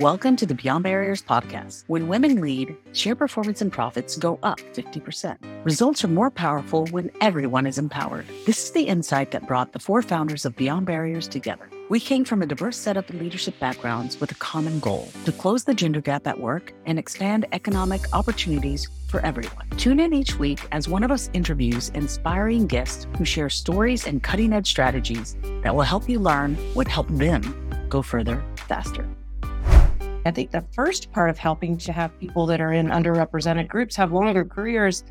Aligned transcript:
Welcome 0.00 0.34
to 0.36 0.46
the 0.46 0.56
Beyond 0.56 0.82
Barriers 0.82 1.22
podcast. 1.22 1.84
When 1.86 2.08
women 2.08 2.40
lead, 2.40 2.76
share 2.94 3.14
performance 3.14 3.60
and 3.60 3.72
profits 3.72 4.16
go 4.16 4.40
up 4.42 4.58
50%. 4.58 5.36
Results 5.64 6.02
are 6.02 6.08
more 6.08 6.32
powerful 6.32 6.88
when 6.88 7.12
everyone 7.20 7.64
is 7.64 7.78
empowered. 7.78 8.26
This 8.44 8.64
is 8.64 8.70
the 8.72 8.82
insight 8.82 9.30
that 9.30 9.46
brought 9.46 9.72
the 9.72 9.78
four 9.78 10.02
founders 10.02 10.44
of 10.44 10.56
Beyond 10.56 10.86
Barriers 10.86 11.28
together. 11.28 11.70
We 11.90 12.00
came 12.00 12.24
from 12.24 12.42
a 12.42 12.46
diverse 12.46 12.76
set 12.76 12.96
of 12.96 13.08
leadership 13.14 13.56
backgrounds 13.60 14.20
with 14.20 14.32
a 14.32 14.34
common 14.34 14.80
goal 14.80 15.08
to 15.26 15.30
close 15.30 15.62
the 15.62 15.74
gender 15.74 16.00
gap 16.00 16.26
at 16.26 16.40
work 16.40 16.74
and 16.86 16.98
expand 16.98 17.46
economic 17.52 18.00
opportunities 18.12 18.88
for 19.06 19.20
everyone. 19.20 19.70
Tune 19.76 20.00
in 20.00 20.12
each 20.12 20.40
week 20.40 20.66
as 20.72 20.88
one 20.88 21.04
of 21.04 21.12
us 21.12 21.30
interviews 21.34 21.90
inspiring 21.90 22.66
guests 22.66 23.06
who 23.16 23.24
share 23.24 23.48
stories 23.48 24.08
and 24.08 24.24
cutting 24.24 24.54
edge 24.54 24.66
strategies 24.66 25.36
that 25.62 25.72
will 25.72 25.82
help 25.82 26.08
you 26.08 26.18
learn 26.18 26.56
what 26.74 26.88
helped 26.88 27.16
them 27.16 27.86
go 27.88 28.02
further 28.02 28.42
faster. 28.56 29.08
I 30.26 30.30
think 30.30 30.50
the 30.50 30.64
first 30.72 31.12
part 31.12 31.28
of 31.28 31.38
helping 31.38 31.76
to 31.78 31.92
have 31.92 32.18
people 32.18 32.46
that 32.46 32.60
are 32.60 32.72
in 32.72 32.86
underrepresented 32.86 33.68
groups 33.68 33.94
have 33.96 34.12
longer 34.12 34.44
careers 34.44 35.04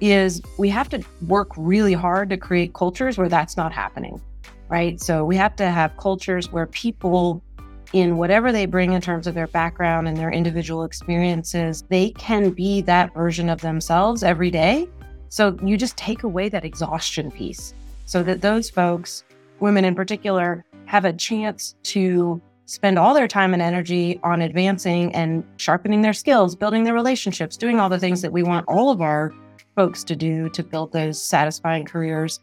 is 0.00 0.42
we 0.58 0.68
have 0.68 0.88
to 0.90 1.02
work 1.26 1.48
really 1.56 1.94
hard 1.94 2.28
to 2.30 2.36
create 2.36 2.74
cultures 2.74 3.16
where 3.16 3.28
that's 3.28 3.56
not 3.56 3.72
happening, 3.72 4.20
right? 4.68 5.00
So 5.00 5.24
we 5.24 5.36
have 5.36 5.56
to 5.56 5.70
have 5.70 5.96
cultures 5.96 6.52
where 6.52 6.66
people, 6.66 7.42
in 7.94 8.18
whatever 8.18 8.52
they 8.52 8.66
bring 8.66 8.92
in 8.92 9.00
terms 9.00 9.26
of 9.26 9.34
their 9.34 9.46
background 9.46 10.06
and 10.06 10.16
their 10.16 10.30
individual 10.30 10.84
experiences, 10.84 11.84
they 11.88 12.10
can 12.10 12.50
be 12.50 12.82
that 12.82 13.14
version 13.14 13.48
of 13.48 13.62
themselves 13.62 14.22
every 14.22 14.50
day. 14.50 14.86
So 15.30 15.58
you 15.62 15.78
just 15.78 15.96
take 15.96 16.22
away 16.22 16.50
that 16.50 16.64
exhaustion 16.64 17.30
piece 17.30 17.72
so 18.04 18.22
that 18.22 18.42
those 18.42 18.68
folks, 18.68 19.24
women 19.60 19.84
in 19.84 19.94
particular, 19.94 20.64
have 20.84 21.06
a 21.06 21.12
chance 21.12 21.74
to 21.84 22.40
spend 22.68 22.98
all 22.98 23.14
their 23.14 23.26
time 23.26 23.54
and 23.54 23.62
energy 23.62 24.20
on 24.22 24.42
advancing 24.42 25.14
and 25.14 25.42
sharpening 25.56 26.02
their 26.02 26.12
skills, 26.12 26.54
building 26.54 26.84
their 26.84 26.92
relationships, 26.92 27.56
doing 27.56 27.80
all 27.80 27.88
the 27.88 27.98
things 27.98 28.20
that 28.20 28.30
we 28.30 28.42
want 28.42 28.66
all 28.68 28.90
of 28.90 29.00
our 29.00 29.32
folks 29.74 30.04
to 30.04 30.14
do 30.14 30.50
to 30.50 30.62
build 30.62 30.92
those 30.92 31.20
satisfying 31.20 31.86
careers, 31.86 32.40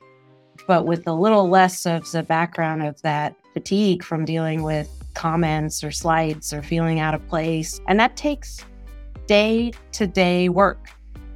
but 0.68 0.88
with 0.88 1.06
a 1.06 1.14
little 1.14 1.48
less 1.48 1.86
of 1.86 2.12
the 2.12 2.24
background 2.24 2.82
of 2.82 3.00
that 3.04 3.36
fatigue 3.54 4.04
from 4.04 4.26
dealing 4.26 4.64
with 4.64 4.90
comments 5.14 5.84
or 5.84 5.92
slights 5.92 6.52
or 6.52 6.64
feeling 6.64 7.00
out 7.00 7.14
of 7.14 7.26
place. 7.28 7.80
And 7.88 8.00
that 8.00 8.18
takes 8.18 8.66
day 9.28 9.74
to 9.92 10.08
day 10.08 10.50
work, 10.50 10.90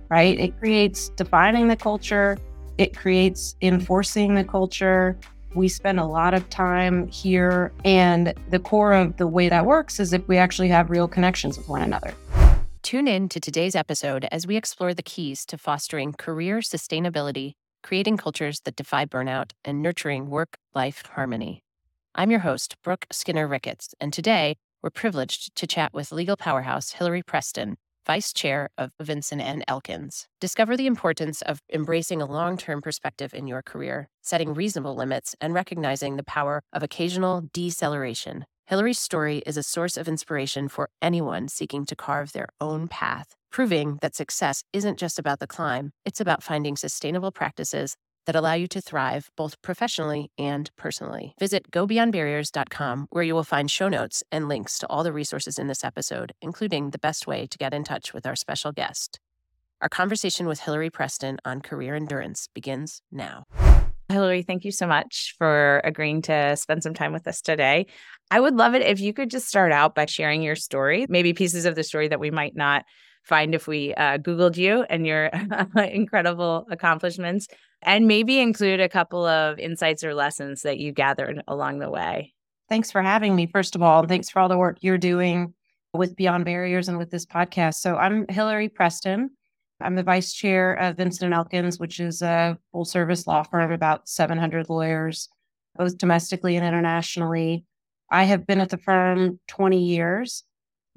right? 0.09 0.39
It 0.39 0.57
creates 0.57 1.09
defining 1.09 1.67
the 1.67 1.75
culture, 1.75 2.39
it 2.79 2.97
creates 2.97 3.55
enforcing 3.61 4.33
the 4.33 4.43
culture, 4.43 5.15
we 5.53 5.67
spend 5.67 5.99
a 5.99 6.05
lot 6.05 6.33
of 6.33 6.49
time 6.49 7.07
here, 7.07 7.71
and 7.83 8.33
the 8.49 8.59
core 8.59 8.93
of 8.93 9.17
the 9.17 9.27
way 9.27 9.49
that 9.49 9.65
works 9.65 9.99
is 9.99 10.13
if 10.13 10.27
we 10.27 10.37
actually 10.37 10.69
have 10.69 10.89
real 10.89 11.07
connections 11.07 11.57
with 11.57 11.67
one 11.67 11.81
another. 11.81 12.13
Tune 12.83 13.07
in 13.07 13.29
to 13.29 13.39
today's 13.39 13.75
episode 13.75 14.27
as 14.31 14.47
we 14.47 14.55
explore 14.55 14.93
the 14.93 15.03
keys 15.03 15.45
to 15.45 15.57
fostering 15.57 16.13
career 16.13 16.59
sustainability, 16.59 17.53
creating 17.83 18.17
cultures 18.17 18.61
that 18.61 18.75
defy 18.75 19.05
burnout, 19.05 19.51
and 19.65 19.81
nurturing 19.81 20.29
work 20.29 20.57
life 20.73 21.03
harmony. 21.13 21.63
I'm 22.15 22.31
your 22.31 22.41
host, 22.41 22.75
Brooke 22.83 23.05
Skinner 23.11 23.47
Ricketts, 23.47 23.93
and 23.99 24.11
today 24.13 24.57
we're 24.81 24.89
privileged 24.89 25.55
to 25.55 25.67
chat 25.67 25.93
with 25.93 26.11
legal 26.11 26.37
powerhouse 26.37 26.93
Hilary 26.93 27.21
Preston 27.21 27.77
Vice 28.09 28.33
Chair 28.33 28.71
of 28.75 28.91
Vinson 28.99 29.39
and 29.39 29.63
Elkins. 29.67 30.27
Discover 30.41 30.75
the 30.75 30.87
importance 30.87 31.43
of 31.43 31.61
embracing 31.71 32.23
a 32.23 32.25
long 32.25 32.57
term 32.57 32.81
perspective 32.81 33.35
in 33.35 33.45
your 33.45 33.61
career, 33.61 34.09
setting 34.23 34.55
reasonable 34.55 34.95
limits, 34.95 35.35
and 35.39 35.53
recognizing 35.53 36.15
the 36.15 36.23
power 36.23 36.63
of 36.73 36.81
occasional 36.81 37.43
deceleration. 37.53 38.45
Hilary's 38.65 38.97
story 38.97 39.43
is 39.45 39.57
a 39.57 39.61
source 39.61 39.95
of 39.95 40.07
inspiration 40.07 40.69
for 40.69 40.89
anyone 41.03 41.49
seeking 41.49 41.85
to 41.85 41.95
carve 41.95 42.31
their 42.31 42.47
own 42.59 42.87
path, 42.87 43.35
proving 43.51 43.99
that 44.01 44.15
success 44.15 44.63
isn't 44.73 44.97
just 44.97 45.19
about 45.19 45.37
the 45.37 45.45
climb, 45.45 45.91
it's 46.03 46.19
about 46.19 46.41
finding 46.41 46.75
sustainable 46.75 47.31
practices 47.31 47.95
that 48.29 48.35
allow 48.35 48.53
you 48.53 48.67
to 48.67 48.79
thrive 48.79 49.31
both 49.35 49.59
professionally 49.63 50.29
and 50.37 50.69
personally. 50.75 51.33
Visit 51.39 51.71
gobeyondbarriers.com 51.71 53.07
where 53.09 53.23
you 53.23 53.33
will 53.33 53.43
find 53.43 53.71
show 53.71 53.89
notes 53.89 54.23
and 54.31 54.47
links 54.47 54.77
to 54.77 54.87
all 54.87 55.03
the 55.03 55.11
resources 55.11 55.57
in 55.57 55.65
this 55.65 55.83
episode, 55.83 56.31
including 56.39 56.91
the 56.91 56.99
best 56.99 57.25
way 57.25 57.47
to 57.47 57.57
get 57.57 57.73
in 57.73 57.83
touch 57.83 58.13
with 58.13 58.27
our 58.27 58.35
special 58.35 58.71
guest. 58.71 59.19
Our 59.81 59.89
conversation 59.89 60.45
with 60.45 60.59
Hilary 60.59 60.91
Preston 60.91 61.39
on 61.43 61.61
career 61.61 61.95
endurance 61.95 62.47
begins 62.53 63.01
now. 63.11 63.45
Hilary, 64.09 64.43
thank 64.43 64.63
you 64.63 64.71
so 64.71 64.85
much 64.85 65.33
for 65.39 65.81
agreeing 65.83 66.21
to 66.23 66.55
spend 66.55 66.83
some 66.83 66.93
time 66.93 67.13
with 67.13 67.27
us 67.27 67.41
today. 67.41 67.87
I 68.29 68.39
would 68.39 68.53
love 68.53 68.75
it 68.75 68.83
if 68.83 68.99
you 68.99 69.11
could 69.11 69.31
just 69.31 69.47
start 69.47 69.71
out 69.71 69.95
by 69.95 70.05
sharing 70.05 70.43
your 70.43 70.55
story, 70.55 71.07
maybe 71.09 71.33
pieces 71.33 71.65
of 71.65 71.73
the 71.73 71.83
story 71.83 72.09
that 72.09 72.19
we 72.19 72.29
might 72.29 72.55
not 72.55 72.85
find 73.29 73.55
if 73.55 73.67
we 73.67 73.93
uh, 73.93 74.17
Googled 74.17 74.57
you 74.57 74.83
and 74.89 75.07
your 75.07 75.25
incredible 75.77 76.67
accomplishments, 76.69 77.47
and 77.81 78.07
maybe 78.07 78.39
include 78.39 78.81
a 78.81 78.89
couple 78.89 79.25
of 79.25 79.57
insights 79.59 80.03
or 80.03 80.13
lessons 80.13 80.63
that 80.63 80.79
you 80.79 80.91
gathered 80.91 81.41
along 81.47 81.79
the 81.79 81.89
way. 81.89 82.33
Thanks 82.67 82.91
for 82.91 83.01
having 83.01 83.35
me, 83.35 83.47
first 83.47 83.75
of 83.75 83.81
all. 83.81 84.05
Thanks 84.05 84.29
for 84.29 84.39
all 84.39 84.49
the 84.49 84.57
work 84.57 84.79
you're 84.81 84.97
doing 84.97 85.53
with 85.93 86.15
Beyond 86.15 86.43
Barriers 86.43 86.89
and 86.89 86.97
with 86.97 87.09
this 87.09 87.25
podcast. 87.25 87.75
So, 87.75 87.95
I'm 87.95 88.25
Hilary 88.27 88.67
Preston. 88.67 89.29
I'm 89.81 89.95
the 89.95 90.03
vice 90.03 90.33
chair 90.33 90.73
of 90.73 90.97
Vinson 90.97 91.25
and 91.25 91.33
Elkins, 91.33 91.79
which 91.79 91.99
is 91.99 92.21
a 92.21 92.57
full 92.71 92.83
service 92.83 93.25
law 93.27 93.43
firm 93.43 93.71
about 93.71 94.09
700 94.09 94.69
lawyers, 94.69 95.29
both 95.75 95.97
domestically 95.97 96.57
and 96.57 96.65
internationally. 96.65 97.63
I 98.11 98.25
have 98.25 98.45
been 98.45 98.59
at 98.59 98.69
the 98.69 98.77
firm 98.77 99.39
20 99.47 99.81
years. 99.81 100.43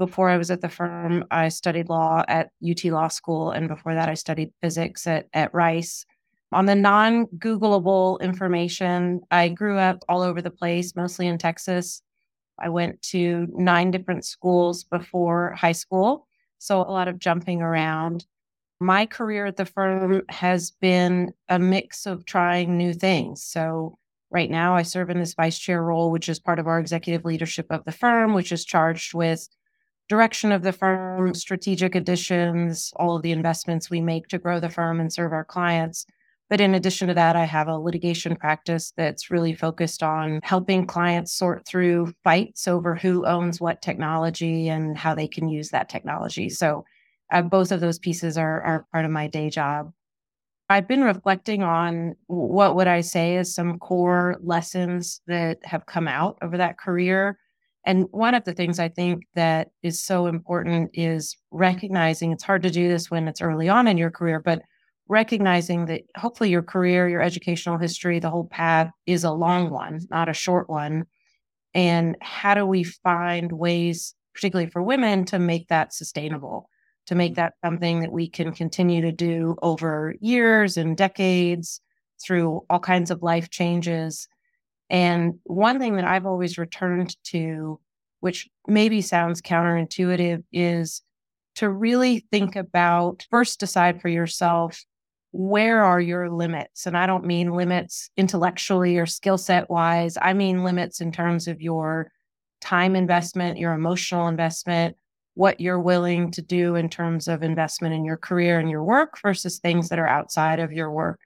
Before 0.03 0.29
I 0.29 0.37
was 0.37 0.51
at 0.51 0.61
the 0.61 0.69
firm, 0.69 1.25
I 1.31 1.49
studied 1.49 1.89
law 1.89 2.25
at 2.27 2.51
UT 2.69 2.85
Law 2.87 3.07
School. 3.07 3.53
And 3.53 3.69
before 3.69 3.95
that, 3.95 4.09
I 4.09 4.15
studied 4.15 4.51
physics 4.61 5.07
at, 5.07 5.29
at 5.33 5.55
Rice. 5.55 6.05
On 6.51 6.67
the 6.67 6.75
non 6.75 7.27
Googleable 7.39 8.21
information, 8.21 9.21
I 9.31 9.49
grew 9.49 9.79
up 9.79 10.03
all 10.09 10.23
over 10.23 10.43
the 10.43 10.51
place, 10.51 10.97
mostly 10.97 11.29
in 11.29 11.39
Texas. 11.39 12.03
I 12.59 12.69
went 12.69 13.01
to 13.13 13.47
nine 13.53 13.93
different 13.93 14.25
schools 14.25 14.83
before 14.83 15.55
high 15.57 15.71
school. 15.71 16.27
So 16.59 16.81
a 16.81 16.91
lot 16.91 17.07
of 17.07 17.21
jumping 17.21 17.63
around. 17.63 18.27
My 18.81 19.07
career 19.07 19.47
at 19.47 19.57
the 19.57 19.67
firm 19.67 20.23
has 20.31 20.73
been 20.73 21.33
a 21.49 21.61
mix 21.61 22.07
of 22.07 22.25
trying 22.25 22.77
new 22.77 22.93
things. 22.93 23.45
So 23.45 23.99
right 24.33 24.51
now, 24.51 24.75
I 24.75 24.83
serve 24.83 25.11
in 25.11 25.21
this 25.21 25.35
vice 25.35 25.61
chair 25.61 25.81
role, 25.81 26.11
which 26.11 26.29
is 26.29 26.41
part 26.41 26.59
of 26.59 26.67
our 26.67 26.81
executive 26.81 27.25
leadership 27.25 27.67
of 27.71 27.85
the 27.85 27.93
firm, 27.93 28.35
which 28.35 28.51
is 28.51 28.65
charged 28.65 29.15
with 29.15 29.49
direction 30.09 30.53
of 30.53 30.63
the 30.63 30.73
firm, 30.73 31.35
strategic 31.35 31.95
additions, 31.95 32.93
all 32.97 33.17
of 33.17 33.23
the 33.23 33.33
investments 33.33 33.91
we 33.91 34.01
make 34.01 34.29
to 34.29 34.39
grow 34.39 34.61
the 34.61 34.69
firm 34.69 35.01
and 35.01 35.13
serve 35.13 35.33
our 35.33 35.45
clients. 35.45 36.07
But 36.51 36.61
in 36.61 36.75
addition 36.75 37.09
to 37.09 37.15
that, 37.15 37.35
I 37.35 37.45
have 37.45 37.69
a 37.69 37.79
litigation 37.79 38.37
practice 38.37 38.93
that's 38.97 39.31
really 39.31 39.55
focused 39.55 40.03
on 40.03 40.41
helping 40.43 40.87
clients 40.87 41.33
sort 41.33 41.67
through 41.67 42.13
fights 42.25 42.69
over 42.69 42.95
who 42.95 43.25
owns 43.25 43.59
what 43.59 43.81
technology 43.81 44.69
and 44.69 44.99
how 44.99 45.15
they 45.15 45.29
can 45.29 45.49
use 45.49 45.71
that 45.71 45.89
technology. 45.89 46.51
So 46.51 46.85
uh, 47.33 47.41
both 47.41 47.73
of 47.73 47.81
those 47.81 47.99
pieces 47.99 48.37
are, 48.37 48.61
are 48.61 48.87
part 48.93 49.07
of 49.07 49.11
my 49.11 49.29
day 49.29 49.49
job. 49.49 49.93
I've 50.69 50.89
been 50.89 51.05
reflecting 51.05 51.63
on 51.63 52.17
what 52.27 52.77
would 52.77 52.87
I 52.87 53.01
say 53.01 53.37
is 53.37 53.55
some 53.55 53.79
core 53.79 54.37
lessons 54.43 55.21
that 55.27 55.59
have 55.65 55.87
come 55.87 56.09
out 56.09 56.39
over 56.43 56.59
that 56.59 56.79
career 56.79 57.39
and 57.85 58.07
one 58.11 58.35
of 58.35 58.45
the 58.45 58.53
things 58.55 58.79
I 58.79 58.89
think 58.89 59.25
that 59.35 59.71
is 59.83 59.99
so 59.99 60.27
important 60.27 60.91
is 60.95 61.37
recognizing 61.51 62.31
it's 62.31 62.45
hard 62.45 62.63
to 62.63 62.71
do 62.71 62.89
this 62.89 63.11
when 63.11 63.27
it's 63.27 63.41
early 63.41 63.69
on 63.69 63.89
in 63.89 63.99
your 63.99 64.11
career, 64.11 64.41
but 64.41 64.63
recognizing 65.09 65.87
that 65.87 66.03
hopefully 66.17 66.51
your 66.51 66.63
career, 66.63 67.09
your 67.09 67.23
educational 67.23 67.79
history, 67.79 68.21
the 68.21 68.31
whole 68.31 68.47
path 68.47 68.91
is 69.07 69.25
a 69.25 69.33
long 69.33 69.69
one, 69.71 70.01
not 70.11 70.29
a 70.29 70.35
short 70.35 70.71
one. 70.71 71.07
And 71.75 72.17
how 72.21 72.55
do 72.55 72.65
we 72.65 72.85
find 72.85 73.51
ways, 73.51 74.15
particularly 74.35 74.71
for 74.71 74.83
women, 74.83 75.25
to 75.27 75.41
make 75.41 75.69
that 75.69 75.93
sustainable, 75.93 76.69
to 77.07 77.17
make 77.17 77.35
that 77.35 77.55
something 77.65 78.01
that 78.01 78.13
we 78.13 78.29
can 78.29 78.53
continue 78.53 79.01
to 79.03 79.13
do 79.13 79.57
over 79.61 80.15
years 80.21 80.77
and 80.77 80.97
decades 80.97 81.81
through 82.25 82.65
all 82.71 82.79
kinds 82.79 83.11
of 83.11 83.23
life 83.25 83.51
changes 83.51 84.29
and 84.93 85.39
one 85.45 85.81
thing 85.81 85.97
that 85.97 86.05
I've 86.05 86.27
always 86.27 86.59
returned 86.59 87.17
to, 87.25 87.81
which 88.21 88.49
maybe 88.69 89.01
sounds 89.01 89.41
counterintuitive, 89.41 90.45
is 90.53 91.03
to 91.57 91.71
really 91.71 92.27
think 92.31 92.57
about 92.57 93.27
first 93.31 93.59
decide 93.59 94.01
for 94.01 94.09
yourself 94.09 94.85
where 95.35 95.83
are 95.83 95.99
your 96.01 96.29
limits? 96.29 96.85
And 96.85 96.95
I 96.95 97.07
don't 97.07 97.25
mean 97.25 97.53
limits 97.53 98.11
intellectually 98.19 98.99
or 98.99 99.07
skill 99.07 99.39
set 99.39 99.71
wise, 99.71 100.19
I 100.21 100.35
mean 100.35 100.63
limits 100.63 101.01
in 101.01 101.11
terms 101.11 101.49
of 101.49 101.63
your 101.63 102.13
time 102.61 102.95
investment, 102.95 103.59
your 103.59 103.73
emotional 103.73 104.29
investment, 104.29 104.95
what 105.33 105.59
you're 105.59 105.81
willing 105.81 106.31
to 106.33 106.43
do 106.43 106.75
in 106.75 106.91
terms 106.91 107.29
of 107.29 107.43
investment 107.43 107.95
in 107.95 108.05
your 108.05 108.19
career 108.19 108.61
and 108.61 108.69
your 108.69 108.85
work 108.85 109.19
versus 109.23 109.59
things 109.59 109.89
that 109.89 109.99
are 109.99 110.07
outside 110.07 110.61
of 110.61 110.71
your 110.71 110.91
work. 110.91 111.21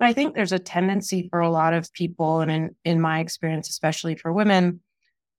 And 0.00 0.08
I 0.08 0.12
think 0.12 0.34
there's 0.34 0.52
a 0.52 0.58
tendency 0.58 1.28
for 1.30 1.40
a 1.40 1.50
lot 1.50 1.74
of 1.74 1.92
people, 1.92 2.40
and 2.40 2.50
in, 2.50 2.76
in 2.84 3.00
my 3.00 3.20
experience, 3.20 3.68
especially 3.68 4.14
for 4.14 4.32
women, 4.32 4.80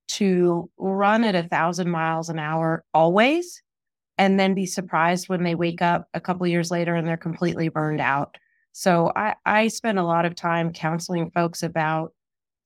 to 0.09 0.69
run 0.77 1.23
at 1.23 1.35
a 1.35 1.47
thousand 1.47 1.89
miles 1.89 2.29
an 2.29 2.39
hour 2.39 2.83
always 2.93 3.61
and 4.17 4.39
then 4.39 4.53
be 4.53 4.65
surprised 4.65 5.29
when 5.29 5.43
they 5.43 5.55
wake 5.55 5.81
up 5.81 6.09
a 6.13 6.19
couple 6.19 6.45
years 6.47 6.71
later 6.71 6.95
and 6.95 7.07
they're 7.07 7.15
completely 7.15 7.69
burned 7.69 8.01
out. 8.01 8.37
So 8.73 9.11
I, 9.15 9.35
I 9.45 9.67
spend 9.69 9.99
a 9.99 10.03
lot 10.03 10.25
of 10.25 10.35
time 10.35 10.73
counseling 10.73 11.31
folks 11.31 11.63
about 11.63 12.13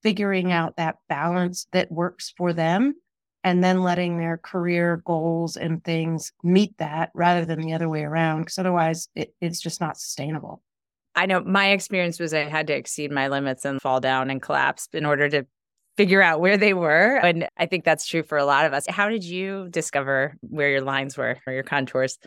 figuring 0.02 0.52
out 0.52 0.78
that 0.78 0.96
balance 1.10 1.68
that 1.74 1.92
works 1.92 2.34
for 2.36 2.54
them 2.54 2.96
and 3.44 3.64
then 3.64 3.84
letting 3.84 4.18
their 4.18 4.38
career 4.38 5.02
goals 5.06 5.58
and 5.58 5.84
things 5.84 6.32
meet 6.44 6.78
that 6.78 7.12
rather 7.14 7.46
than 7.46 7.60
the 7.60 7.74
other 7.74 7.90
way 7.90 8.04
around 8.04 8.42
because 8.42 8.58
otherwise 8.58 9.10
it, 9.16 9.34
it's 9.42 9.60
just 9.60 9.82
not 9.82 9.98
sustainable 9.98 10.62
i 11.16 11.26
know 11.26 11.42
my 11.42 11.70
experience 11.72 12.20
was 12.20 12.34
i 12.34 12.40
had 12.40 12.68
to 12.68 12.74
exceed 12.74 13.12
my 13.12 13.28
limits 13.28 13.66
and 13.66 13.82
fall 13.82 14.00
down 14.00 14.30
and 14.30 14.42
collapse 14.42 14.88
in 14.94 15.06
order 15.06 15.30
to 15.30 15.46
figure 15.96 16.22
out 16.22 16.40
where 16.40 16.58
they 16.58 16.74
were 16.74 17.18
and 17.18 17.48
i 17.58 17.66
think 17.66 17.84
that's 17.84 18.06
true 18.06 18.24
for 18.24 18.38
a 18.38 18.46
lot 18.46 18.66
of 18.66 18.74
us 18.74 18.86
how 18.88 19.10
did 19.10 19.24
you 19.24 19.68
discover 19.70 20.36
where 20.42 20.70
your 20.70 20.82
lines 20.82 21.18
were 21.18 21.38
or 21.46 21.54
your 21.54 21.64
contours 21.64 22.18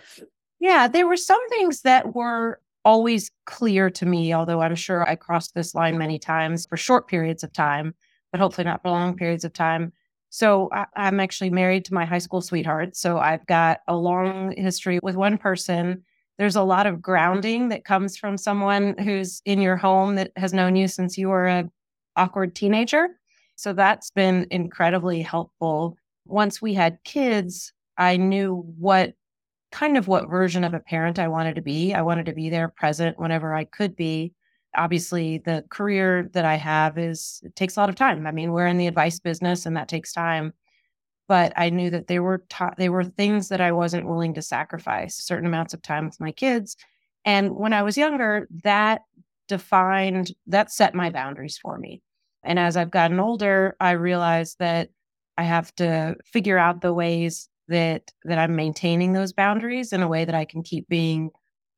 yeah 0.61 0.87
there 0.89 1.07
were 1.07 1.17
some 1.17 1.49
things 1.49 1.83
that 1.83 2.15
were 2.15 2.61
always 2.85 3.31
clear 3.47 3.91
to 3.91 4.07
me 4.07 4.33
although 4.33 4.61
i'm 4.61 4.77
sure 4.77 5.09
i 5.09 5.17
crossed 5.17 5.55
this 5.55 5.75
line 5.75 5.99
many 5.99 6.19
times 6.19 6.67
for 6.67 6.77
short 6.77 7.09
periods 7.09 7.43
of 7.43 7.53
time 7.53 7.95
but 8.31 8.41
hopefully 8.41 8.65
not 8.65 8.83
for 8.83 8.91
long 8.91 9.17
periods 9.17 9.45
of 9.45 9.53
time 9.53 9.93
so 10.31 10.69
I, 10.73 10.87
am 10.97 11.21
actually 11.21 11.49
married 11.49 11.85
to 11.87 11.95
my 11.95 12.05
high 12.05 12.19
school 12.19 12.43
sweetheart. 12.43 12.97
So 12.97 13.19
I've 13.19 13.47
got 13.47 13.81
a 13.89 13.97
long 13.97 14.55
history 14.57 15.01
with 15.03 15.17
one 15.17 15.39
person. 15.39 16.03
There's 16.39 16.57
a 16.57 16.63
lot 16.63 16.87
of 16.87 16.95
mm-hmm. 16.95 17.01
grounding 17.03 17.69
that 17.71 17.85
comes 17.85 18.17
from 18.17 18.37
someone 18.37 18.97
who's 18.99 19.43
in 19.45 19.61
your 19.61 19.77
home 19.77 20.17
that 20.17 20.33
has 20.37 20.53
known 20.53 20.77
you 20.77 20.89
since 20.89 21.17
you 21.17 21.29
were 21.29 21.47
a 21.47 21.71
awkward 22.17 22.55
teenager. 22.55 23.09
So 23.57 23.73
that's 23.73 24.11
been 24.11 24.47
incredibly 24.51 25.23
helpful. 25.23 25.97
Once 26.27 26.61
we 26.61 26.75
had 26.75 26.99
kids, 27.05 27.73
I 27.97 28.17
knew 28.17 28.65
what 28.79 29.15
kind 29.73 29.97
of 29.97 30.09
what 30.09 30.29
version 30.29 30.65
of 30.65 30.75
a 30.75 30.81
parent 30.81 31.19
I 31.19 31.29
wanted 31.29 31.57
to 31.57 31.63
be. 31.63 31.95
I 31.95 32.03
wanted 32.03 32.27
to 32.27 32.33
be 32.33 32.51
there 32.51 32.69
present 32.69 33.19
whenever 33.19 33.55
I 33.55 33.65
could 33.65 33.97
be 33.97 34.33
obviously 34.77 35.39
the 35.39 35.65
career 35.71 36.29
that 36.33 36.45
I 36.45 36.57
have 36.57 36.99
is 36.99 37.41
it 37.45 37.57
takes 37.57 37.77
a 37.77 37.81
lot 37.81 37.89
of 37.89 37.95
time. 37.95 38.27
I 38.27 38.31
mean, 38.31 38.53
we're 38.53 38.67
in 38.67 38.77
the 38.77 38.87
advice 38.87 39.19
business 39.19 39.67
and 39.67 39.77
that 39.77 39.89
takes 39.89 40.13
time. 40.13 40.53
But 41.29 41.53
I 41.57 41.71
knew 41.71 41.91
that 41.91 42.07
there 42.07 42.23
were 42.23 42.45
ta- 42.49 42.75
there 42.77 42.93
were 42.93 43.05
things 43.05 43.49
that 43.49 43.61
I 43.61 43.73
wasn't 43.73 44.09
willing 44.09 44.35
to 44.35 44.43
sacrifice, 44.43 45.17
certain 45.17 45.47
amounts 45.47 45.75
of 45.75 45.83
time 45.83 46.07
with 46.07 46.21
my 46.21 46.33
kids. 46.33 46.77
And 47.25 47.57
when 47.57 47.73
I 47.73 47.83
was 47.83 47.99
younger, 47.99 48.49
that 48.63 49.03
defined 49.49 50.33
that 50.47 50.71
set 50.71 50.95
my 50.95 51.11
boundaries 51.11 51.59
for 51.59 51.79
me. 51.79 52.03
And 52.45 52.59
as 52.59 52.77
I've 52.77 52.91
gotten 52.91 53.19
older, 53.21 53.77
I 53.81 53.93
realized 53.93 54.59
that 54.61 54.91
I 55.37 55.43
have 55.45 55.75
to 55.77 56.17
figure 56.25 56.59
out 56.59 56.81
the 56.81 56.95
ways 56.95 57.49
that 57.69 58.13
that 58.25 58.39
I'm 58.39 58.57
maintaining 58.57 59.13
those 59.13 59.33
boundaries 59.33 59.93
in 59.93 60.03
a 60.03 60.09
way 60.09 60.25
that 60.25 60.35
I 60.35 60.45
can 60.45 60.63
keep 60.63 60.89
being 60.89 61.31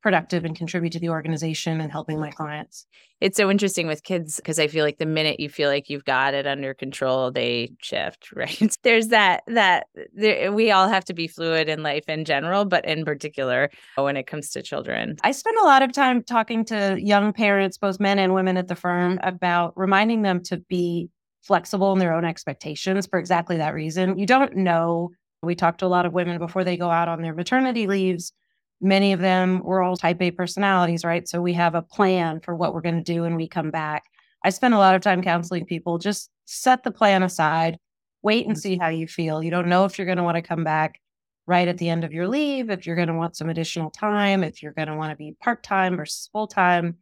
productive 0.08 0.42
and 0.42 0.56
contribute 0.56 0.90
to 0.90 0.98
the 0.98 1.10
organization 1.10 1.82
and 1.82 1.92
helping 1.92 2.18
my 2.18 2.30
clients. 2.30 2.86
It's 3.20 3.36
so 3.36 3.50
interesting 3.50 3.86
with 3.86 4.04
kids 4.04 4.36
because 4.36 4.58
I 4.58 4.66
feel 4.66 4.82
like 4.82 4.96
the 4.96 5.04
minute 5.04 5.38
you 5.38 5.50
feel 5.50 5.68
like 5.68 5.90
you've 5.90 6.06
got 6.06 6.32
it 6.32 6.46
under 6.46 6.72
control, 6.72 7.30
they 7.30 7.72
shift, 7.82 8.32
right? 8.34 8.74
There's 8.82 9.08
that 9.08 9.42
that 9.48 9.88
there, 10.14 10.50
we 10.50 10.70
all 10.70 10.88
have 10.88 11.04
to 11.04 11.12
be 11.12 11.28
fluid 11.28 11.68
in 11.68 11.82
life 11.82 12.08
in 12.08 12.24
general, 12.24 12.64
but 12.64 12.86
in 12.86 13.04
particular 13.04 13.68
when 13.96 14.16
it 14.16 14.26
comes 14.26 14.48
to 14.52 14.62
children. 14.62 15.16
I 15.24 15.32
spend 15.32 15.58
a 15.58 15.64
lot 15.64 15.82
of 15.82 15.92
time 15.92 16.22
talking 16.22 16.64
to 16.66 16.96
young 16.98 17.34
parents, 17.34 17.76
both 17.76 18.00
men 18.00 18.18
and 18.18 18.32
women 18.32 18.56
at 18.56 18.68
the 18.68 18.76
firm, 18.76 19.20
about 19.22 19.74
reminding 19.76 20.22
them 20.22 20.42
to 20.44 20.56
be 20.56 21.10
flexible 21.42 21.92
in 21.92 21.98
their 21.98 22.14
own 22.14 22.24
expectations 22.24 23.06
for 23.06 23.18
exactly 23.18 23.58
that 23.58 23.74
reason. 23.74 24.18
You 24.18 24.24
don't 24.24 24.56
know. 24.56 25.10
We 25.42 25.54
talk 25.54 25.76
to 25.78 25.86
a 25.86 25.88
lot 25.88 26.06
of 26.06 26.14
women 26.14 26.38
before 26.38 26.64
they 26.64 26.78
go 26.78 26.90
out 26.90 27.08
on 27.08 27.20
their 27.20 27.34
maternity 27.34 27.86
leaves 27.86 28.32
many 28.80 29.12
of 29.12 29.20
them 29.20 29.60
were 29.62 29.82
all 29.82 29.96
type 29.96 30.20
A 30.22 30.30
personalities, 30.30 31.04
right? 31.04 31.28
So 31.28 31.42
we 31.42 31.52
have 31.54 31.74
a 31.74 31.82
plan 31.82 32.40
for 32.40 32.54
what 32.54 32.74
we're 32.74 32.80
going 32.80 33.02
to 33.02 33.12
do 33.12 33.22
when 33.22 33.36
we 33.36 33.48
come 33.48 33.70
back. 33.70 34.04
I 34.44 34.50
spend 34.50 34.74
a 34.74 34.78
lot 34.78 34.94
of 34.94 35.02
time 35.02 35.22
counseling 35.22 35.64
people. 35.64 35.98
Just 35.98 36.30
set 36.44 36.84
the 36.84 36.90
plan 36.90 37.22
aside, 37.22 37.78
wait 38.22 38.46
and 38.46 38.54
mm-hmm. 38.54 38.60
see 38.60 38.78
how 38.78 38.88
you 38.88 39.06
feel. 39.06 39.42
You 39.42 39.50
don't 39.50 39.68
know 39.68 39.84
if 39.84 39.98
you're 39.98 40.06
going 40.06 40.18
to 40.18 40.24
want 40.24 40.36
to 40.36 40.42
come 40.42 40.64
back 40.64 41.00
right 41.46 41.66
at 41.66 41.78
the 41.78 41.88
end 41.88 42.04
of 42.04 42.12
your 42.12 42.28
leave, 42.28 42.68
if 42.68 42.86
you're 42.86 42.94
going 42.94 43.08
to 43.08 43.14
want 43.14 43.34
some 43.34 43.48
additional 43.48 43.90
time, 43.90 44.44
if 44.44 44.62
you're 44.62 44.72
going 44.72 44.88
to 44.88 44.94
want 44.94 45.10
to 45.10 45.16
be 45.16 45.34
part 45.40 45.62
time 45.62 45.96
versus 45.96 46.28
full 46.30 46.46
time 46.46 46.98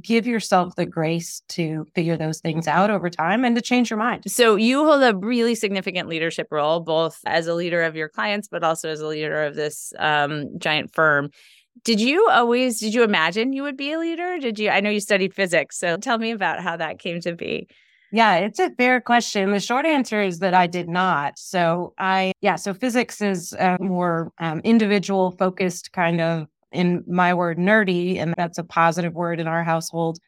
give 0.00 0.26
yourself 0.26 0.74
the 0.76 0.86
grace 0.86 1.42
to 1.48 1.86
figure 1.94 2.16
those 2.16 2.40
things 2.40 2.68
out 2.68 2.90
over 2.90 3.08
time 3.08 3.44
and 3.44 3.56
to 3.56 3.62
change 3.62 3.90
your 3.90 3.98
mind. 3.98 4.30
So 4.30 4.56
you 4.56 4.84
hold 4.84 5.02
a 5.02 5.16
really 5.16 5.54
significant 5.54 6.08
leadership 6.08 6.48
role, 6.50 6.80
both 6.80 7.18
as 7.26 7.46
a 7.46 7.54
leader 7.54 7.82
of 7.82 7.96
your 7.96 8.08
clients, 8.08 8.48
but 8.48 8.62
also 8.62 8.88
as 8.88 9.00
a 9.00 9.06
leader 9.06 9.42
of 9.42 9.54
this 9.54 9.92
um, 9.98 10.58
giant 10.58 10.94
firm. 10.94 11.30
Did 11.84 12.00
you 12.00 12.28
always, 12.30 12.80
did 12.80 12.94
you 12.94 13.02
imagine 13.02 13.52
you 13.52 13.62
would 13.62 13.76
be 13.76 13.92
a 13.92 13.98
leader? 13.98 14.38
Did 14.38 14.58
you, 14.58 14.70
I 14.70 14.80
know 14.80 14.90
you 14.90 15.00
studied 15.00 15.34
physics. 15.34 15.78
So 15.78 15.96
tell 15.96 16.18
me 16.18 16.30
about 16.30 16.60
how 16.60 16.76
that 16.76 16.98
came 16.98 17.20
to 17.20 17.34
be. 17.34 17.68
Yeah, 18.12 18.36
it's 18.36 18.58
a 18.58 18.70
fair 18.70 19.00
question. 19.00 19.50
The 19.50 19.60
short 19.60 19.84
answer 19.84 20.22
is 20.22 20.38
that 20.38 20.54
I 20.54 20.68
did 20.68 20.88
not. 20.88 21.38
So 21.38 21.92
I, 21.98 22.32
yeah, 22.40 22.56
so 22.56 22.72
physics 22.72 23.20
is 23.20 23.52
a 23.52 23.76
more 23.80 24.32
um, 24.38 24.60
individual 24.60 25.32
focused 25.32 25.92
kind 25.92 26.20
of 26.20 26.46
in 26.76 27.04
my 27.06 27.34
word, 27.34 27.58
nerdy, 27.58 28.18
and 28.18 28.34
that's 28.36 28.58
a 28.58 28.64
positive 28.64 29.14
word 29.14 29.40
in 29.40 29.48
our 29.48 29.64
household. 29.64 30.18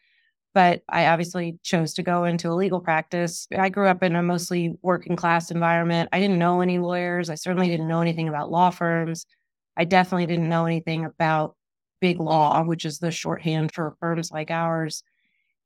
But 0.55 0.83
I 0.89 1.07
obviously 1.07 1.59
chose 1.63 1.93
to 1.95 2.03
go 2.03 2.25
into 2.25 2.51
a 2.51 2.55
legal 2.55 2.81
practice. 2.81 3.47
I 3.57 3.69
grew 3.69 3.87
up 3.87 4.03
in 4.03 4.17
a 4.17 4.23
mostly 4.23 4.75
working 4.83 5.15
class 5.15 5.51
environment. 5.51 6.09
I 6.13 6.21
didn't 6.21 6.39
know 6.39 6.63
any 6.63 6.79
lawyers. 6.79 7.31
I 7.31 7.35
certainly 7.35 7.69
didn't 7.69 7.87
know 7.87 8.01
anything 8.01 8.29
about 8.29 8.51
law 8.51 8.71
firms. 8.71 9.27
I 9.77 9.85
definitely 9.85 10.27
didn't 10.27 10.49
know 10.49 10.67
anything 10.67 11.05
about 11.05 11.55
big 12.01 12.19
law, 12.19 12.65
which 12.65 12.85
is 12.85 12.99
the 12.99 13.11
shorthand 13.11 13.73
for 13.73 13.97
firms 14.01 14.33
like 14.33 14.51
ours. 14.51 15.03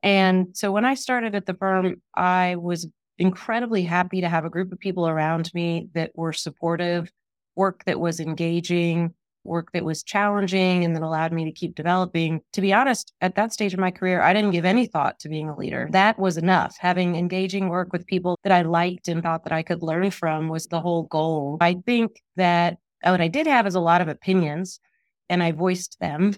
And 0.03 0.49
so 0.55 0.73
when 0.73 0.85
I 0.85 0.95
started 0.95 1.35
at 1.35 1.47
the 1.47 1.55
firm, 1.55 2.03
I 2.15 2.57
was 2.57 2.89
incredibly 3.19 3.85
happy 3.85 4.21
to 4.21 4.29
have 4.29 4.45
a 4.45 4.51
group 4.51 4.73
of 4.73 4.81
people 4.81 5.09
around 5.09 5.51
me 5.55 5.89
that 5.95 6.11
were 6.15 6.33
supportive, 6.33 7.11
work 7.55 7.85
that 7.85 8.01
was 8.01 8.19
engaging, 8.19 9.15
work 9.45 9.73
that 9.73 9.85
was 9.85 10.03
challenging 10.03 10.85
and 10.85 10.95
that 10.95 11.03
allowed 11.03 11.33
me 11.33 11.45
to 11.45 11.53
keep 11.53 11.75
developing. 11.75 12.41
To 12.53 12.61
be 12.61 12.73
honest, 12.73 13.13
at 13.21 13.35
that 13.35 13.53
stage 13.53 13.75
of 13.75 13.81
my 13.81 13.91
career, 13.91 14.23
I 14.23 14.33
didn't 14.33 14.53
give 14.53 14.65
any 14.65 14.87
thought 14.87 15.19
to 15.21 15.29
being 15.29 15.49
a 15.49 15.57
leader. 15.57 15.89
That 15.93 16.19
was 16.19 16.37
enough. 16.37 16.77
Having 16.79 17.17
engaging 17.17 17.69
work 17.69 17.93
with 17.93 18.07
people 18.07 18.39
that 18.45 18.53
I 18.53 18.63
liked 18.63 19.09
and 19.09 19.23
thought 19.23 19.45
that 19.45 19.53
I 19.53 19.63
could 19.63 19.83
learn 19.83 20.11
from 20.11 20.49
was 20.49 20.67
the 20.67 20.81
whole 20.81 21.05
goal. 21.05 21.59
I 21.61 21.75
think 21.87 22.23
that 22.37 22.79
oh, 23.05 23.13
what 23.13 23.21
I 23.21 23.29
did 23.29 23.47
have 23.47 23.67
is 23.67 23.75
a 23.75 23.81
lot 23.81 24.01
of 24.01 24.09
opinions 24.09 24.81
and 25.29 25.43
I 25.43 25.53
voiced 25.53 25.99
them. 26.01 26.35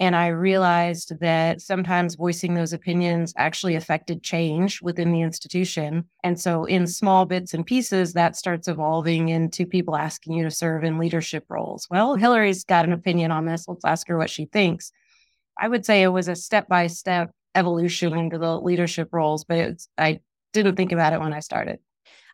And 0.00 0.16
I 0.16 0.28
realized 0.28 1.20
that 1.20 1.60
sometimes 1.60 2.14
voicing 2.14 2.54
those 2.54 2.72
opinions 2.72 3.34
actually 3.36 3.74
affected 3.74 4.22
change 4.22 4.80
within 4.80 5.12
the 5.12 5.20
institution. 5.20 6.06
And 6.24 6.40
so, 6.40 6.64
in 6.64 6.86
small 6.86 7.26
bits 7.26 7.52
and 7.52 7.66
pieces, 7.66 8.14
that 8.14 8.34
starts 8.34 8.66
evolving 8.66 9.28
into 9.28 9.66
people 9.66 9.94
asking 9.94 10.32
you 10.32 10.44
to 10.44 10.50
serve 10.50 10.84
in 10.84 10.96
leadership 10.96 11.44
roles. 11.50 11.86
Well, 11.90 12.14
Hilary's 12.14 12.64
got 12.64 12.86
an 12.86 12.94
opinion 12.94 13.30
on 13.30 13.44
this. 13.44 13.68
Let's 13.68 13.84
ask 13.84 14.08
her 14.08 14.16
what 14.16 14.30
she 14.30 14.46
thinks. 14.46 14.90
I 15.58 15.68
would 15.68 15.84
say 15.84 16.02
it 16.02 16.08
was 16.08 16.28
a 16.28 16.34
step 16.34 16.66
by 16.66 16.86
step 16.86 17.30
evolution 17.54 18.16
into 18.16 18.38
the 18.38 18.58
leadership 18.58 19.10
roles, 19.12 19.44
but 19.44 19.76
I 19.98 20.20
didn't 20.54 20.76
think 20.76 20.92
about 20.92 21.12
it 21.12 21.20
when 21.20 21.34
I 21.34 21.40
started. 21.40 21.78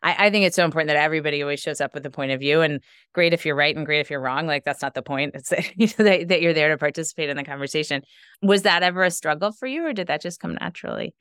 I, 0.03 0.27
I, 0.27 0.29
think 0.29 0.45
it's 0.45 0.55
so 0.55 0.65
important 0.65 0.87
that 0.89 0.97
everybody 0.97 1.41
always 1.41 1.59
shows 1.59 1.81
up 1.81 1.93
with 1.93 2.05
a 2.05 2.11
point 2.11 2.31
of 2.31 2.39
view 2.39 2.61
and 2.61 2.81
great 3.13 3.33
if 3.33 3.45
you're 3.45 3.55
right 3.55 3.75
and 3.75 3.85
great 3.85 3.99
if 3.99 4.09
you're 4.09 4.21
wrong. 4.21 4.47
Like 4.47 4.63
that's 4.63 4.81
not 4.81 4.93
the 4.93 5.01
point. 5.01 5.33
It's 5.35 5.51
you 5.75 5.87
know, 5.87 6.05
that, 6.05 6.27
that 6.29 6.41
you're 6.41 6.53
there 6.53 6.69
to 6.69 6.77
participate 6.77 7.29
in 7.29 7.37
the 7.37 7.43
conversation. 7.43 8.01
Was 8.41 8.63
that 8.63 8.83
ever 8.83 9.03
a 9.03 9.11
struggle 9.11 9.51
for 9.51 9.67
you 9.67 9.85
or 9.85 9.93
did 9.93 10.07
that 10.07 10.21
just 10.21 10.39
come 10.39 10.55
naturally? 10.59 11.13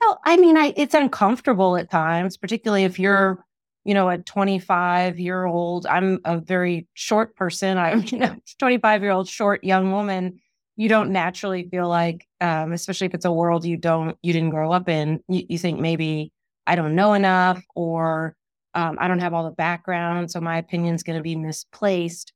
Well, 0.00 0.20
I 0.24 0.36
mean, 0.36 0.56
I, 0.56 0.72
it's 0.76 0.94
uncomfortable 0.94 1.76
at 1.76 1.90
times, 1.90 2.36
particularly 2.36 2.84
if 2.84 2.98
you're, 2.98 3.44
you 3.84 3.94
know, 3.94 4.08
a 4.08 4.18
25 4.18 5.18
year 5.18 5.44
old. 5.44 5.86
I'm 5.86 6.20
a 6.24 6.38
very 6.38 6.88
short 6.94 7.36
person. 7.36 7.76
I'm, 7.76 8.02
you 8.06 8.18
know, 8.18 8.36
25 8.58 9.02
year 9.02 9.10
old 9.10 9.28
short 9.28 9.62
young 9.64 9.92
woman. 9.92 10.40
You 10.76 10.88
don't 10.88 11.10
naturally 11.10 11.68
feel 11.68 11.88
like, 11.88 12.26
um, 12.40 12.72
especially 12.72 13.08
if 13.08 13.14
it's 13.14 13.26
a 13.26 13.32
world 13.32 13.66
you 13.66 13.76
don't, 13.76 14.16
you 14.22 14.32
didn't 14.32 14.50
grow 14.50 14.72
up 14.72 14.88
in. 14.88 15.20
You, 15.28 15.44
you 15.50 15.58
think 15.58 15.78
maybe 15.78 16.32
I 16.66 16.76
don't 16.76 16.94
know 16.94 17.14
enough 17.14 17.62
or 17.74 18.36
um, 18.74 18.96
I 19.00 19.08
don't 19.08 19.20
have 19.20 19.34
all 19.34 19.44
the 19.44 19.50
background, 19.50 20.30
so 20.30 20.40
my 20.40 20.58
opinion 20.58 20.94
is 20.94 21.02
going 21.02 21.16
to 21.16 21.22
be 21.22 21.36
misplaced. 21.36 22.32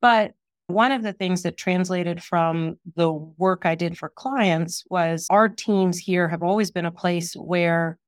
But 0.00 0.32
one 0.66 0.92
of 0.92 1.02
the 1.02 1.12
things 1.12 1.42
that 1.42 1.56
translated 1.56 2.22
from 2.22 2.78
the 2.96 3.12
work 3.12 3.64
I 3.64 3.74
did 3.74 3.96
for 3.96 4.08
clients 4.08 4.84
was 4.88 5.26
our 5.30 5.48
teams 5.48 5.98
here 5.98 6.28
have 6.28 6.42
always 6.42 6.70
been 6.70 6.86
a 6.86 6.90
place 6.90 7.34
where 7.34 7.98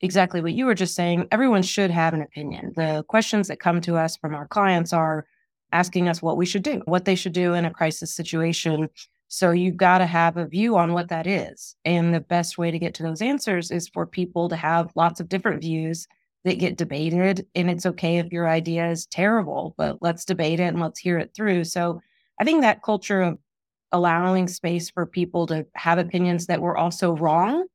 exactly 0.00 0.40
what 0.40 0.52
you 0.52 0.66
were 0.66 0.74
just 0.74 0.94
saying, 0.94 1.26
everyone 1.30 1.62
should 1.62 1.90
have 1.90 2.14
an 2.14 2.22
opinion. 2.22 2.72
The 2.76 3.04
questions 3.08 3.48
that 3.48 3.60
come 3.60 3.80
to 3.82 3.96
us 3.96 4.16
from 4.16 4.34
our 4.34 4.46
clients 4.48 4.92
are 4.92 5.26
asking 5.72 6.08
us 6.08 6.22
what 6.22 6.36
we 6.36 6.46
should 6.46 6.62
do, 6.62 6.82
what 6.84 7.04
they 7.04 7.14
should 7.14 7.32
do 7.32 7.54
in 7.54 7.64
a 7.64 7.70
crisis 7.70 8.14
situation, 8.14 8.88
so 9.28 9.50
you've 9.50 9.76
got 9.76 9.98
to 9.98 10.06
have 10.06 10.36
a 10.36 10.46
view 10.46 10.76
on 10.76 10.92
what 10.92 11.08
that 11.08 11.26
is. 11.26 11.76
And 11.84 12.14
the 12.14 12.20
best 12.20 12.58
way 12.58 12.70
to 12.70 12.78
get 12.78 12.94
to 12.94 13.02
those 13.02 13.22
answers 13.22 13.70
is 13.70 13.88
for 13.88 14.06
people 14.06 14.48
to 14.48 14.56
have 14.56 14.92
lots 14.94 15.20
of 15.20 15.28
different 15.28 15.60
views 15.62 16.06
that 16.44 16.58
get 16.58 16.76
debated. 16.76 17.46
And 17.54 17.68
it's 17.68 17.86
okay 17.86 18.18
if 18.18 18.32
your 18.32 18.48
idea 18.48 18.88
is 18.88 19.06
terrible, 19.06 19.74
but 19.76 19.98
let's 20.00 20.24
debate 20.24 20.60
it 20.60 20.64
and 20.64 20.80
let's 20.80 21.00
hear 21.00 21.18
it 21.18 21.32
through. 21.34 21.64
So 21.64 22.00
I 22.40 22.44
think 22.44 22.62
that 22.62 22.82
culture 22.82 23.22
of 23.22 23.38
allowing 23.92 24.46
space 24.46 24.90
for 24.90 25.06
people 25.06 25.46
to 25.46 25.66
have 25.74 25.98
opinions 25.98 26.46
that 26.46 26.60
were 26.60 26.76
also 26.76 27.16
wrong. 27.16 27.66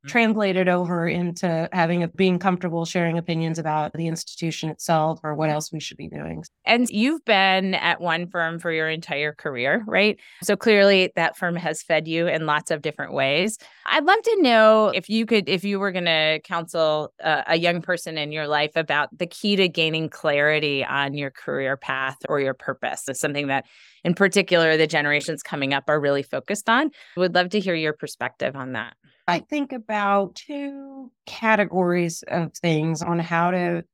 Mm-hmm. 0.00 0.12
translated 0.12 0.66
over 0.66 1.06
into 1.06 1.68
having 1.74 2.02
a 2.02 2.08
being 2.08 2.38
comfortable 2.38 2.86
sharing 2.86 3.18
opinions 3.18 3.58
about 3.58 3.92
the 3.92 4.06
institution 4.06 4.70
itself 4.70 5.20
or 5.22 5.34
what 5.34 5.50
else 5.50 5.70
we 5.70 5.78
should 5.78 5.98
be 5.98 6.08
doing. 6.08 6.42
And 6.64 6.88
you've 6.88 7.22
been 7.26 7.74
at 7.74 8.00
one 8.00 8.26
firm 8.26 8.58
for 8.60 8.72
your 8.72 8.88
entire 8.88 9.34
career, 9.34 9.84
right? 9.86 10.18
So 10.42 10.56
clearly 10.56 11.12
that 11.16 11.36
firm 11.36 11.54
has 11.56 11.82
fed 11.82 12.08
you 12.08 12.28
in 12.28 12.46
lots 12.46 12.70
of 12.70 12.80
different 12.80 13.12
ways. 13.12 13.58
I'd 13.84 14.06
love 14.06 14.22
to 14.22 14.38
know 14.40 14.86
if 14.88 15.10
you 15.10 15.26
could 15.26 15.50
if 15.50 15.64
you 15.64 15.78
were 15.78 15.92
going 15.92 16.06
to 16.06 16.40
counsel 16.44 17.12
a, 17.20 17.44
a 17.48 17.56
young 17.58 17.82
person 17.82 18.16
in 18.16 18.32
your 18.32 18.46
life 18.46 18.72
about 18.76 19.10
the 19.18 19.26
key 19.26 19.54
to 19.56 19.68
gaining 19.68 20.08
clarity 20.08 20.82
on 20.82 21.12
your 21.12 21.30
career 21.30 21.76
path 21.76 22.16
or 22.26 22.40
your 22.40 22.54
purpose. 22.54 23.06
It's 23.06 23.20
something 23.20 23.48
that 23.48 23.66
in 24.02 24.14
particular 24.14 24.78
the 24.78 24.86
generations 24.86 25.42
coming 25.42 25.74
up 25.74 25.84
are 25.88 26.00
really 26.00 26.22
focused 26.22 26.70
on. 26.70 26.90
Would 27.18 27.34
love 27.34 27.50
to 27.50 27.60
hear 27.60 27.74
your 27.74 27.92
perspective 27.92 28.56
on 28.56 28.72
that. 28.72 28.94
I 29.30 29.38
think 29.38 29.72
about 29.72 30.34
two 30.34 31.12
categories 31.24 32.24
of 32.26 32.52
things 32.52 33.00
on 33.00 33.20
how 33.20 33.52
to 33.52 33.84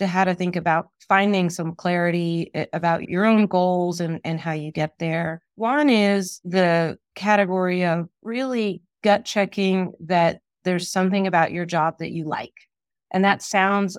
to 0.00 0.06
how 0.06 0.24
to 0.24 0.34
think 0.34 0.56
about 0.56 0.88
finding 1.08 1.48
some 1.48 1.74
clarity 1.74 2.50
eh, 2.54 2.66
about 2.74 3.08
your 3.08 3.24
own 3.24 3.46
goals 3.46 4.00
and, 4.00 4.20
and 4.22 4.38
how 4.38 4.52
you 4.52 4.70
get 4.70 4.98
there. 4.98 5.42
One 5.54 5.88
is 5.88 6.40
the 6.44 6.98
category 7.14 7.86
of 7.86 8.08
really 8.22 8.82
gut 9.02 9.24
checking 9.24 9.92
that 10.00 10.40
there's 10.64 10.90
something 10.90 11.26
about 11.26 11.52
your 11.52 11.64
job 11.64 11.96
that 11.98 12.12
you 12.12 12.24
like. 12.24 12.68
And 13.10 13.24
that 13.24 13.42
sounds 13.42 13.96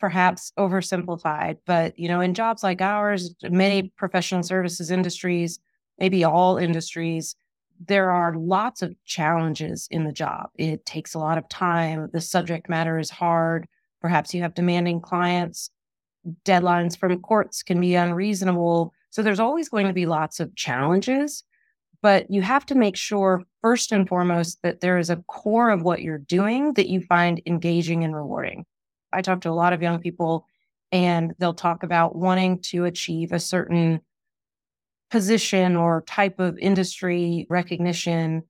perhaps 0.00 0.52
oversimplified, 0.58 1.58
but 1.66 1.96
you 1.96 2.08
know, 2.08 2.20
in 2.20 2.34
jobs 2.34 2.64
like 2.64 2.80
ours, 2.80 3.32
many 3.44 3.92
professional 3.96 4.42
services 4.42 4.90
industries, 4.90 5.60
maybe 6.00 6.24
all 6.24 6.56
industries, 6.58 7.36
there 7.86 8.10
are 8.10 8.34
lots 8.34 8.82
of 8.82 8.94
challenges 9.04 9.88
in 9.90 10.04
the 10.04 10.12
job. 10.12 10.50
It 10.56 10.86
takes 10.86 11.14
a 11.14 11.18
lot 11.18 11.38
of 11.38 11.48
time. 11.48 12.08
The 12.12 12.20
subject 12.20 12.68
matter 12.68 12.98
is 12.98 13.10
hard. 13.10 13.66
Perhaps 14.00 14.34
you 14.34 14.42
have 14.42 14.54
demanding 14.54 15.00
clients. 15.00 15.70
Deadlines 16.44 16.96
from 16.96 17.20
courts 17.20 17.62
can 17.62 17.80
be 17.80 17.94
unreasonable. 17.94 18.92
So 19.10 19.22
there's 19.22 19.40
always 19.40 19.68
going 19.68 19.86
to 19.86 19.92
be 19.92 20.06
lots 20.06 20.40
of 20.40 20.54
challenges, 20.56 21.44
but 22.02 22.30
you 22.30 22.42
have 22.42 22.66
to 22.66 22.74
make 22.74 22.96
sure, 22.96 23.44
first 23.62 23.92
and 23.92 24.08
foremost, 24.08 24.58
that 24.62 24.80
there 24.80 24.98
is 24.98 25.10
a 25.10 25.22
core 25.28 25.70
of 25.70 25.82
what 25.82 26.02
you're 26.02 26.18
doing 26.18 26.74
that 26.74 26.88
you 26.88 27.00
find 27.00 27.40
engaging 27.46 28.04
and 28.04 28.14
rewarding. 28.14 28.64
I 29.12 29.22
talk 29.22 29.42
to 29.42 29.50
a 29.50 29.52
lot 29.52 29.72
of 29.72 29.82
young 29.82 30.00
people, 30.00 30.46
and 30.92 31.34
they'll 31.38 31.54
talk 31.54 31.82
about 31.82 32.16
wanting 32.16 32.60
to 32.62 32.84
achieve 32.84 33.32
a 33.32 33.40
certain 33.40 34.00
position 35.10 35.76
or 35.76 36.02
type 36.06 36.40
of 36.40 36.58
industry 36.58 37.46
recognition 37.50 38.42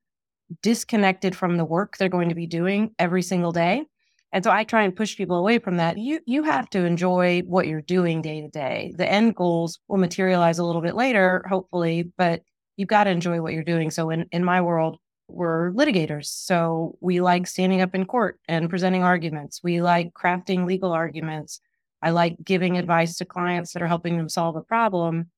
disconnected 0.62 1.34
from 1.34 1.56
the 1.56 1.64
work 1.64 1.96
they're 1.96 2.08
going 2.08 2.28
to 2.28 2.34
be 2.34 2.46
doing 2.46 2.94
every 2.98 3.22
single 3.22 3.52
day. 3.52 3.84
And 4.32 4.42
so 4.42 4.50
I 4.50 4.64
try 4.64 4.82
and 4.82 4.94
push 4.94 5.16
people 5.16 5.36
away 5.36 5.58
from 5.58 5.76
that. 5.76 5.96
You 5.96 6.20
you 6.26 6.42
have 6.42 6.68
to 6.70 6.84
enjoy 6.84 7.42
what 7.42 7.68
you're 7.68 7.80
doing 7.80 8.20
day 8.20 8.40
to 8.40 8.48
day. 8.48 8.92
The 8.96 9.10
end 9.10 9.36
goals 9.36 9.78
will 9.88 9.98
materialize 9.98 10.58
a 10.58 10.64
little 10.64 10.82
bit 10.82 10.96
later, 10.96 11.44
hopefully, 11.48 12.12
but 12.18 12.42
you've 12.76 12.88
got 12.88 13.04
to 13.04 13.10
enjoy 13.10 13.40
what 13.40 13.52
you're 13.52 13.62
doing. 13.62 13.90
So 13.90 14.10
in, 14.10 14.26
in 14.32 14.44
my 14.44 14.60
world, 14.60 14.98
we're 15.28 15.72
litigators. 15.72 16.26
So 16.26 16.98
we 17.00 17.20
like 17.20 17.46
standing 17.46 17.80
up 17.80 17.94
in 17.94 18.04
court 18.04 18.38
and 18.48 18.68
presenting 18.68 19.02
arguments. 19.02 19.60
We 19.62 19.80
like 19.80 20.12
crafting 20.14 20.66
legal 20.66 20.92
arguments. 20.92 21.60
I 22.02 22.10
like 22.10 22.36
giving 22.44 22.76
advice 22.76 23.16
to 23.18 23.24
clients 23.24 23.72
that 23.72 23.82
are 23.82 23.86
helping 23.86 24.18
them 24.18 24.28
solve 24.28 24.56
a 24.56 24.62
problem. 24.62 25.30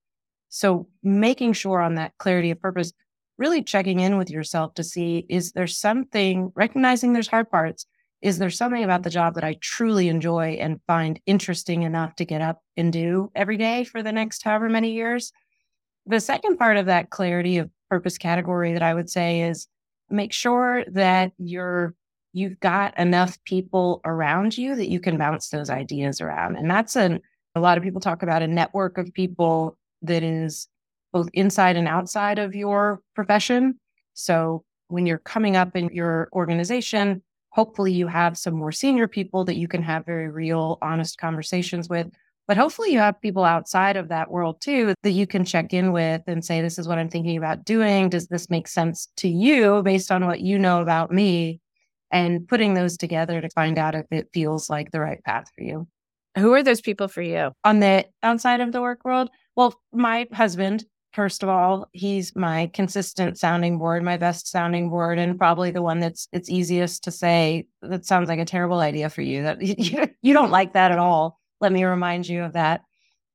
So 0.57 0.89
making 1.03 1.53
sure 1.53 1.83
on 1.83 1.97
that 1.97 2.17
clarity 2.17 2.51
of 2.51 2.59
purpose, 2.59 2.95
really 3.37 3.63
checking 3.63 4.01
in 4.01 4.17
with 4.17 4.31
yourself 4.31 4.73
to 4.75 4.83
see 4.83 5.27
is 5.29 5.53
there 5.53 5.67
something, 5.67 6.51
recognizing 6.55 7.13
there's 7.13 7.29
hard 7.29 7.51
parts, 7.51 7.85
is 8.23 8.39
there 8.39 8.49
something 8.49 8.83
about 8.83 9.03
the 9.03 9.11
job 9.11 9.35
that 9.35 9.45
I 9.45 9.59
truly 9.61 10.09
enjoy 10.09 10.57
and 10.59 10.81
find 10.87 11.21
interesting 11.27 11.83
enough 11.83 12.17
to 12.17 12.25
get 12.25 12.41
up 12.41 12.63
and 12.75 12.91
do 12.91 13.31
every 13.35 13.59
day 13.59 13.85
for 13.85 14.03
the 14.03 14.13
next 14.13 14.45
however 14.45 14.71
many 14.71 14.93
years? 14.93 15.31
The 16.07 16.21
second 16.21 16.57
part 16.57 16.79
of 16.79 16.87
that 16.87 17.11
clarity 17.11 17.59
of 17.59 17.69
purpose 17.91 18.17
category 18.17 18.73
that 18.73 18.83
I 18.83 18.95
would 18.95 19.11
say 19.11 19.43
is 19.43 19.69
make 20.09 20.33
sure 20.33 20.87
that 20.93 21.33
you're 21.37 21.95
you've 22.33 22.59
got 22.61 22.99
enough 22.99 23.39
people 23.45 24.01
around 24.07 24.57
you 24.57 24.75
that 24.75 24.89
you 24.89 25.01
can 25.01 25.19
bounce 25.19 25.51
those 25.51 25.69
ideas 25.69 26.23
around. 26.23 26.57
And 26.57 26.71
that's 26.71 26.97
an 26.97 27.21
a 27.55 27.61
lot 27.61 27.77
of 27.77 27.85
people 27.85 28.01
talk 28.01 28.23
about 28.23 28.41
a 28.41 28.47
network 28.47 28.97
of 28.97 29.13
people 29.13 29.77
that 30.03 30.23
is 30.23 30.69
both 31.13 31.29
inside 31.33 31.77
and 31.77 31.89
outside 31.89 32.39
of 32.39 32.55
your 32.55 33.01
profession. 33.15 33.79
So 34.15 34.65
when 34.89 35.07
you're 35.07 35.19
coming 35.19 35.57
up 35.57 35.77
in 35.77 35.89
your 35.93 36.29
organization, 36.33 37.23
hopefully 37.51 37.93
you 37.93 38.07
have 38.07 38.37
some 38.37 38.55
more 38.55 38.73
senior 38.73 39.09
people 39.09 39.45
that 39.45 39.57
you 39.57 39.67
can 39.69 39.83
have 39.83 40.05
very 40.05 40.29
real, 40.29 40.79
honest 40.83 41.19
conversations 41.19 41.89
with. 41.89 42.09
But 42.47 42.57
hopefully 42.57 42.93
you 42.93 42.99
have 42.99 43.21
people 43.21 43.45
outside 43.45 43.97
of 43.97 44.09
that 44.09 44.31
world 44.31 44.61
too 44.61 44.95
that 45.03 45.11
you 45.11 45.27
can 45.27 45.45
check 45.45 45.73
in 45.73 45.91
with 45.91 46.23
and 46.27 46.45
say, 46.45 46.61
this 46.61 46.79
is 46.79 46.87
what 46.87 46.99
I'm 46.99 47.09
thinking 47.09 47.37
about 47.37 47.65
doing. 47.65 48.09
Does 48.09 48.29
this 48.29 48.51
make 48.51 48.69
sense 48.69 49.09
to 49.17 49.29
you 49.29 49.83
based 49.83 50.13
on 50.13 50.27
what 50.27 50.41
you 50.41 50.59
know 50.59 50.81
about 50.81 51.11
me? 51.11 51.61
And 52.13 52.47
putting 52.47 52.75
those 52.75 52.97
together 52.97 53.41
to 53.41 53.51
find 53.51 53.79
out 53.79 53.97
if 53.97 54.07
it 54.13 54.29
feels 54.33 54.71
like 54.71 54.93
the 54.93 55.01
right 55.01 55.23
path 55.25 55.51
for 55.57 55.65
you. 55.65 55.89
Who 56.39 56.53
are 56.53 56.63
those 56.63 56.81
people 56.81 57.09
for 57.09 57.23
you? 57.23 57.53
On 57.65 57.81
the 57.81 58.07
outside 58.23 58.61
of 58.61 58.73
the 58.73 58.83
work 58.83 59.05
world, 59.05 59.31
well, 59.57 59.81
my 59.93 60.27
husband, 60.33 60.85
first 61.13 61.43
of 61.43 61.49
all, 61.49 61.89
he's 61.93 62.37
my 62.37 62.71
consistent 62.75 63.39
sounding 63.39 63.79
board, 63.79 64.03
my 64.03 64.19
best 64.19 64.47
sounding 64.47 64.91
board, 64.91 65.19
and 65.19 65.39
probably 65.39 65.71
the 65.71 65.83
one 65.83 66.01
that's 66.01 66.29
it's 66.33 66.51
easiest 66.51 67.05
to 67.05 67.11
say 67.11 67.67
that 67.81 68.05
sounds 68.05 68.29
like 68.29 68.39
a 68.39 68.45
terrible 68.45 68.81
idea 68.81 69.09
for 69.09 69.23
you. 69.23 69.45
That 69.45 69.63
you, 69.63 70.09
you 70.21 70.35
don't 70.35 70.51
like 70.51 70.75
that 70.75 70.93
at 70.93 70.99
all. 70.99 71.41
Let 71.61 71.73
me 71.73 71.85
remind 71.85 72.29
you 72.29 72.45
of 72.45 72.53
that. 72.53 72.83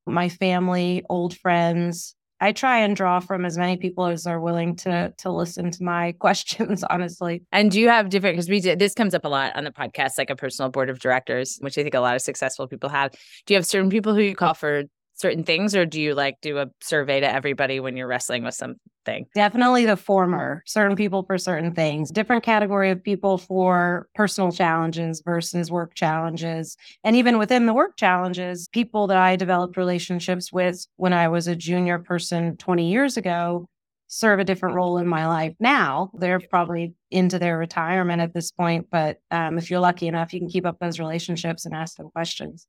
My 0.06 0.30
family, 0.30 1.04
old 1.10 1.36
friends, 1.36 2.16
I 2.42 2.52
try 2.52 2.80
and 2.80 2.96
draw 2.96 3.20
from 3.20 3.46
as 3.46 3.56
many 3.56 3.78
people 3.78 4.08
as 4.08 4.26
are 4.26 4.40
willing 4.40 4.76
to 4.78 5.14
to 5.20 5.32
listen 5.32 5.70
to 5.72 5.84
my 5.84 6.12
questions, 6.20 6.84
honestly. 6.90 7.44
And 7.52 7.72
do 7.72 7.80
you 7.80 7.88
have 7.88 8.10
different 8.10 8.36
because 8.36 8.50
we 8.50 8.60
did 8.60 8.80
this 8.80 8.96
comes 8.96 9.14
up 9.14 9.24
a 9.24 9.30
lot 9.30 9.56
on 9.56 9.64
the 9.64 9.72
podcast, 9.72 10.18
like 10.18 10.32
a 10.32 10.36
personal 10.36 10.72
board 10.72 10.90
of 10.90 11.00
directors, 11.00 11.58
which 11.62 11.78
I 11.78 11.84
think 11.84 11.94
a 11.94 12.00
lot 12.00 12.16
of 12.16 12.22
successful 12.22 12.68
people 12.68 12.90
have. 12.90 13.12
Do 13.46 13.54
you 13.54 13.56
have 13.56 13.66
certain 13.66 13.92
people 13.92 14.16
who 14.16 14.22
you 14.22 14.36
call 14.36 14.56
for 14.56 14.84
certain 15.22 15.44
things 15.44 15.76
or 15.76 15.86
do 15.86 16.02
you 16.02 16.16
like 16.16 16.42
do 16.42 16.58
a 16.58 16.68
survey 16.82 17.20
to 17.20 17.32
everybody 17.32 17.80
when 17.80 17.96
you're 17.96 18.08
wrestling 18.08 18.44
with 18.44 18.56
something? 18.56 19.28
Definitely 19.36 19.86
the 19.86 19.96
former 19.96 20.64
certain 20.66 20.96
people 20.96 21.24
for 21.24 21.38
certain 21.38 21.74
things 21.74 22.12
different 22.12 22.44
category 22.44 22.90
of 22.90 23.04
people 23.04 23.38
for 23.38 24.08
personal 24.16 24.52
challenges 24.52 25.22
versus 25.24 25.72
work 25.72 25.94
challenges. 25.94 26.76
And 27.04 27.16
even 27.16 27.38
within 27.38 27.68
the 27.68 27.74
work 27.74 27.98
challenges 27.98 28.68
people 28.70 29.08
that 29.08 29.18
i 29.18 29.36
developed 29.36 29.78
relationships 29.78 30.52
with 30.52 30.86
when 30.98 31.14
i 31.14 31.28
was 31.28 31.48
a 31.48 31.56
junior 31.56 32.00
person 32.00 32.58
20 32.58 32.92
years 32.92 33.18
ago 33.18 33.68
serve 34.08 34.40
a 34.40 34.44
different 34.44 34.76
role 34.76 34.98
in 34.98 35.08
my 35.08 35.26
life 35.26 35.54
now. 35.58 36.12
They're 36.16 36.42
probably 36.42 36.94
into 37.12 37.40
their 37.40 37.58
retirement 37.58 38.22
at 38.22 38.34
this 38.34 38.52
point 38.52 38.88
but 38.92 39.20
um, 39.30 39.58
if 39.58 39.70
you're 39.70 39.80
lucky 39.80 40.08
enough 40.08 40.34
you 40.34 40.40
can 40.40 40.50
keep 40.50 40.66
up 40.66 40.80
those 40.80 41.00
relationships 41.00 41.66
and 41.66 41.76
ask 41.76 41.98
them 41.98 42.10
questions 42.12 42.68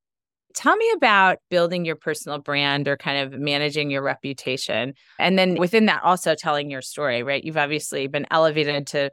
Tell 0.54 0.76
me 0.76 0.90
about 0.96 1.38
building 1.50 1.84
your 1.84 1.96
personal 1.96 2.38
brand 2.38 2.88
or 2.88 2.96
kind 2.96 3.18
of 3.18 3.38
managing 3.38 3.90
your 3.90 4.02
reputation. 4.02 4.94
And 5.18 5.38
then 5.38 5.56
within 5.56 5.86
that, 5.86 6.02
also 6.02 6.34
telling 6.34 6.70
your 6.70 6.82
story, 6.82 7.22
right? 7.22 7.42
You've 7.42 7.56
obviously 7.56 8.06
been 8.06 8.26
elevated 8.30 8.86
to 8.88 9.10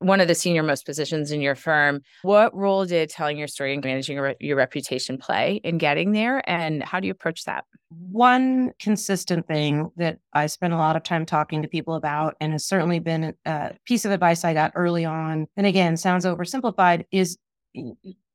one 0.00 0.20
of 0.20 0.28
the 0.28 0.34
senior 0.34 0.62
most 0.62 0.86
positions 0.86 1.32
in 1.32 1.40
your 1.40 1.56
firm. 1.56 2.00
What 2.22 2.54
role 2.54 2.84
did 2.84 3.10
telling 3.10 3.36
your 3.36 3.48
story 3.48 3.74
and 3.74 3.82
managing 3.82 4.16
your, 4.16 4.56
reputation 4.56 5.18
play 5.18 5.60
in 5.64 5.78
getting 5.78 6.12
there? 6.12 6.48
And 6.48 6.84
how 6.84 7.00
do 7.00 7.08
you 7.08 7.12
approach 7.12 7.44
that? 7.46 7.64
One 7.90 8.70
consistent 8.78 9.48
thing 9.48 9.90
that 9.96 10.18
I 10.32 10.46
spend 10.46 10.72
a 10.72 10.76
lot 10.76 10.94
of 10.94 11.02
time 11.02 11.26
talking 11.26 11.62
to 11.62 11.68
people 11.68 11.94
about, 11.94 12.36
and 12.40 12.52
has 12.52 12.64
certainly 12.64 13.00
been 13.00 13.34
a 13.44 13.74
piece 13.86 14.04
of 14.04 14.12
advice 14.12 14.44
I 14.44 14.54
got 14.54 14.70
early 14.76 15.04
on, 15.04 15.48
and 15.56 15.66
again, 15.66 15.96
sounds 15.96 16.24
oversimplified, 16.24 17.04
is 17.10 17.36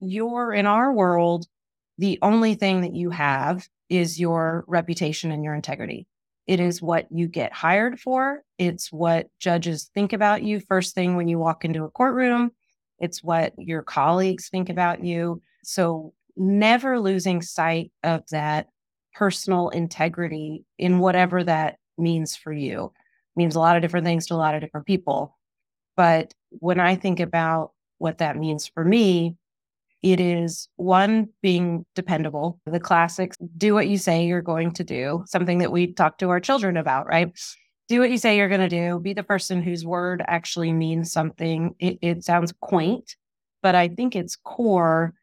you're 0.02 0.52
in 0.52 0.66
our 0.66 0.92
world, 0.92 1.46
the 1.98 2.20
only 2.22 2.56
thing 2.56 2.82
that 2.82 2.96
you 2.96 3.10
have 3.10 3.68
is 3.90 4.20
your 4.20 4.64
reputation 4.68 5.32
and 5.32 5.44
your 5.44 5.54
integrity. 5.54 6.08
It 6.48 6.60
is 6.60 6.82
what 6.82 7.08
you 7.12 7.28
get 7.28 7.54
hired 7.54 8.00
for. 8.00 8.44
It's 8.58 8.92
what 8.92 9.28
judges 9.40 9.90
think 9.94 10.12
about 10.12 10.44
you 10.44 10.60
first 10.60 10.94
thing 10.94 11.16
when 11.16 11.28
you 11.28 11.40
walk 11.40 11.64
into 11.64 11.84
a 11.84 11.90
courtroom. 11.90 12.52
It's 13.00 13.24
what 13.24 13.54
your 13.58 13.82
colleagues 13.82 14.50
think 14.50 14.70
about 14.70 15.04
you. 15.04 15.42
So, 15.64 16.14
never 16.36 17.00
losing 17.00 17.42
sight 17.42 17.92
of 18.04 18.24
that 18.32 18.68
personal 19.14 19.70
integrity 19.70 20.66
in 20.80 21.00
whatever 21.00 21.44
that 21.44 21.78
means 21.98 22.36
for 22.36 22.52
you. 22.52 22.86
It 22.86 23.40
means 23.40 23.56
a 23.56 23.60
lot 23.60 23.76
of 23.76 23.82
different 23.82 24.06
things 24.06 24.28
to 24.28 24.34
a 24.34 24.36
lot 24.36 24.56
of 24.56 24.62
different 24.62 24.88
people. 24.88 25.38
But 25.96 26.34
when 26.50 26.80
I 26.80 26.96
think 26.96 27.20
about 27.20 27.72
what 28.00 28.18
that 28.18 28.36
means 28.36 28.68
for 28.68 28.84
me, 28.84 29.38
It 30.04 30.20
is 30.20 30.68
one, 30.76 31.30
being 31.42 31.86
dependable, 31.96 32.60
the 32.66 32.80
classics, 32.80 33.38
do 33.58 33.74
what 33.74 33.88
you 33.88 33.98
say 33.98 34.26
you're 34.26 34.42
going 34.42 34.74
to 34.74 34.84
do, 34.84 35.24
something 35.28 35.60
that 35.60 35.72
we 35.72 35.94
talk 35.94 36.18
to 36.18 36.30
our 36.30 36.42
children 36.42 36.76
about, 36.76 37.08
right? 37.08 37.32
Do 37.88 38.02
what 38.02 38.12
you 38.12 38.18
say 38.18 38.36
you're 38.36 38.50
going 38.50 38.60
to 38.60 38.68
do, 38.70 39.00
be 39.00 39.14
the 39.14 39.24
person 39.24 39.62
whose 39.62 39.86
word 39.86 40.22
actually 40.28 40.74
means 40.74 41.12
something. 41.14 41.74
It, 41.80 42.00
it 42.02 42.24
sounds 42.26 42.54
quaint, 42.60 43.16
but 43.62 43.76
I 43.76 43.88
think 43.88 44.16
it's 44.16 44.36
core. 44.36 45.14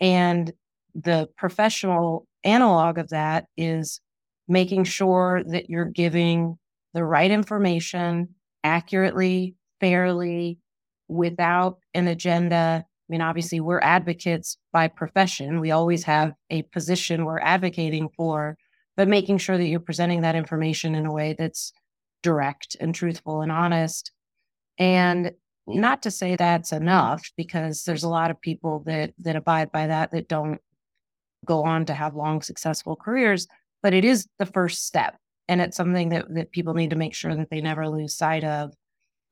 And 0.00 0.52
the 0.96 1.28
professional 1.36 2.26
analog 2.42 2.98
of 2.98 3.10
that 3.10 3.46
is 3.56 4.00
making 4.48 4.84
sure 4.84 5.42
that 5.46 5.70
you're 5.70 5.84
giving 5.84 6.58
the 6.92 7.04
right 7.04 7.30
information 7.30 8.30
accurately, 8.64 9.54
fairly, 9.80 10.58
without 11.08 11.78
an 11.94 12.08
agenda. 12.08 12.84
I 13.08 13.12
mean, 13.12 13.20
obviously, 13.20 13.60
we're 13.60 13.80
advocates 13.80 14.56
by 14.72 14.88
profession. 14.88 15.60
We 15.60 15.70
always 15.70 16.04
have 16.04 16.32
a 16.48 16.62
position 16.62 17.24
we're 17.24 17.38
advocating 17.40 18.08
for, 18.16 18.56
but 18.96 19.08
making 19.08 19.38
sure 19.38 19.58
that 19.58 19.66
you're 19.66 19.80
presenting 19.80 20.22
that 20.22 20.36
information 20.36 20.94
in 20.94 21.04
a 21.04 21.12
way 21.12 21.34
that's 21.38 21.72
direct 22.22 22.76
and 22.80 22.94
truthful 22.94 23.42
and 23.42 23.52
honest. 23.52 24.10
And 24.78 25.26
mm. 25.26 25.32
not 25.66 26.02
to 26.02 26.10
say 26.10 26.34
that's 26.34 26.72
enough, 26.72 27.30
because 27.36 27.84
there's 27.84 28.04
a 28.04 28.08
lot 28.08 28.30
of 28.30 28.40
people 28.40 28.82
that 28.86 29.12
that 29.18 29.36
abide 29.36 29.70
by 29.70 29.86
that 29.86 30.10
that 30.12 30.28
don't 30.28 30.60
go 31.44 31.64
on 31.64 31.84
to 31.84 31.94
have 31.94 32.14
long, 32.14 32.40
successful 32.40 32.96
careers. 32.96 33.46
But 33.82 33.92
it 33.92 34.06
is 34.06 34.26
the 34.38 34.46
first 34.46 34.86
step, 34.86 35.18
and 35.46 35.60
it's 35.60 35.76
something 35.76 36.08
that 36.08 36.24
that 36.34 36.52
people 36.52 36.72
need 36.72 36.90
to 36.90 36.96
make 36.96 37.14
sure 37.14 37.36
that 37.36 37.50
they 37.50 37.60
never 37.60 37.86
lose 37.86 38.14
sight 38.14 38.44
of. 38.44 38.72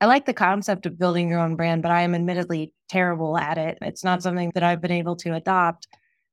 I 0.03 0.05
like 0.05 0.25
the 0.25 0.33
concept 0.33 0.85
of 0.85 0.99
building 0.99 1.29
your 1.29 1.39
own 1.39 1.55
brand, 1.55 1.81
but 1.81 1.89
I 1.89 2.01
am 2.01 2.13
admittedly 2.13 2.73
terrible 2.89 3.37
at 3.37 3.57
it. 3.57 3.77
It's 3.81 4.03
not 4.03 4.21
something 4.21 4.51
that 4.53 4.61
I've 4.61 4.81
been 4.81 4.91
able 4.91 5.15
to 5.15 5.33
adopt, 5.33 5.87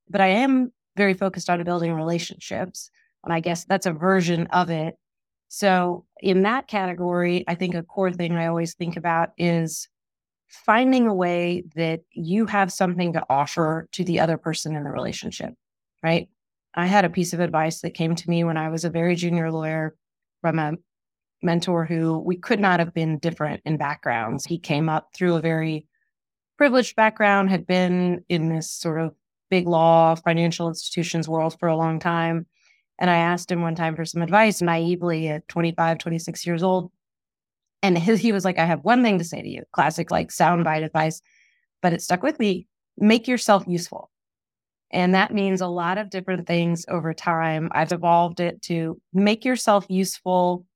but 0.09 0.21
I 0.21 0.27
am 0.27 0.73
very 0.97 1.15
focused 1.15 1.49
on 1.49 1.63
building 1.63 1.95
relationships. 1.95 2.91
And 3.23 3.33
I 3.33 3.39
guess 3.39 3.67
that's 3.67 3.87
a 3.87 3.93
version 3.93 4.49
of 4.49 4.71
it. 4.71 4.97
So, 5.47 6.05
in 6.21 6.43
that 6.43 6.67
category, 6.67 7.45
I 7.47 7.55
think 7.55 7.77
a 7.77 7.85
core 7.85 8.11
thing 8.11 8.33
I 8.33 8.49
always 8.49 8.75
think 8.75 8.97
about 8.97 9.29
is 9.39 9.89
finding 10.49 11.07
a 11.07 11.15
way 11.15 11.63
that 11.77 12.01
you 12.11 12.47
have 12.47 12.73
something 12.73 13.13
to 13.13 13.25
offer 13.31 13.89
to 13.93 14.03
the 14.03 14.19
other 14.19 14.37
person 14.37 14.75
in 14.75 14.83
the 14.83 14.91
relationship, 14.91 15.55
right? 16.03 16.29
I 16.75 16.87
had 16.87 17.05
a 17.05 17.11
piece 17.11 17.33
of 17.33 17.39
advice 17.39 17.83
that 17.83 17.95
came 17.95 18.17
to 18.17 18.31
me 18.31 18.43
when 18.43 18.57
I 18.57 18.69
was 18.69 18.85
a 18.85 18.91
very 18.91 19.15
junior 19.15 19.53
lawyer 19.53 19.95
from 20.41 20.59
a 20.59 20.73
mentor 21.43 21.85
who 21.85 22.19
we 22.19 22.37
could 22.37 22.61
not 22.61 22.81
have 22.81 22.93
been 22.93 23.19
different 23.19 23.63
in 23.65 23.77
backgrounds. 23.77 24.45
He 24.45 24.59
came 24.59 24.89
up 24.89 25.11
through 25.15 25.37
a 25.37 25.41
very 25.41 25.87
privileged 26.59 26.97
background, 26.97 27.51
had 27.51 27.67
been 27.67 28.25
in 28.29 28.49
this 28.49 28.71
sort 28.71 29.01
of 29.01 29.15
big 29.51 29.67
law, 29.67 30.15
financial 30.15 30.69
institutions 30.69 31.29
world 31.29 31.57
for 31.59 31.69
a 31.69 31.77
long 31.77 31.99
time. 31.99 32.47
And 32.99 33.09
I 33.09 33.17
asked 33.17 33.51
him 33.51 33.63
one 33.63 33.75
time 33.75 33.97
for 33.97 34.05
some 34.05 34.23
advice 34.23 34.61
naively 34.61 35.29
at 35.29 35.49
25, 35.49 35.99
26 35.99 36.47
years 36.47 36.63
old. 36.63 36.93
And 37.83 37.97
his, 37.97 38.21
he 38.21 38.33
was 38.33 38.45
like, 38.45 38.59
I 38.59 38.67
have 38.67 38.85
one 38.85 39.03
thing 39.03 39.19
to 39.19 39.25
say 39.25 39.41
to 39.41 39.49
you 39.49 39.63
classic, 39.73 40.11
like 40.11 40.29
soundbite 40.29 40.85
advice, 40.85 41.23
but 41.81 41.95
it 41.95 42.03
stuck 42.03 42.23
with 42.23 42.39
me. 42.39 42.67
Make 42.99 43.27
yourself 43.27 43.65
useful. 43.67 44.11
And 44.91 45.15
that 45.15 45.33
means 45.33 45.61
a 45.61 45.67
lot 45.67 45.99
of 45.99 46.11
different 46.11 46.47
things 46.47 46.85
over 46.89 47.15
time. 47.15 47.71
I've 47.73 47.93
evolved 47.93 48.41
it 48.41 48.61
to 48.63 49.01
make 49.13 49.45
yourself 49.45 49.87
useful 49.89 50.67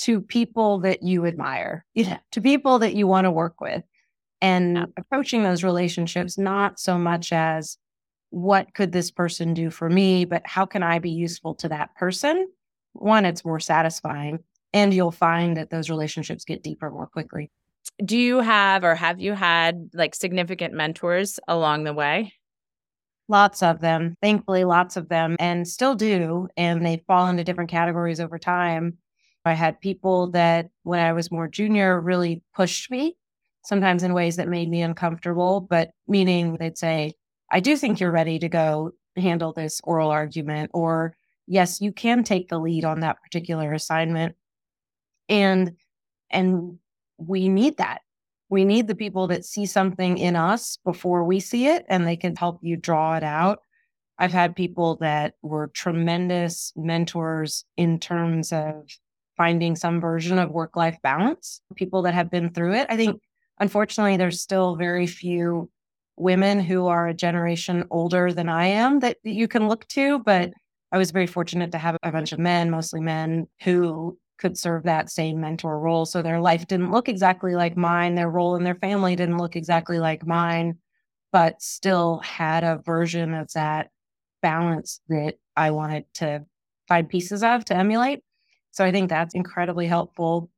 to 0.00 0.20
people 0.20 0.80
that 0.80 1.02
you 1.02 1.26
admire, 1.26 1.84
yeah. 1.94 2.18
to 2.32 2.40
people 2.40 2.78
that 2.80 2.94
you 2.94 3.06
want 3.06 3.26
to 3.26 3.30
work 3.30 3.60
with, 3.60 3.82
and 4.40 4.76
yeah. 4.76 4.84
approaching 4.96 5.42
those 5.42 5.62
relationships 5.62 6.38
not 6.38 6.80
so 6.80 6.98
much 6.98 7.32
as 7.32 7.76
what 8.30 8.72
could 8.74 8.92
this 8.92 9.10
person 9.10 9.54
do 9.54 9.70
for 9.70 9.90
me, 9.90 10.24
but 10.24 10.42
how 10.46 10.64
can 10.64 10.82
I 10.82 11.00
be 11.00 11.10
useful 11.10 11.54
to 11.56 11.68
that 11.68 11.94
person? 11.96 12.48
One, 12.92 13.24
it's 13.24 13.44
more 13.44 13.60
satisfying, 13.60 14.38
and 14.72 14.94
you'll 14.94 15.10
find 15.10 15.56
that 15.56 15.70
those 15.70 15.90
relationships 15.90 16.44
get 16.44 16.62
deeper 16.62 16.90
more 16.90 17.06
quickly. 17.06 17.50
Do 18.04 18.16
you 18.16 18.40
have 18.40 18.84
or 18.84 18.94
have 18.94 19.20
you 19.20 19.34
had 19.34 19.90
like 19.92 20.14
significant 20.14 20.74
mentors 20.74 21.38
along 21.46 21.84
the 21.84 21.92
way? 21.92 22.32
Lots 23.28 23.62
of 23.62 23.80
them, 23.80 24.16
thankfully, 24.22 24.64
lots 24.64 24.96
of 24.96 25.08
them, 25.08 25.36
and 25.38 25.68
still 25.68 25.94
do. 25.94 26.48
And 26.56 26.84
they 26.84 27.04
fall 27.06 27.28
into 27.28 27.44
different 27.44 27.70
categories 27.70 28.18
over 28.18 28.38
time. 28.38 28.98
I 29.44 29.54
had 29.54 29.80
people 29.80 30.30
that, 30.32 30.70
when 30.82 31.00
I 31.00 31.12
was 31.12 31.30
more 31.30 31.48
junior, 31.48 32.00
really 32.00 32.42
pushed 32.54 32.90
me, 32.90 33.16
sometimes 33.64 34.02
in 34.02 34.14
ways 34.14 34.36
that 34.36 34.48
made 34.48 34.68
me 34.68 34.82
uncomfortable, 34.82 35.60
but 35.60 35.90
meaning 36.06 36.56
they'd 36.58 36.78
say, 36.78 37.14
I 37.50 37.60
do 37.60 37.76
think 37.76 38.00
you're 38.00 38.10
ready 38.10 38.38
to 38.38 38.48
go 38.48 38.92
handle 39.16 39.52
this 39.52 39.80
oral 39.84 40.10
argument, 40.10 40.70
or 40.74 41.16
yes, 41.46 41.80
you 41.80 41.92
can 41.92 42.22
take 42.22 42.48
the 42.48 42.58
lead 42.58 42.84
on 42.84 43.00
that 43.00 43.22
particular 43.22 43.72
assignment. 43.72 44.36
And 45.28 45.76
and 46.30 46.78
we 47.18 47.48
need 47.48 47.76
that. 47.78 48.02
We 48.50 48.64
need 48.64 48.86
the 48.86 48.94
people 48.94 49.26
that 49.28 49.44
see 49.44 49.66
something 49.66 50.18
in 50.18 50.36
us 50.36 50.78
before 50.84 51.24
we 51.24 51.40
see 51.40 51.66
it 51.66 51.84
and 51.88 52.06
they 52.06 52.16
can 52.16 52.36
help 52.36 52.60
you 52.62 52.76
draw 52.76 53.16
it 53.16 53.22
out. 53.22 53.60
I've 54.18 54.32
had 54.32 54.54
people 54.56 54.96
that 54.96 55.34
were 55.42 55.68
tremendous 55.68 56.72
mentors 56.76 57.64
in 57.76 57.98
terms 57.98 58.52
of 58.52 58.88
finding 59.40 59.74
some 59.74 60.02
version 60.02 60.38
of 60.38 60.50
work 60.50 60.76
life 60.76 60.98
balance. 61.02 61.62
People 61.74 62.02
that 62.02 62.12
have 62.12 62.30
been 62.30 62.50
through 62.50 62.74
it. 62.74 62.86
I 62.90 62.96
think, 62.98 63.22
unfortunately, 63.58 64.18
there's 64.18 64.38
still 64.38 64.76
very 64.76 65.06
few 65.06 65.70
women 66.18 66.60
who 66.60 66.88
are 66.88 67.08
a 67.08 67.14
generation 67.14 67.86
older 67.90 68.34
than 68.34 68.50
I 68.50 68.66
am 68.66 69.00
that 69.00 69.16
you 69.22 69.48
can 69.48 69.66
look 69.66 69.88
to. 69.88 70.18
But 70.18 70.52
I 70.92 70.98
was 70.98 71.10
very 71.10 71.26
fortunate 71.26 71.72
to 71.72 71.78
have 71.78 71.96
a 72.02 72.12
bunch 72.12 72.32
of 72.32 72.38
men, 72.38 72.68
mostly 72.70 73.00
men, 73.00 73.46
who 73.62 74.18
could 74.36 74.58
serve 74.58 74.82
that 74.82 75.08
same 75.08 75.40
mentor 75.40 75.80
role. 75.80 76.04
So 76.04 76.20
their 76.20 76.42
life 76.42 76.66
didn't 76.66 76.92
look 76.92 77.08
exactly 77.08 77.54
like 77.54 77.78
mine. 77.78 78.16
Their 78.16 78.28
role 78.28 78.56
in 78.56 78.64
their 78.64 78.74
family 78.74 79.16
didn't 79.16 79.38
look 79.38 79.56
exactly 79.56 80.00
like 80.00 80.26
mine, 80.26 80.76
but 81.32 81.62
still 81.62 82.18
had 82.18 82.62
a 82.62 82.82
version 82.84 83.32
of 83.32 83.50
that 83.54 83.88
balance 84.42 85.00
that 85.08 85.36
I 85.56 85.70
wanted 85.70 86.04
to 86.16 86.44
find 86.88 87.08
pieces 87.08 87.42
of 87.42 87.64
to 87.64 87.74
emulate. 87.74 88.20
So 88.72 88.84
I 88.84 88.92
think 88.92 89.08
that's 89.08 89.34
incredibly 89.34 89.86
helpful. 89.86 90.50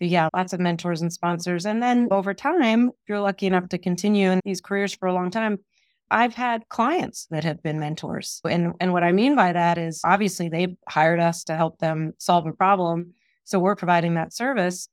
Yeah, 0.00 0.28
lots 0.34 0.52
of 0.52 0.60
mentors 0.60 1.02
and 1.02 1.12
sponsors. 1.12 1.66
And 1.66 1.82
then 1.82 2.08
over 2.10 2.32
time, 2.32 2.88
if 2.88 3.08
you're 3.08 3.20
lucky 3.20 3.46
enough 3.46 3.68
to 3.70 3.78
continue 3.78 4.30
in 4.30 4.40
these 4.44 4.60
careers 4.60 4.94
for 4.94 5.08
a 5.08 5.12
long 5.12 5.30
time, 5.30 5.58
I've 6.10 6.34
had 6.34 6.68
clients 6.68 7.26
that 7.30 7.44
have 7.44 7.62
been 7.62 7.80
mentors. 7.80 8.40
And 8.48 8.74
and 8.80 8.92
what 8.92 9.02
I 9.02 9.12
mean 9.12 9.34
by 9.34 9.52
that 9.52 9.76
is 9.76 10.00
obviously 10.04 10.48
they've 10.48 10.76
hired 10.88 11.20
us 11.20 11.44
to 11.44 11.56
help 11.56 11.78
them 11.78 12.14
solve 12.18 12.46
a 12.46 12.52
problem. 12.52 13.14
So 13.44 13.58
we're 13.58 13.76
providing 13.76 14.14
that 14.14 14.32
service, 14.32 14.88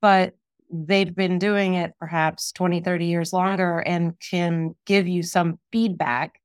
but 0.00 0.34
they've 0.70 1.14
been 1.14 1.38
doing 1.38 1.74
it 1.74 1.92
perhaps 1.98 2.52
20, 2.52 2.80
30 2.80 3.06
years 3.06 3.32
longer 3.32 3.80
and 3.80 4.14
can 4.20 4.74
give 4.86 5.08
you 5.08 5.22
some 5.22 5.58
feedback 5.72 6.40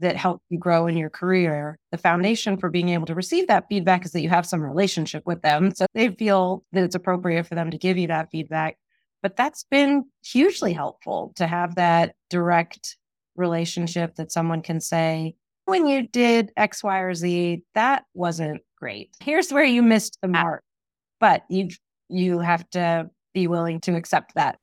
that 0.00 0.16
help 0.16 0.42
you 0.48 0.58
grow 0.58 0.86
in 0.86 0.96
your 0.96 1.10
career. 1.10 1.78
The 1.90 1.98
foundation 1.98 2.56
for 2.56 2.70
being 2.70 2.90
able 2.90 3.06
to 3.06 3.14
receive 3.14 3.48
that 3.48 3.66
feedback 3.68 4.04
is 4.04 4.12
that 4.12 4.20
you 4.20 4.28
have 4.28 4.46
some 4.46 4.62
relationship 4.62 5.24
with 5.26 5.42
them. 5.42 5.74
So 5.74 5.86
they 5.94 6.08
feel 6.10 6.64
that 6.72 6.84
it's 6.84 6.94
appropriate 6.94 7.46
for 7.46 7.54
them 7.54 7.70
to 7.70 7.78
give 7.78 7.98
you 7.98 8.06
that 8.08 8.30
feedback. 8.30 8.76
But 9.22 9.36
that's 9.36 9.64
been 9.64 10.04
hugely 10.24 10.72
helpful 10.72 11.32
to 11.36 11.46
have 11.46 11.74
that 11.74 12.14
direct 12.30 12.96
relationship 13.36 14.14
that 14.16 14.30
someone 14.30 14.62
can 14.62 14.80
say, 14.80 15.34
when 15.64 15.86
you 15.86 16.06
did 16.06 16.50
X, 16.56 16.82
Y, 16.82 16.98
or 16.98 17.14
Z, 17.14 17.62
that 17.74 18.04
wasn't 18.14 18.62
great. 18.78 19.10
Here's 19.20 19.52
where 19.52 19.64
you 19.64 19.82
missed 19.82 20.18
the 20.22 20.28
ah. 20.28 20.42
mark. 20.42 20.62
But 21.20 21.42
you 21.50 21.70
you 22.08 22.38
have 22.38 22.68
to 22.70 23.10
be 23.34 23.48
willing 23.48 23.80
to 23.80 23.94
accept 23.94 24.34
that 24.34 24.58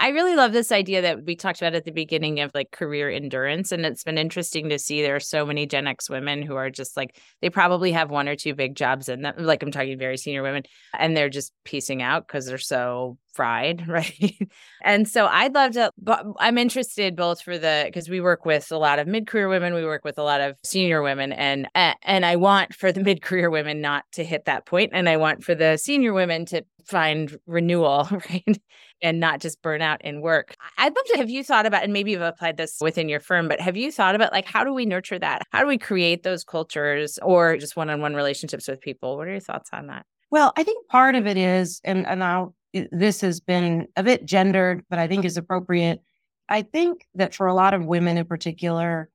I 0.00 0.08
really 0.08 0.36
love 0.36 0.52
this 0.52 0.72
idea 0.72 1.02
that 1.02 1.24
we 1.24 1.36
talked 1.36 1.60
about 1.60 1.74
at 1.74 1.84
the 1.84 1.90
beginning 1.90 2.40
of 2.40 2.50
like 2.54 2.70
career 2.70 3.10
endurance. 3.10 3.72
And 3.72 3.84
it's 3.84 4.04
been 4.04 4.18
interesting 4.18 4.68
to 4.68 4.78
see 4.78 5.02
there 5.02 5.16
are 5.16 5.20
so 5.20 5.44
many 5.44 5.66
Gen 5.66 5.86
X 5.86 6.08
women 6.08 6.42
who 6.42 6.56
are 6.56 6.70
just 6.70 6.96
like, 6.96 7.20
they 7.42 7.50
probably 7.50 7.92
have 7.92 8.10
one 8.10 8.28
or 8.28 8.36
two 8.36 8.54
big 8.54 8.74
jobs 8.76 9.08
in 9.08 9.22
them. 9.22 9.34
Like 9.38 9.62
I'm 9.62 9.70
talking 9.70 9.98
very 9.98 10.16
senior 10.16 10.42
women, 10.42 10.62
and 10.98 11.16
they're 11.16 11.28
just 11.28 11.52
piecing 11.64 12.02
out 12.02 12.26
because 12.26 12.46
they're 12.46 12.58
so 12.58 13.18
fried. 13.34 13.84
Right. 13.98 14.38
and 14.84 15.08
so 15.08 15.26
I'd 15.26 15.54
love 15.54 15.72
to, 15.72 15.90
but 15.98 16.24
I'm 16.38 16.58
interested 16.58 17.16
both 17.16 17.40
for 17.40 17.58
the, 17.58 17.84
because 17.86 18.08
we 18.08 18.20
work 18.20 18.44
with 18.44 18.70
a 18.70 18.76
lot 18.76 18.98
of 18.98 19.08
mid 19.08 19.26
career 19.26 19.48
women, 19.48 19.74
we 19.74 19.84
work 19.84 20.04
with 20.04 20.18
a 20.18 20.22
lot 20.22 20.40
of 20.40 20.56
senior 20.62 21.02
women. 21.02 21.32
And, 21.32 21.68
and 21.74 22.24
I 22.24 22.36
want 22.36 22.74
for 22.74 22.92
the 22.92 23.02
mid 23.04 23.22
career 23.22 23.50
women 23.50 23.80
not 23.80 24.04
to 24.12 24.24
hit 24.24 24.44
that 24.44 24.66
point, 24.66 24.90
And 24.92 25.08
I 25.08 25.16
want 25.16 25.42
for 25.42 25.54
the 25.54 25.76
senior 25.78 26.12
women 26.12 26.46
to 26.46 26.64
find 26.88 27.36
renewal, 27.46 28.08
right? 28.30 28.60
And 29.02 29.20
not 29.20 29.40
just 29.40 29.62
burn 29.62 29.82
out 29.82 30.04
in 30.04 30.20
work. 30.20 30.56
I'd 30.76 30.94
love 30.94 31.04
to 31.12 31.16
have 31.18 31.30
you 31.30 31.44
thought 31.44 31.66
about, 31.66 31.84
and 31.84 31.92
maybe 31.92 32.10
you've 32.12 32.22
applied 32.22 32.56
this 32.56 32.78
within 32.80 33.08
your 33.08 33.20
firm, 33.20 33.48
but 33.48 33.60
have 33.60 33.76
you 33.76 33.92
thought 33.92 34.14
about 34.14 34.32
like 34.32 34.44
how 34.44 34.64
do 34.64 34.72
we 34.72 34.86
nurture 34.86 35.18
that? 35.18 35.42
How 35.52 35.60
do 35.60 35.66
we 35.66 35.78
create 35.78 36.22
those 36.22 36.44
cultures 36.44 37.18
or 37.22 37.56
just 37.56 37.76
one 37.76 37.90
on 37.90 38.00
one 38.00 38.14
relationships 38.14 38.68
with 38.68 38.80
people? 38.80 39.16
What 39.16 39.28
are 39.28 39.32
your 39.32 39.40
thoughts 39.40 39.70
on 39.72 39.86
that? 39.86 40.04
Well, 40.30 40.52
I 40.56 40.62
think 40.62 40.88
part 40.88 41.14
of 41.14 41.26
it 41.26 41.36
is, 41.36 41.80
and, 41.84 42.06
and 42.06 42.22
I'll, 42.22 42.54
this 42.92 43.22
has 43.22 43.40
been 43.40 43.86
a 43.96 44.02
bit 44.02 44.26
gendered, 44.26 44.84
but 44.90 44.98
I 44.98 45.08
think 45.08 45.24
is 45.24 45.36
appropriate, 45.36 46.00
I 46.48 46.62
think 46.62 47.06
that 47.14 47.34
for 47.34 47.46
a 47.46 47.54
lot 47.54 47.74
of 47.74 47.86
women 47.86 48.18
in 48.18 48.26
particular, 48.26 49.08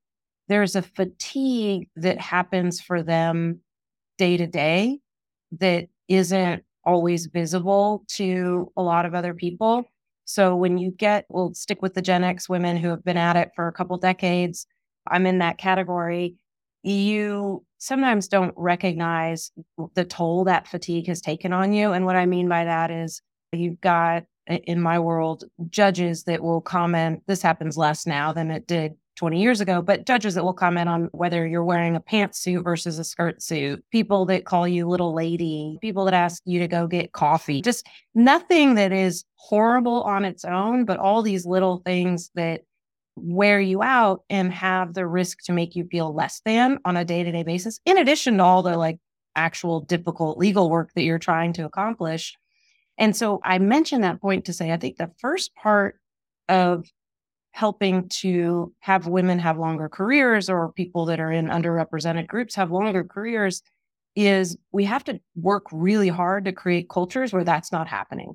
there's 0.47 0.75
a 0.75 0.81
fatigue 0.81 1.87
that 1.95 2.19
happens 2.19 2.81
for 2.81 3.03
them 3.03 3.59
day 4.17 4.37
to 4.37 4.47
day 4.47 4.99
that 5.59 5.87
isn't 6.07 6.63
always 6.85 7.27
visible 7.27 8.03
to 8.09 8.71
a 8.77 8.81
lot 8.81 9.05
of 9.05 9.13
other 9.13 9.33
people. 9.33 9.85
So 10.25 10.55
when 10.55 10.77
you 10.77 10.91
get, 10.91 11.25
we'll 11.29 11.53
stick 11.53 11.81
with 11.81 11.93
the 11.93 12.01
Gen 12.01 12.23
X 12.23 12.47
women 12.47 12.77
who 12.77 12.89
have 12.89 13.03
been 13.03 13.17
at 13.17 13.35
it 13.35 13.51
for 13.55 13.67
a 13.67 13.73
couple 13.73 13.97
decades. 13.97 14.65
I'm 15.09 15.25
in 15.25 15.39
that 15.39 15.57
category. 15.57 16.35
You 16.83 17.65
sometimes 17.77 18.27
don't 18.27 18.53
recognize 18.57 19.51
the 19.95 20.05
toll 20.05 20.45
that 20.45 20.67
fatigue 20.67 21.07
has 21.07 21.21
taken 21.21 21.51
on 21.53 21.73
you. 21.73 21.91
And 21.91 22.05
what 22.05 22.15
I 22.15 22.25
mean 22.25 22.47
by 22.47 22.65
that 22.65 22.91
is 22.91 23.21
you've 23.51 23.81
got, 23.81 24.23
in 24.47 24.81
my 24.81 24.99
world, 24.99 25.45
judges 25.69 26.23
that 26.23 26.41
will 26.41 26.61
comment. 26.61 27.23
This 27.27 27.41
happens 27.41 27.77
less 27.77 28.05
now 28.05 28.33
than 28.33 28.51
it 28.51 28.67
did 28.67 28.93
20 29.15 29.41
years 29.41 29.61
ago, 29.61 29.81
but 29.81 30.05
judges 30.05 30.33
that 30.35 30.43
will 30.43 30.53
comment 30.53 30.89
on 30.89 31.09
whether 31.11 31.45
you're 31.45 31.63
wearing 31.63 31.95
a 31.95 32.01
pantsuit 32.01 32.63
versus 32.63 32.97
a 32.99 33.03
skirt 33.03 33.41
suit, 33.41 33.83
people 33.91 34.25
that 34.25 34.45
call 34.45 34.67
you 34.67 34.87
little 34.87 35.13
lady, 35.13 35.77
people 35.81 36.05
that 36.05 36.13
ask 36.13 36.41
you 36.45 36.59
to 36.59 36.67
go 36.67 36.87
get 36.87 37.11
coffee, 37.11 37.61
just 37.61 37.87
nothing 38.15 38.75
that 38.75 38.91
is 38.91 39.23
horrible 39.35 40.01
on 40.03 40.25
its 40.25 40.43
own, 40.43 40.85
but 40.85 40.97
all 40.97 41.21
these 41.21 41.45
little 41.45 41.77
things 41.85 42.31
that 42.35 42.61
wear 43.15 43.59
you 43.59 43.83
out 43.83 44.23
and 44.29 44.51
have 44.51 44.93
the 44.93 45.05
risk 45.05 45.39
to 45.43 45.53
make 45.53 45.75
you 45.75 45.85
feel 45.91 46.13
less 46.13 46.41
than 46.45 46.79
on 46.85 46.97
a 46.97 47.05
day 47.05 47.23
to 47.23 47.31
day 47.31 47.43
basis, 47.43 47.79
in 47.85 47.97
addition 47.97 48.37
to 48.37 48.43
all 48.43 48.63
the 48.63 48.75
like 48.77 48.97
actual 49.35 49.81
difficult 49.81 50.37
legal 50.37 50.69
work 50.69 50.91
that 50.95 51.03
you're 51.03 51.19
trying 51.19 51.53
to 51.53 51.65
accomplish. 51.65 52.35
And 52.97 53.15
so 53.15 53.39
I 53.43 53.59
mentioned 53.59 54.03
that 54.03 54.21
point 54.21 54.45
to 54.45 54.53
say, 54.53 54.71
I 54.71 54.77
think 54.77 54.97
the 54.97 55.11
first 55.19 55.55
part 55.55 55.99
of 56.49 56.85
helping 57.53 58.09
to 58.09 58.73
have 58.79 59.07
women 59.07 59.37
have 59.37 59.59
longer 59.59 59.87
careers 59.87 60.49
or 60.49 60.73
people 60.73 61.05
that 61.05 61.19
are 61.19 61.31
in 61.31 61.45
underrepresented 61.45 62.25
groups 62.27 62.55
have 62.55 62.71
longer 62.71 63.03
careers 63.03 63.61
is 64.15 64.57
we 64.71 64.83
have 64.83 65.03
to 65.03 65.19
work 65.35 65.65
really 65.71 66.07
hard 66.07 66.45
to 66.45 66.51
create 66.51 66.89
cultures 66.89 67.31
where 67.31 67.43
that's 67.43 67.71
not 67.71 67.87
happening. 67.87 68.33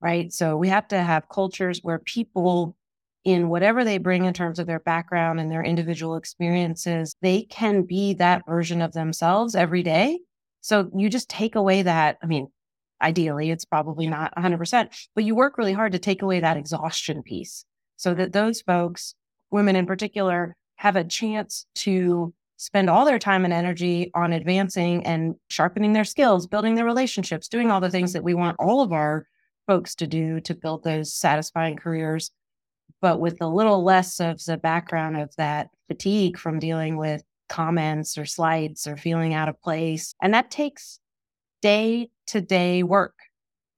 Right. 0.00 0.32
So 0.32 0.56
we 0.56 0.68
have 0.68 0.86
to 0.88 1.02
have 1.02 1.28
cultures 1.28 1.80
where 1.82 1.98
people 1.98 2.76
in 3.24 3.48
whatever 3.48 3.84
they 3.84 3.98
bring 3.98 4.24
in 4.24 4.32
terms 4.32 4.58
of 4.58 4.66
their 4.66 4.80
background 4.80 5.40
and 5.40 5.50
their 5.50 5.62
individual 5.62 6.16
experiences, 6.16 7.14
they 7.20 7.42
can 7.42 7.82
be 7.82 8.14
that 8.14 8.46
version 8.46 8.80
of 8.80 8.92
themselves 8.92 9.54
every 9.54 9.82
day. 9.82 10.20
So 10.62 10.90
you 10.96 11.10
just 11.10 11.28
take 11.28 11.54
away 11.54 11.82
that. 11.82 12.18
I 12.22 12.26
mean, 12.26 12.48
ideally, 13.02 13.50
it's 13.50 13.66
probably 13.66 14.06
not 14.06 14.32
100%, 14.36 15.08
but 15.14 15.24
you 15.24 15.34
work 15.34 15.58
really 15.58 15.72
hard 15.72 15.92
to 15.92 15.98
take 15.98 16.22
away 16.22 16.40
that 16.40 16.56
exhaustion 16.56 17.22
piece 17.22 17.64
so 18.00 18.14
that 18.14 18.32
those 18.32 18.60
folks, 18.62 19.14
women 19.50 19.76
in 19.76 19.86
particular, 19.86 20.56
have 20.76 20.96
a 20.96 21.04
chance 21.04 21.66
to 21.74 22.32
spend 22.56 22.90
all 22.90 23.04
their 23.04 23.18
time 23.18 23.44
and 23.44 23.54
energy 23.54 24.10
on 24.14 24.32
advancing 24.32 25.04
and 25.06 25.34
sharpening 25.48 25.92
their 25.92 26.04
skills, 26.04 26.46
building 26.46 26.74
their 26.74 26.84
relationships, 26.84 27.48
doing 27.48 27.70
all 27.70 27.80
the 27.80 27.90
things 27.90 28.12
that 28.12 28.24
we 28.24 28.34
want 28.34 28.56
all 28.58 28.82
of 28.82 28.92
our 28.92 29.26
folks 29.66 29.94
to 29.94 30.06
do 30.06 30.40
to 30.40 30.54
build 30.54 30.84
those 30.84 31.12
satisfying 31.12 31.76
careers 31.76 32.30
but 33.00 33.20
with 33.20 33.40
a 33.40 33.48
little 33.48 33.82
less 33.82 34.20
of 34.20 34.44
the 34.44 34.56
background 34.56 35.16
of 35.16 35.34
that 35.36 35.68
fatigue 35.88 36.38
from 36.38 36.58
dealing 36.58 36.96
with 36.96 37.22
comments 37.48 38.18
or 38.18 38.26
slights 38.26 38.86
or 38.86 38.96
feeling 38.96 39.34
out 39.34 39.48
of 39.48 39.60
place. 39.62 40.14
And 40.22 40.34
that 40.34 40.50
takes 40.50 41.00
day 41.62 42.10
to 42.28 42.40
day 42.40 42.82
work, 42.82 43.14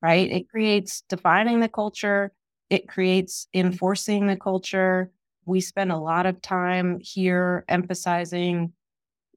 right? 0.02 0.30
It 0.30 0.48
creates 0.48 1.02
defining 1.08 1.60
the 1.60 1.68
culture, 1.68 2.32
it 2.72 2.88
creates 2.88 3.48
enforcing 3.52 4.26
the 4.26 4.36
culture. 4.36 5.10
We 5.44 5.60
spend 5.60 5.92
a 5.92 5.98
lot 5.98 6.24
of 6.24 6.40
time 6.40 7.00
here 7.00 7.66
emphasizing 7.68 8.72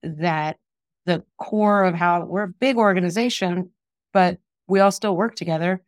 that 0.03 0.55
the 1.05 1.21
core 1.37 1.83
of 1.83 1.95
how 1.95 2.23
we're 2.23 2.43
a 2.43 2.47
big 2.47 2.77
organization, 2.77 3.71
but 4.13 4.37
we 4.69 4.79
all 4.79 4.89
still 4.89 5.17
work 5.17 5.35
together. 5.35 5.81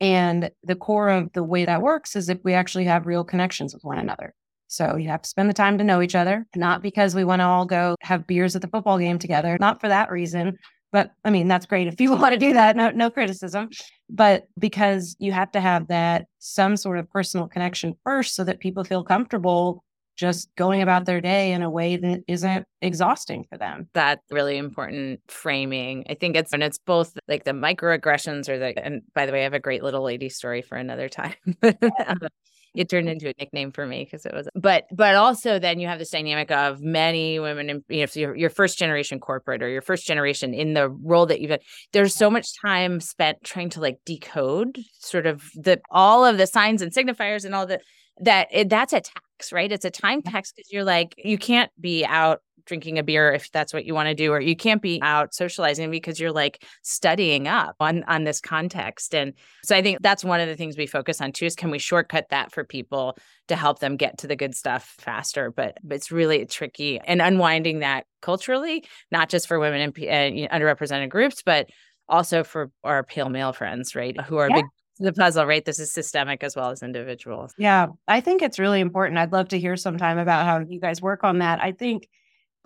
And 0.00 0.50
the 0.62 0.74
core 0.74 1.10
of 1.10 1.34
the 1.34 1.42
way 1.42 1.66
that 1.66 1.82
works 1.82 2.16
is 2.16 2.30
if 2.30 2.38
we 2.44 2.54
actually 2.54 2.84
have 2.84 3.06
real 3.06 3.24
connections 3.24 3.74
with 3.74 3.84
one 3.84 3.98
another. 3.98 4.34
So 4.68 4.96
you 4.96 5.10
have 5.10 5.20
to 5.20 5.28
spend 5.28 5.50
the 5.50 5.54
time 5.54 5.76
to 5.76 5.84
know 5.84 6.00
each 6.00 6.14
other, 6.14 6.46
not 6.56 6.80
because 6.82 7.14
we 7.14 7.24
want 7.24 7.40
to 7.40 7.44
all 7.44 7.66
go 7.66 7.96
have 8.00 8.26
beers 8.26 8.56
at 8.56 8.62
the 8.62 8.68
football 8.68 8.98
game 8.98 9.18
together, 9.18 9.58
not 9.60 9.82
for 9.82 9.88
that 9.88 10.10
reason. 10.10 10.56
But 10.92 11.12
I 11.24 11.30
mean, 11.30 11.48
that's 11.48 11.66
great 11.66 11.86
if 11.86 12.00
you 12.00 12.10
want 12.16 12.32
to 12.32 12.38
do 12.38 12.52
that, 12.52 12.76
no, 12.76 12.90
no 12.90 13.10
criticism. 13.10 13.68
But 14.08 14.44
because 14.58 15.16
you 15.18 15.32
have 15.32 15.50
to 15.52 15.60
have 15.60 15.88
that 15.88 16.26
some 16.38 16.76
sort 16.76 16.98
of 16.98 17.10
personal 17.10 17.48
connection 17.48 17.94
first 18.04 18.34
so 18.34 18.44
that 18.44 18.60
people 18.60 18.84
feel 18.84 19.04
comfortable 19.04 19.82
just 20.16 20.48
going 20.56 20.80
about 20.80 21.04
their 21.04 21.20
day 21.20 21.52
in 21.52 21.62
a 21.62 21.68
way 21.70 21.96
that 21.96 22.22
isn't 22.26 22.66
exhausting 22.80 23.44
for 23.50 23.58
them. 23.58 23.88
That 23.92 24.20
really 24.30 24.56
important 24.56 25.20
framing. 25.28 26.06
I 26.08 26.14
think 26.14 26.36
it's 26.36 26.52
and 26.52 26.62
it's 26.62 26.78
both 26.78 27.12
like 27.28 27.44
the 27.44 27.52
microaggressions 27.52 28.48
or 28.48 28.58
the 28.58 28.82
and 28.82 29.02
by 29.14 29.26
the 29.26 29.32
way, 29.32 29.40
I 29.40 29.44
have 29.44 29.54
a 29.54 29.60
great 29.60 29.82
little 29.82 30.02
lady 30.02 30.28
story 30.28 30.62
for 30.62 30.76
another 30.76 31.08
time. 31.08 31.34
Uh, 31.62 32.28
it 32.76 32.88
turned 32.88 33.08
into 33.08 33.28
a 33.28 33.34
nickname 33.38 33.72
for 33.72 33.86
me 33.86 34.04
because 34.04 34.24
it 34.26 34.34
was 34.34 34.48
but 34.54 34.84
but 34.92 35.14
also 35.14 35.58
then 35.58 35.80
you 35.80 35.88
have 35.88 35.98
this 35.98 36.10
dynamic 36.10 36.50
of 36.50 36.80
many 36.80 37.38
women 37.38 37.70
in 37.70 37.84
you 37.88 37.98
know 37.98 38.02
if 38.04 38.16
you're 38.16 38.36
your 38.36 38.50
first 38.50 38.78
generation 38.78 39.18
corporate 39.18 39.62
or 39.62 39.68
your 39.68 39.82
first 39.82 40.06
generation 40.06 40.54
in 40.54 40.74
the 40.74 40.88
role 40.88 41.26
that 41.26 41.40
you've 41.40 41.50
had 41.50 41.62
there's 41.92 42.14
so 42.14 42.30
much 42.30 42.48
time 42.60 43.00
spent 43.00 43.42
trying 43.42 43.70
to 43.70 43.80
like 43.80 43.98
decode 44.04 44.78
sort 44.98 45.26
of 45.26 45.50
the 45.54 45.80
all 45.90 46.24
of 46.24 46.38
the 46.38 46.46
signs 46.46 46.82
and 46.82 46.92
signifiers 46.92 47.44
and 47.44 47.54
all 47.54 47.66
the 47.66 47.80
that 48.20 48.48
it, 48.50 48.68
that's 48.68 48.92
a 48.92 49.00
tax, 49.00 49.52
right? 49.52 49.70
It's 49.70 49.84
a 49.84 49.90
time 49.90 50.22
tax 50.22 50.52
because 50.52 50.72
you're 50.72 50.84
like, 50.84 51.14
you 51.18 51.38
can't 51.38 51.70
be 51.80 52.04
out 52.04 52.40
drinking 52.66 52.98
a 52.98 53.02
beer 53.02 53.32
if 53.32 53.50
that's 53.52 53.72
what 53.72 53.84
you 53.84 53.94
want 53.94 54.08
to 54.08 54.14
do, 54.14 54.32
or 54.32 54.40
you 54.40 54.54
can't 54.54 54.82
be 54.82 55.00
out 55.02 55.34
socializing 55.34 55.90
because 55.90 56.20
you're 56.20 56.32
like 56.32 56.62
studying 56.82 57.48
up 57.48 57.76
on 57.80 58.04
on 58.04 58.24
this 58.24 58.40
context. 58.40 59.14
And 59.14 59.32
so 59.64 59.74
I 59.74 59.82
think 59.82 60.02
that's 60.02 60.24
one 60.24 60.40
of 60.40 60.48
the 60.48 60.56
things 60.56 60.76
we 60.76 60.86
focus 60.86 61.20
on 61.20 61.32
too 61.32 61.46
is 61.46 61.54
can 61.54 61.70
we 61.70 61.78
shortcut 61.78 62.26
that 62.30 62.52
for 62.52 62.64
people 62.64 63.16
to 63.48 63.56
help 63.56 63.78
them 63.78 63.96
get 63.96 64.18
to 64.18 64.26
the 64.26 64.36
good 64.36 64.54
stuff 64.54 64.94
faster? 64.98 65.50
But, 65.50 65.78
but 65.82 65.96
it's 65.96 66.12
really 66.12 66.44
tricky 66.46 66.98
and 66.98 67.22
unwinding 67.22 67.80
that 67.80 68.06
culturally, 68.20 68.84
not 69.10 69.28
just 69.28 69.48
for 69.48 69.58
women 69.58 69.80
and, 69.80 69.98
and 70.04 70.50
underrepresented 70.50 71.08
groups, 71.08 71.42
but 71.44 71.70
also 72.08 72.44
for 72.44 72.70
our 72.84 73.02
pale 73.02 73.28
male 73.28 73.52
friends, 73.52 73.94
right? 73.94 74.20
Who 74.22 74.36
are 74.36 74.48
yeah. 74.50 74.56
big 74.56 74.64
the 74.98 75.12
puzzle, 75.12 75.46
right? 75.46 75.64
This 75.64 75.78
is 75.78 75.92
systemic 75.92 76.42
as 76.42 76.56
well 76.56 76.70
as 76.70 76.82
individuals. 76.82 77.52
Yeah, 77.58 77.88
I 78.08 78.20
think 78.20 78.42
it's 78.42 78.58
really 78.58 78.80
important. 78.80 79.18
I'd 79.18 79.32
love 79.32 79.48
to 79.48 79.58
hear 79.58 79.76
sometime 79.76 80.18
about 80.18 80.46
how 80.46 80.64
you 80.66 80.80
guys 80.80 81.02
work 81.02 81.24
on 81.24 81.38
that. 81.38 81.62
I 81.62 81.72
think 81.72 82.08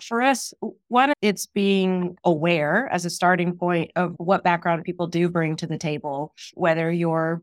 for 0.05 0.23
us, 0.23 0.53
one, 0.89 1.13
it's 1.23 1.47
being 1.47 2.17
aware 2.25 2.89
as 2.93 3.05
a 3.05 3.11
starting 3.11 3.57
point 3.57 3.91
of 3.97 4.15
what 4.19 4.45
background 4.45 4.85
people 4.85 5.07
do 5.07 5.29
bring 5.29 5.57
to 5.57 5.67
the 5.67 5.79
table, 5.79 6.35
whether 6.55 6.91
you're 6.91 7.43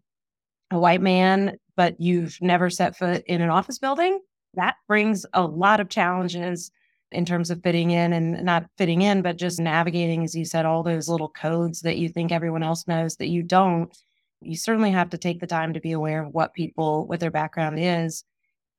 a 0.72 0.80
white 0.80 1.02
man, 1.02 1.58
but 1.76 2.00
you've 2.00 2.38
never 2.41 2.70
set 2.70 2.98
foot 2.98 3.24
in 3.28 3.41
an 3.41 3.50
office 3.50 3.80
building. 3.80 4.20
That 4.56 4.76
brings 4.88 5.26
a 5.34 5.43
lot 5.43 5.80
of 5.80 5.89
challenges 5.89 6.72
in 7.12 7.26
terms 7.26 7.50
of 7.50 7.63
fitting 7.63 7.91
in 7.91 8.12
and 8.12 8.43
not 8.43 8.70
fitting 8.78 9.02
in, 9.02 9.22
but 9.22 9.38
just 9.38 9.60
navigating, 9.60 10.24
as 10.24 10.36
you 10.36 10.43
said, 10.43 10.65
all 10.65 10.84
those 10.84 11.08
little 11.08 11.30
codes 11.30 11.82
that 11.82 11.98
you 11.98 12.10
think 12.10 12.32
everyone 12.32 12.63
else 12.63 12.88
knows 12.88 13.15
that 13.17 13.30
you 13.30 13.43
don't 13.43 13.96
you 14.41 14.56
certainly 14.56 14.91
have 14.91 15.10
to 15.10 15.17
take 15.17 15.39
the 15.39 15.48
time 15.48 15.74
to 15.74 15.80
be 15.80 15.91
aware 15.91 16.24
of 16.24 16.34
what 16.34 16.54
people, 16.54 17.08
what 17.08 17.20
their 17.20 17.32
background 17.32 17.78
is, 17.80 18.24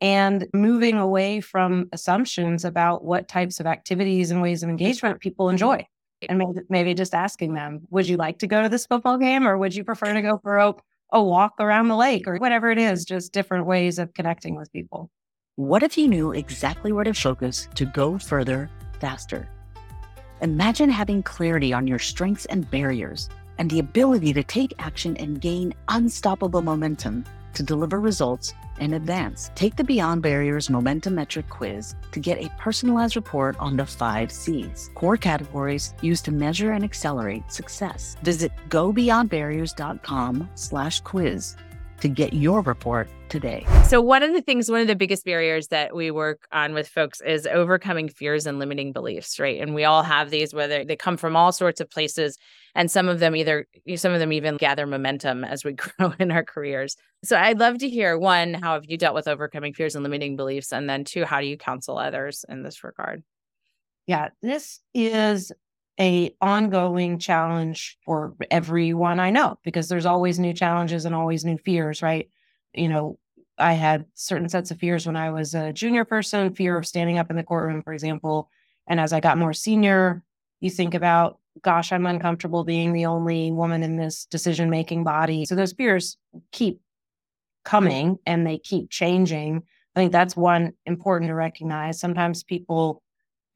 and 0.00 0.46
moving 0.54 0.96
away 0.96 1.40
from 1.40 1.88
assumptions 1.92 2.64
about 2.64 3.04
what 3.04 3.28
types 3.28 3.60
of 3.60 3.66
activities 3.66 4.30
and 4.30 4.40
ways 4.40 4.62
of 4.62 4.68
engagement 4.68 5.20
people 5.20 5.48
enjoy. 5.48 5.78
Mm-hmm. 5.78 6.26
And 6.28 6.38
maybe, 6.38 6.66
maybe 6.68 6.94
just 6.94 7.14
asking 7.14 7.54
them, 7.54 7.80
would 7.90 8.08
you 8.08 8.16
like 8.16 8.38
to 8.40 8.46
go 8.46 8.62
to 8.62 8.68
this 8.68 8.86
football 8.86 9.18
game 9.18 9.46
or 9.46 9.58
would 9.58 9.74
you 9.74 9.84
prefer 9.84 10.12
to 10.12 10.22
go 10.22 10.38
for 10.38 10.58
a, 10.58 10.74
a 11.12 11.22
walk 11.22 11.54
around 11.58 11.88
the 11.88 11.96
lake 11.96 12.26
or 12.26 12.36
whatever 12.36 12.70
it 12.70 12.78
is, 12.78 13.04
just 13.04 13.32
different 13.32 13.66
ways 13.66 13.98
of 13.98 14.14
connecting 14.14 14.56
with 14.56 14.72
people. 14.72 15.10
What 15.56 15.82
if 15.82 15.98
you 15.98 16.06
knew 16.06 16.32
exactly 16.32 16.92
where 16.92 17.04
to 17.04 17.14
focus 17.14 17.68
to 17.74 17.84
go 17.84 18.18
further 18.18 18.70
faster? 19.00 19.48
Imagine 20.40 20.88
having 20.88 21.22
clarity 21.22 21.72
on 21.72 21.88
your 21.88 21.98
strengths 21.98 22.44
and 22.46 22.70
barriers 22.70 23.28
and 23.58 23.68
the 23.68 23.80
ability 23.80 24.32
to 24.34 24.44
take 24.44 24.72
action 24.78 25.16
and 25.16 25.40
gain 25.40 25.74
unstoppable 25.88 26.62
momentum 26.62 27.24
to 27.54 27.62
deliver 27.64 27.98
results 27.98 28.54
and 28.80 28.94
advance. 28.94 29.50
Take 29.54 29.76
the 29.76 29.84
Beyond 29.84 30.22
Barriers 30.22 30.70
Momentum 30.70 31.14
Metric 31.14 31.48
quiz 31.48 31.94
to 32.12 32.20
get 32.20 32.38
a 32.38 32.50
personalized 32.58 33.16
report 33.16 33.56
on 33.58 33.76
the 33.76 33.86
five 33.86 34.32
C's, 34.32 34.90
core 34.94 35.16
categories 35.16 35.94
used 36.02 36.24
to 36.24 36.32
measure 36.32 36.72
and 36.72 36.84
accelerate 36.84 37.50
success. 37.50 38.16
Visit 38.22 38.52
gobeyondbarriers.com 38.68 40.48
slash 40.54 41.00
quiz 41.00 41.56
to 42.00 42.08
get 42.08 42.32
your 42.32 42.60
report 42.62 43.08
today. 43.28 43.66
So, 43.86 44.00
one 44.00 44.22
of 44.22 44.32
the 44.32 44.40
things, 44.40 44.70
one 44.70 44.80
of 44.80 44.86
the 44.86 44.96
biggest 44.96 45.24
barriers 45.24 45.68
that 45.68 45.94
we 45.94 46.10
work 46.10 46.46
on 46.52 46.74
with 46.74 46.88
folks 46.88 47.20
is 47.20 47.46
overcoming 47.46 48.08
fears 48.08 48.46
and 48.46 48.58
limiting 48.58 48.92
beliefs, 48.92 49.38
right? 49.38 49.60
And 49.60 49.74
we 49.74 49.84
all 49.84 50.02
have 50.02 50.30
these, 50.30 50.54
whether 50.54 50.84
they 50.84 50.96
come 50.96 51.16
from 51.16 51.36
all 51.36 51.52
sorts 51.52 51.80
of 51.80 51.90
places, 51.90 52.38
and 52.74 52.90
some 52.90 53.08
of 53.08 53.18
them 53.18 53.34
either, 53.36 53.66
some 53.96 54.12
of 54.12 54.20
them 54.20 54.32
even 54.32 54.56
gather 54.56 54.86
momentum 54.86 55.44
as 55.44 55.64
we 55.64 55.72
grow 55.98 56.12
in 56.18 56.30
our 56.30 56.44
careers. 56.44 56.96
So, 57.24 57.36
I'd 57.36 57.58
love 57.58 57.78
to 57.78 57.88
hear 57.88 58.18
one, 58.18 58.54
how 58.54 58.74
have 58.74 58.84
you 58.86 58.96
dealt 58.96 59.14
with 59.14 59.28
overcoming 59.28 59.74
fears 59.74 59.94
and 59.94 60.02
limiting 60.02 60.36
beliefs? 60.36 60.72
And 60.72 60.88
then 60.88 61.04
two, 61.04 61.24
how 61.24 61.40
do 61.40 61.46
you 61.46 61.56
counsel 61.56 61.98
others 61.98 62.44
in 62.48 62.62
this 62.62 62.84
regard? 62.84 63.22
Yeah, 64.06 64.30
this 64.40 64.80
is 64.94 65.52
a 66.00 66.34
ongoing 66.40 67.18
challenge 67.18 67.98
for 68.04 68.34
everyone 68.50 69.18
I 69.18 69.30
know 69.30 69.58
because 69.64 69.88
there's 69.88 70.06
always 70.06 70.38
new 70.38 70.52
challenges 70.52 71.04
and 71.04 71.14
always 71.14 71.44
new 71.44 71.58
fears, 71.58 72.02
right? 72.02 72.28
You 72.74 72.88
know, 72.88 73.18
I 73.58 73.72
had 73.72 74.04
certain 74.14 74.48
sets 74.48 74.70
of 74.70 74.78
fears 74.78 75.06
when 75.06 75.16
I 75.16 75.30
was 75.30 75.54
a 75.54 75.72
junior 75.72 76.04
person, 76.04 76.54
fear 76.54 76.78
of 76.78 76.86
standing 76.86 77.18
up 77.18 77.30
in 77.30 77.36
the 77.36 77.42
courtroom, 77.42 77.82
for 77.82 77.92
example. 77.92 78.48
And 78.86 79.00
as 79.00 79.12
I 79.12 79.20
got 79.20 79.38
more 79.38 79.52
senior, 79.52 80.22
you 80.60 80.70
think 80.70 80.94
about, 80.94 81.38
gosh, 81.62 81.92
I'm 81.92 82.06
uncomfortable 82.06 82.62
being 82.62 82.92
the 82.92 83.06
only 83.06 83.50
woman 83.50 83.82
in 83.82 83.96
this 83.96 84.26
decision 84.26 84.70
making 84.70 85.02
body. 85.02 85.44
So 85.44 85.56
those 85.56 85.72
fears 85.72 86.16
keep 86.52 86.80
coming 87.64 88.18
and 88.24 88.46
they 88.46 88.58
keep 88.58 88.90
changing. 88.90 89.62
I 89.96 90.00
think 90.00 90.12
that's 90.12 90.36
one 90.36 90.72
important 90.86 91.28
to 91.28 91.34
recognize. 91.34 91.98
Sometimes 91.98 92.44
people 92.44 93.02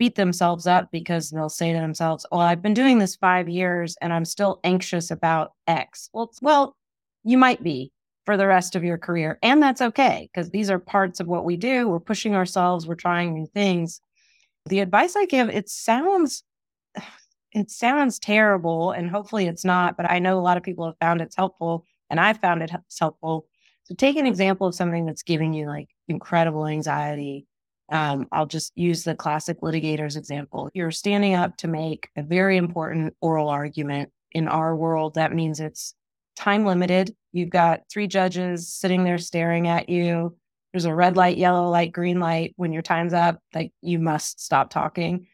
beat 0.02 0.16
themselves 0.16 0.66
up 0.66 0.90
because 0.90 1.30
they'll 1.30 1.48
say 1.48 1.72
to 1.72 1.78
themselves, 1.78 2.26
"Well, 2.32 2.40
I've 2.40 2.60
been 2.60 2.74
doing 2.74 2.98
this 2.98 3.14
5 3.14 3.48
years 3.48 3.96
and 4.00 4.12
I'm 4.12 4.24
still 4.24 4.58
anxious 4.64 5.12
about 5.12 5.52
X." 5.68 6.10
Well, 6.12 6.32
well, 6.42 6.76
you 7.22 7.38
might 7.38 7.62
be 7.62 7.92
for 8.26 8.36
the 8.36 8.48
rest 8.48 8.74
of 8.74 8.82
your 8.82 8.98
career, 8.98 9.38
and 9.44 9.62
that's 9.62 9.80
okay 9.80 10.28
because 10.32 10.50
these 10.50 10.70
are 10.70 10.80
parts 10.80 11.20
of 11.20 11.28
what 11.28 11.44
we 11.44 11.56
do. 11.56 11.88
We're 11.88 12.00
pushing 12.00 12.34
ourselves, 12.34 12.84
we're 12.84 12.96
trying 12.96 13.32
new 13.32 13.46
things. 13.46 14.00
The 14.66 14.80
advice 14.80 15.14
I 15.14 15.26
give, 15.26 15.48
it 15.50 15.68
sounds 15.68 16.42
it 17.52 17.70
sounds 17.70 18.18
terrible 18.18 18.90
and 18.90 19.08
hopefully 19.08 19.46
it's 19.46 19.64
not, 19.64 19.96
but 19.96 20.10
I 20.10 20.18
know 20.18 20.36
a 20.36 20.42
lot 20.48 20.56
of 20.56 20.64
people 20.64 20.86
have 20.86 20.98
found 21.00 21.20
it's 21.20 21.36
helpful 21.36 21.84
and 22.10 22.18
I've 22.18 22.40
found 22.40 22.60
it 22.62 22.72
helpful. 22.98 23.46
So 23.84 23.94
take 23.94 24.16
an 24.16 24.26
example 24.26 24.66
of 24.66 24.74
something 24.74 25.06
that's 25.06 25.22
giving 25.22 25.52
you 25.52 25.66
like 25.68 25.90
incredible 26.08 26.66
anxiety 26.66 27.46
um, 27.92 28.26
I'll 28.32 28.46
just 28.46 28.72
use 28.74 29.04
the 29.04 29.14
classic 29.14 29.60
litigators 29.60 30.16
example. 30.16 30.70
You're 30.72 30.90
standing 30.90 31.34
up 31.34 31.58
to 31.58 31.68
make 31.68 32.08
a 32.16 32.22
very 32.22 32.56
important 32.56 33.14
oral 33.20 33.48
argument. 33.48 34.10
In 34.32 34.48
our 34.48 34.74
world, 34.74 35.14
that 35.14 35.34
means 35.34 35.60
it's 35.60 35.94
time 36.34 36.64
limited. 36.64 37.14
You've 37.32 37.50
got 37.50 37.82
three 37.92 38.06
judges 38.06 38.72
sitting 38.72 39.04
there 39.04 39.18
staring 39.18 39.68
at 39.68 39.90
you. 39.90 40.36
There's 40.72 40.86
a 40.86 40.94
red 40.94 41.18
light, 41.18 41.36
yellow 41.36 41.68
light, 41.68 41.92
green 41.92 42.18
light. 42.18 42.54
When 42.56 42.72
your 42.72 42.80
time's 42.80 43.12
up, 43.12 43.38
like 43.54 43.72
you 43.82 43.98
must 43.98 44.40
stop 44.40 44.70
talking. 44.70 45.26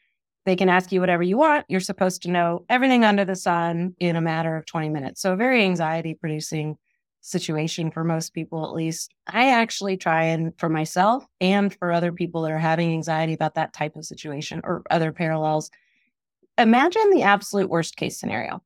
They 0.47 0.57
can 0.57 0.69
ask 0.69 0.91
you 0.91 0.99
whatever 0.99 1.23
you 1.23 1.37
want. 1.37 1.65
You're 1.69 1.79
supposed 1.79 2.23
to 2.23 2.31
know 2.31 2.65
everything 2.69 3.05
under 3.05 3.25
the 3.25 3.37
sun 3.37 3.95
in 4.01 4.17
a 4.17 4.21
matter 4.21 4.57
of 4.57 4.67
20 4.67 4.89
minutes. 4.89 5.23
So, 5.23 5.37
very 5.37 5.63
anxiety 5.63 6.15
producing 6.15 6.77
situation 7.21 7.91
for 7.91 8.05
most 8.05 8.33
people 8.33 8.65
at 8.65 8.75
least. 8.75 9.13
I 9.27 9.51
actually 9.51 9.97
try 9.97 10.25
and 10.25 10.53
for 10.59 10.69
myself 10.69 11.27
and 11.41 11.75
for 11.75 11.93
other 11.93 12.13
people 12.13 12.43
that 12.43 12.53
are 12.53 12.59
having 12.59 12.93
anxiety 12.93 13.33
about 13.33 13.55
that 13.55 13.73
type 13.73 13.97
of 13.97 14.05
situation 14.05 14.61
or 14.65 14.83
other 14.91 15.13
parallels 15.13 15.71
imagine 16.59 17.11
the 17.11 17.23
absolute 17.23 17.71
worst 17.71 17.97
case 17.97 18.19
scenario. 18.19 18.61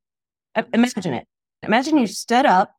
Imagine 0.72 1.14
it. 1.14 1.26
Imagine 1.62 1.98
you 1.98 2.06
stood 2.06 2.46
up 2.46 2.74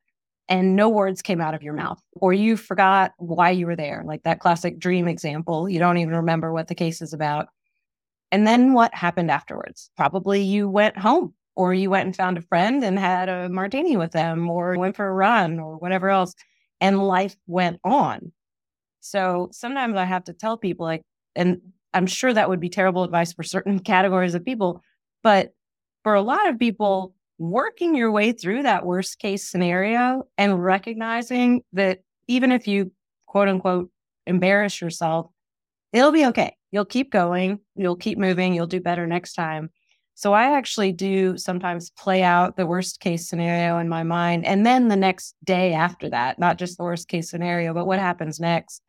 and 0.49 0.75
no 0.75 0.89
words 0.89 1.21
came 1.21 1.39
out 1.39 1.53
of 1.53 1.63
your 1.63 1.73
mouth 1.73 2.01
or 2.13 2.33
you 2.33 2.57
forgot 2.57 3.13
why 3.17 3.49
you 3.51 3.65
were 3.65 3.75
there 3.75 4.03
like 4.05 4.23
that 4.23 4.39
classic 4.39 4.77
dream 4.77 5.07
example 5.07 5.69
you 5.69 5.79
don't 5.79 5.99
even 5.99 6.15
remember 6.15 6.51
what 6.51 6.67
the 6.67 6.75
case 6.75 7.01
is 7.01 7.13
about 7.13 7.47
and 8.33 8.47
then 8.47 8.73
what 8.73 8.95
happened 8.95 9.29
afterwards? 9.29 9.91
Probably 9.95 10.41
you 10.41 10.67
went 10.67 10.97
home 10.97 11.35
or 11.55 11.73
you 11.73 11.89
went 11.89 12.05
and 12.05 12.15
found 12.15 12.37
a 12.37 12.41
friend 12.41 12.83
and 12.83 12.97
had 12.97 13.29
a 13.29 13.49
martini 13.49 13.97
with 13.97 14.11
them 14.11 14.49
or 14.49 14.77
went 14.77 14.95
for 14.95 15.07
a 15.07 15.13
run 15.13 15.59
or 15.59 15.77
whatever 15.77 16.09
else 16.09 16.33
and 16.81 17.07
life 17.07 17.35
went 17.47 17.79
on. 17.83 18.31
So 18.99 19.49
sometimes 19.51 19.95
i 19.97 20.05
have 20.05 20.23
to 20.25 20.33
tell 20.33 20.57
people 20.57 20.85
like 20.85 21.03
and 21.35 21.61
i'm 21.93 22.07
sure 22.07 22.33
that 22.33 22.49
would 22.49 22.59
be 22.59 22.69
terrible 22.69 23.03
advice 23.03 23.33
for 23.33 23.43
certain 23.43 23.79
categories 23.91 24.35
of 24.35 24.45
people 24.45 24.81
but 25.23 25.53
for 26.03 26.15
a 26.15 26.21
lot 26.21 26.49
of 26.49 26.59
people 26.59 27.13
working 27.37 27.95
your 27.95 28.11
way 28.11 28.31
through 28.31 28.63
that 28.63 28.85
worst 28.85 29.19
case 29.19 29.49
scenario 29.49 30.23
and 30.37 30.63
recognizing 30.63 31.61
that 31.73 31.99
even 32.27 32.51
if 32.51 32.67
you 32.67 32.91
quote 33.25 33.49
unquote 33.49 33.89
embarrass 34.25 34.79
yourself 34.79 35.29
it'll 35.93 36.11
be 36.11 36.25
okay. 36.25 36.57
You'll 36.71 36.85
keep 36.85 37.11
going. 37.11 37.59
You'll 37.75 37.95
keep 37.95 38.17
moving. 38.17 38.53
You'll 38.53 38.67
do 38.67 38.81
better 38.81 39.07
next 39.07 39.33
time 39.33 39.69
so 40.15 40.33
I 40.33 40.55
actually 40.55 40.91
do 40.91 41.37
sometimes 41.37 41.89
play 41.91 42.23
out 42.23 42.55
the 42.55 42.67
worst 42.67 42.99
case 42.99 43.27
scenario 43.27 43.79
in 43.79 43.89
my 43.89 44.03
mind. 44.03 44.45
And 44.45 44.65
then 44.65 44.87
the 44.87 44.95
next 44.95 45.35
day 45.43 45.73
after 45.73 46.09
that, 46.09 46.37
not 46.39 46.57
just 46.57 46.77
the 46.77 46.83
worst 46.83 47.07
case 47.07 47.29
scenario, 47.29 47.73
but 47.73 47.87
what 47.87 47.99
happens 47.99 48.39
next. 48.39 48.81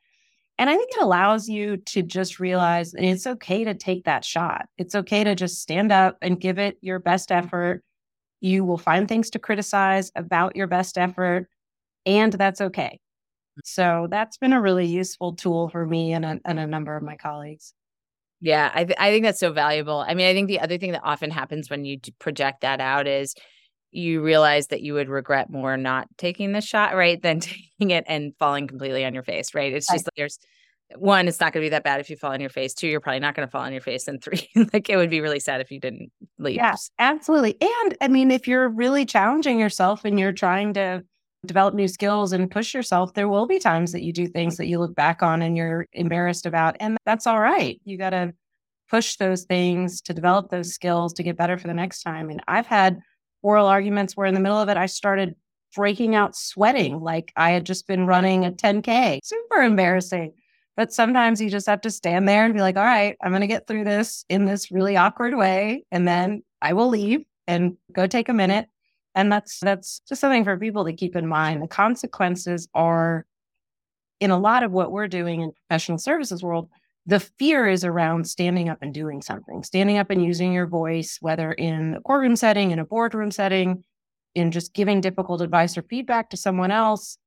And 0.58 0.70
I 0.70 0.76
think 0.76 0.90
it 0.92 1.02
allows 1.02 1.48
you 1.48 1.78
to 1.78 2.02
just 2.02 2.38
realize 2.38 2.94
it's 2.94 3.26
okay 3.26 3.64
to 3.64 3.74
take 3.74 4.04
that 4.04 4.24
shot. 4.24 4.66
It's 4.78 4.94
okay 4.94 5.24
to 5.24 5.34
just 5.34 5.60
stand 5.60 5.90
up 5.90 6.16
and 6.22 6.40
give 6.40 6.58
it 6.58 6.78
your 6.80 7.00
best 7.00 7.32
effort. 7.32 7.82
You 8.40 8.64
will 8.64 8.78
find 8.78 9.08
things 9.08 9.30
to 9.30 9.38
criticize 9.38 10.12
about 10.14 10.54
your 10.54 10.66
best 10.66 10.96
effort, 10.96 11.48
and 12.06 12.32
that's 12.32 12.60
okay. 12.60 13.00
So 13.64 14.06
that's 14.10 14.36
been 14.36 14.52
a 14.52 14.60
really 14.60 14.86
useful 14.86 15.34
tool 15.34 15.68
for 15.70 15.86
me 15.86 16.12
and 16.12 16.24
a, 16.24 16.40
and 16.44 16.60
a 16.60 16.66
number 16.66 16.96
of 16.96 17.02
my 17.02 17.16
colleagues. 17.16 17.74
Yeah, 18.40 18.70
I, 18.74 18.84
th- 18.84 18.98
I 18.98 19.10
think 19.10 19.24
that's 19.24 19.40
so 19.40 19.52
valuable. 19.52 20.04
I 20.06 20.14
mean, 20.14 20.26
I 20.26 20.34
think 20.34 20.48
the 20.48 20.60
other 20.60 20.76
thing 20.78 20.92
that 20.92 21.02
often 21.04 21.30
happens 21.30 21.70
when 21.70 21.84
you 21.84 21.98
project 22.18 22.60
that 22.60 22.80
out 22.80 23.06
is 23.06 23.34
you 23.90 24.22
realize 24.22 24.66
that 24.66 24.82
you 24.82 24.94
would 24.94 25.08
regret 25.08 25.50
more 25.50 25.76
not 25.76 26.08
taking 26.18 26.52
the 26.52 26.60
shot, 26.60 26.94
right, 26.94 27.22
than 27.22 27.40
taking 27.40 27.90
it 27.90 28.04
and 28.06 28.34
falling 28.38 28.66
completely 28.66 29.04
on 29.04 29.14
your 29.14 29.22
face, 29.22 29.54
right? 29.54 29.72
It's 29.72 29.86
just 29.86 30.06
like 30.06 30.14
there's 30.16 30.38
one, 30.96 31.26
it's 31.28 31.40
not 31.40 31.52
going 31.52 31.62
to 31.62 31.66
be 31.66 31.70
that 31.70 31.84
bad 31.84 32.00
if 32.00 32.10
you 32.10 32.16
fall 32.16 32.32
on 32.32 32.40
your 32.40 32.50
face. 32.50 32.74
Two, 32.74 32.86
you're 32.86 33.00
probably 33.00 33.20
not 33.20 33.34
going 33.34 33.46
to 33.46 33.50
fall 33.50 33.62
on 33.62 33.72
your 33.72 33.80
face. 33.80 34.06
And 34.08 34.22
three, 34.22 34.48
like 34.72 34.90
it 34.90 34.96
would 34.96 35.10
be 35.10 35.20
really 35.20 35.40
sad 35.40 35.60
if 35.60 35.70
you 35.70 35.80
didn't 35.80 36.10
leave. 36.38 36.56
Yes, 36.56 36.90
absolutely. 36.98 37.56
And 37.60 37.96
I 38.00 38.08
mean, 38.08 38.30
if 38.30 38.46
you're 38.46 38.68
really 38.68 39.06
challenging 39.06 39.58
yourself 39.58 40.04
and 40.04 40.18
you're 40.18 40.32
trying 40.32 40.74
to 40.74 41.04
develop 41.46 41.74
new 41.74 41.88
skills 41.88 42.32
and 42.32 42.50
push 42.50 42.74
yourself, 42.74 43.14
there 43.14 43.28
will 43.28 43.46
be 43.46 43.58
times 43.58 43.92
that 43.92 44.02
you 44.02 44.12
do 44.12 44.26
things 44.26 44.56
that 44.56 44.66
you 44.66 44.78
look 44.78 44.94
back 44.94 45.22
on 45.22 45.42
and 45.42 45.56
you're 45.56 45.86
embarrassed 45.92 46.46
about. 46.46 46.76
And 46.80 46.96
that's 47.06 47.26
all 47.26 47.40
right. 47.40 47.80
You 47.84 47.98
got 47.98 48.10
to 48.10 48.34
push 48.90 49.16
those 49.16 49.44
things 49.44 50.00
to 50.02 50.14
develop 50.14 50.50
those 50.50 50.72
skills 50.72 51.12
to 51.14 51.22
get 51.22 51.36
better 51.36 51.58
for 51.58 51.66
the 51.66 51.74
next 51.74 52.02
time. 52.02 52.30
And 52.30 52.42
I've 52.46 52.66
had 52.66 53.00
oral 53.42 53.66
arguments 53.66 54.16
where 54.16 54.26
in 54.26 54.34
the 54.34 54.40
middle 54.40 54.60
of 54.60 54.68
it, 54.68 54.76
I 54.76 54.86
started 54.86 55.34
breaking 55.74 56.14
out 56.14 56.36
sweating 56.36 57.00
like 57.00 57.32
I 57.36 57.50
had 57.50 57.66
just 57.66 57.86
been 57.86 58.06
running 58.06 58.44
a 58.44 58.52
10K. 58.52 59.20
Super 59.22 59.62
embarrassing. 59.62 60.32
But 60.76 60.92
sometimes 60.92 61.40
you 61.40 61.50
just 61.50 61.66
have 61.66 61.80
to 61.82 61.90
stand 61.90 62.28
there 62.28 62.44
and 62.44 62.54
be 62.54 62.60
like, 62.60 62.76
all 62.76 62.84
right, 62.84 63.16
I'm 63.22 63.30
going 63.30 63.42
to 63.42 63.46
get 63.46 63.66
through 63.66 63.84
this 63.84 64.24
in 64.28 64.44
this 64.44 64.72
really 64.72 64.96
awkward 64.96 65.36
way. 65.36 65.84
And 65.92 66.06
then 66.06 66.42
I 66.60 66.72
will 66.72 66.88
leave 66.88 67.24
and 67.46 67.76
go 67.92 68.06
take 68.06 68.28
a 68.28 68.32
minute. 68.32 68.68
And 69.14 69.30
that's 69.30 69.60
that's 69.60 70.00
just 70.08 70.20
something 70.20 70.44
for 70.44 70.58
people 70.58 70.84
to 70.84 70.92
keep 70.92 71.14
in 71.16 71.26
mind. 71.26 71.62
The 71.62 71.68
consequences 71.68 72.68
are 72.74 73.26
in 74.20 74.30
a 74.30 74.38
lot 74.38 74.62
of 74.62 74.72
what 74.72 74.92
we're 74.92 75.08
doing 75.08 75.42
in 75.42 75.52
professional 75.52 75.98
services 75.98 76.42
world, 76.42 76.68
the 77.06 77.20
fear 77.20 77.68
is 77.68 77.84
around 77.84 78.26
standing 78.26 78.68
up 78.68 78.78
and 78.80 78.94
doing 78.94 79.20
something, 79.20 79.62
standing 79.62 79.98
up 79.98 80.10
and 80.10 80.24
using 80.24 80.52
your 80.52 80.66
voice, 80.66 81.18
whether 81.20 81.52
in 81.52 81.94
a 81.94 82.00
courtroom 82.00 82.36
setting, 82.36 82.70
in 82.70 82.78
a 82.78 82.84
boardroom 82.84 83.30
setting, 83.30 83.84
in 84.34 84.50
just 84.50 84.72
giving 84.74 85.00
difficult 85.00 85.42
advice 85.42 85.76
or 85.76 85.82
feedback 85.82 86.30
to 86.30 86.36
someone 86.36 86.70
else. 86.70 87.18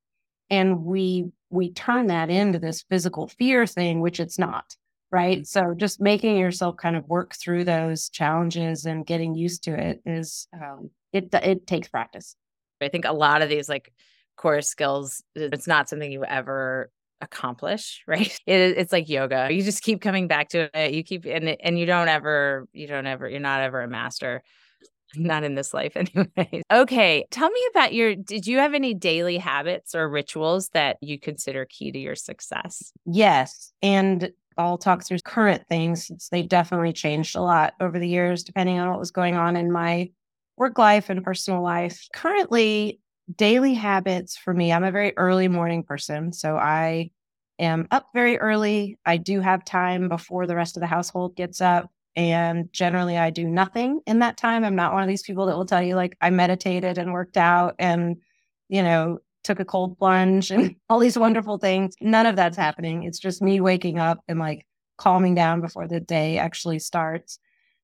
And 0.49 0.83
we 0.83 1.25
we 1.49 1.71
turn 1.71 2.07
that 2.07 2.29
into 2.29 2.59
this 2.59 2.83
physical 2.89 3.27
fear 3.27 3.65
thing, 3.65 4.01
which 4.01 4.19
it's 4.19 4.39
not, 4.39 4.75
right? 5.11 5.45
So 5.47 5.73
just 5.77 6.01
making 6.01 6.37
yourself 6.37 6.75
kind 6.77 6.95
of 6.95 7.07
work 7.07 7.35
through 7.35 7.63
those 7.63 8.09
challenges 8.09 8.85
and 8.85 9.05
getting 9.05 9.35
used 9.35 9.63
to 9.65 9.79
it 9.79 10.01
is 10.05 10.47
um, 10.53 10.89
it 11.13 11.29
it 11.33 11.67
takes 11.67 11.87
practice. 11.87 12.35
I 12.81 12.89
think 12.89 13.05
a 13.05 13.13
lot 13.13 13.41
of 13.41 13.49
these 13.49 13.69
like 13.69 13.91
core 14.35 14.61
skills, 14.61 15.23
it's 15.35 15.67
not 15.67 15.89
something 15.89 16.11
you 16.11 16.23
ever 16.23 16.91
accomplish 17.21 18.03
right? 18.07 18.39
It, 18.45 18.77
it's 18.77 18.91
like 18.91 19.09
yoga. 19.09 19.47
You 19.51 19.63
just 19.63 19.83
keep 19.83 20.01
coming 20.01 20.27
back 20.27 20.49
to 20.49 20.69
it. 20.73 20.93
You 20.93 21.03
keep 21.03 21.25
and 21.25 21.57
and 21.59 21.79
you 21.79 21.85
don't 21.85 22.09
ever 22.09 22.67
you 22.73 22.87
don't 22.87 23.07
ever 23.07 23.27
you're 23.27 23.39
not 23.39 23.61
ever 23.61 23.81
a 23.81 23.87
master 23.87 24.43
not 25.15 25.43
in 25.43 25.55
this 25.55 25.73
life 25.73 25.93
anyway 25.95 26.61
okay 26.69 27.25
tell 27.31 27.49
me 27.49 27.61
about 27.71 27.93
your 27.93 28.13
did 28.13 28.45
you 28.45 28.57
have 28.57 28.73
any 28.73 28.93
daily 28.93 29.37
habits 29.37 29.95
or 29.95 30.09
rituals 30.09 30.67
that 30.73 30.97
you 31.01 31.17
consider 31.17 31.65
key 31.65 31.91
to 31.91 31.99
your 31.99 32.15
success? 32.15 32.91
Yes 33.05 33.71
and 33.81 34.31
I'll 34.57 34.77
talk 34.77 35.05
through 35.05 35.19
current 35.19 35.67
things. 35.67 36.07
Since 36.07 36.29
they 36.29 36.41
definitely 36.41 36.91
changed 36.91 37.35
a 37.35 37.41
lot 37.41 37.75
over 37.79 37.99
the 37.99 38.07
years, 38.07 38.43
depending 38.43 38.79
on 38.79 38.89
what 38.89 38.99
was 38.99 39.11
going 39.11 39.35
on 39.35 39.55
in 39.55 39.71
my 39.71 40.09
work 40.57 40.77
life 40.77 41.09
and 41.09 41.23
personal 41.23 41.61
life. 41.61 42.07
Currently, 42.13 42.99
daily 43.35 43.73
habits 43.73 44.37
for 44.37 44.53
me, 44.53 44.71
I'm 44.71 44.83
a 44.83 44.91
very 44.91 45.13
early 45.17 45.47
morning 45.47 45.83
person. 45.83 46.33
So 46.33 46.57
I 46.57 47.11
am 47.59 47.87
up 47.91 48.07
very 48.13 48.37
early. 48.37 48.97
I 49.05 49.17
do 49.17 49.41
have 49.41 49.65
time 49.65 50.09
before 50.09 50.47
the 50.47 50.55
rest 50.55 50.77
of 50.77 50.81
the 50.81 50.87
household 50.87 51.35
gets 51.35 51.61
up. 51.61 51.89
And 52.15 52.71
generally, 52.73 53.17
I 53.17 53.29
do 53.29 53.45
nothing 53.45 54.01
in 54.07 54.19
that 54.19 54.37
time. 54.37 54.63
I'm 54.63 54.75
not 54.75 54.93
one 54.93 55.03
of 55.03 55.09
these 55.09 55.21
people 55.21 55.45
that 55.45 55.55
will 55.55 55.67
tell 55.67 55.83
you, 55.83 55.95
like, 55.95 56.17
I 56.19 56.31
meditated 56.31 56.97
and 56.97 57.13
worked 57.13 57.37
out 57.37 57.75
and, 57.77 58.17
you 58.69 58.81
know, 58.81 59.19
took 59.43 59.59
a 59.59 59.65
cold 59.65 59.97
plunge 59.99 60.51
and 60.51 60.75
all 60.89 60.99
these 60.99 61.17
wonderful 61.17 61.57
things. 61.59 61.95
None 62.01 62.25
of 62.25 62.35
that's 62.35 62.57
happening. 62.57 63.03
It's 63.03 63.19
just 63.19 63.41
me 63.41 63.61
waking 63.61 63.99
up 63.99 64.19
and 64.27 64.39
like 64.39 64.65
calming 64.97 65.35
down 65.35 65.61
before 65.61 65.87
the 65.87 65.99
day 65.99 66.37
actually 66.37 66.79
starts. 66.79 67.39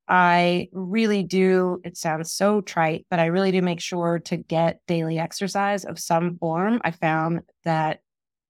I 0.08 0.68
really 0.74 1.24
do, 1.24 1.80
it 1.84 1.98
sounds 1.98 2.34
so 2.34 2.62
trite, 2.62 3.06
but 3.10 3.20
I 3.20 3.28
really 3.28 3.52
do 3.52 3.62
make 3.62 3.80
sure 3.80 4.20
to 4.26 4.38
get 4.38 4.82
daily 4.88 5.18
exercise 5.18 5.86
of 5.86 5.98
some 6.00 6.38
form. 6.38 6.82
I 6.84 6.92
found 6.92 7.42
that 7.64 8.02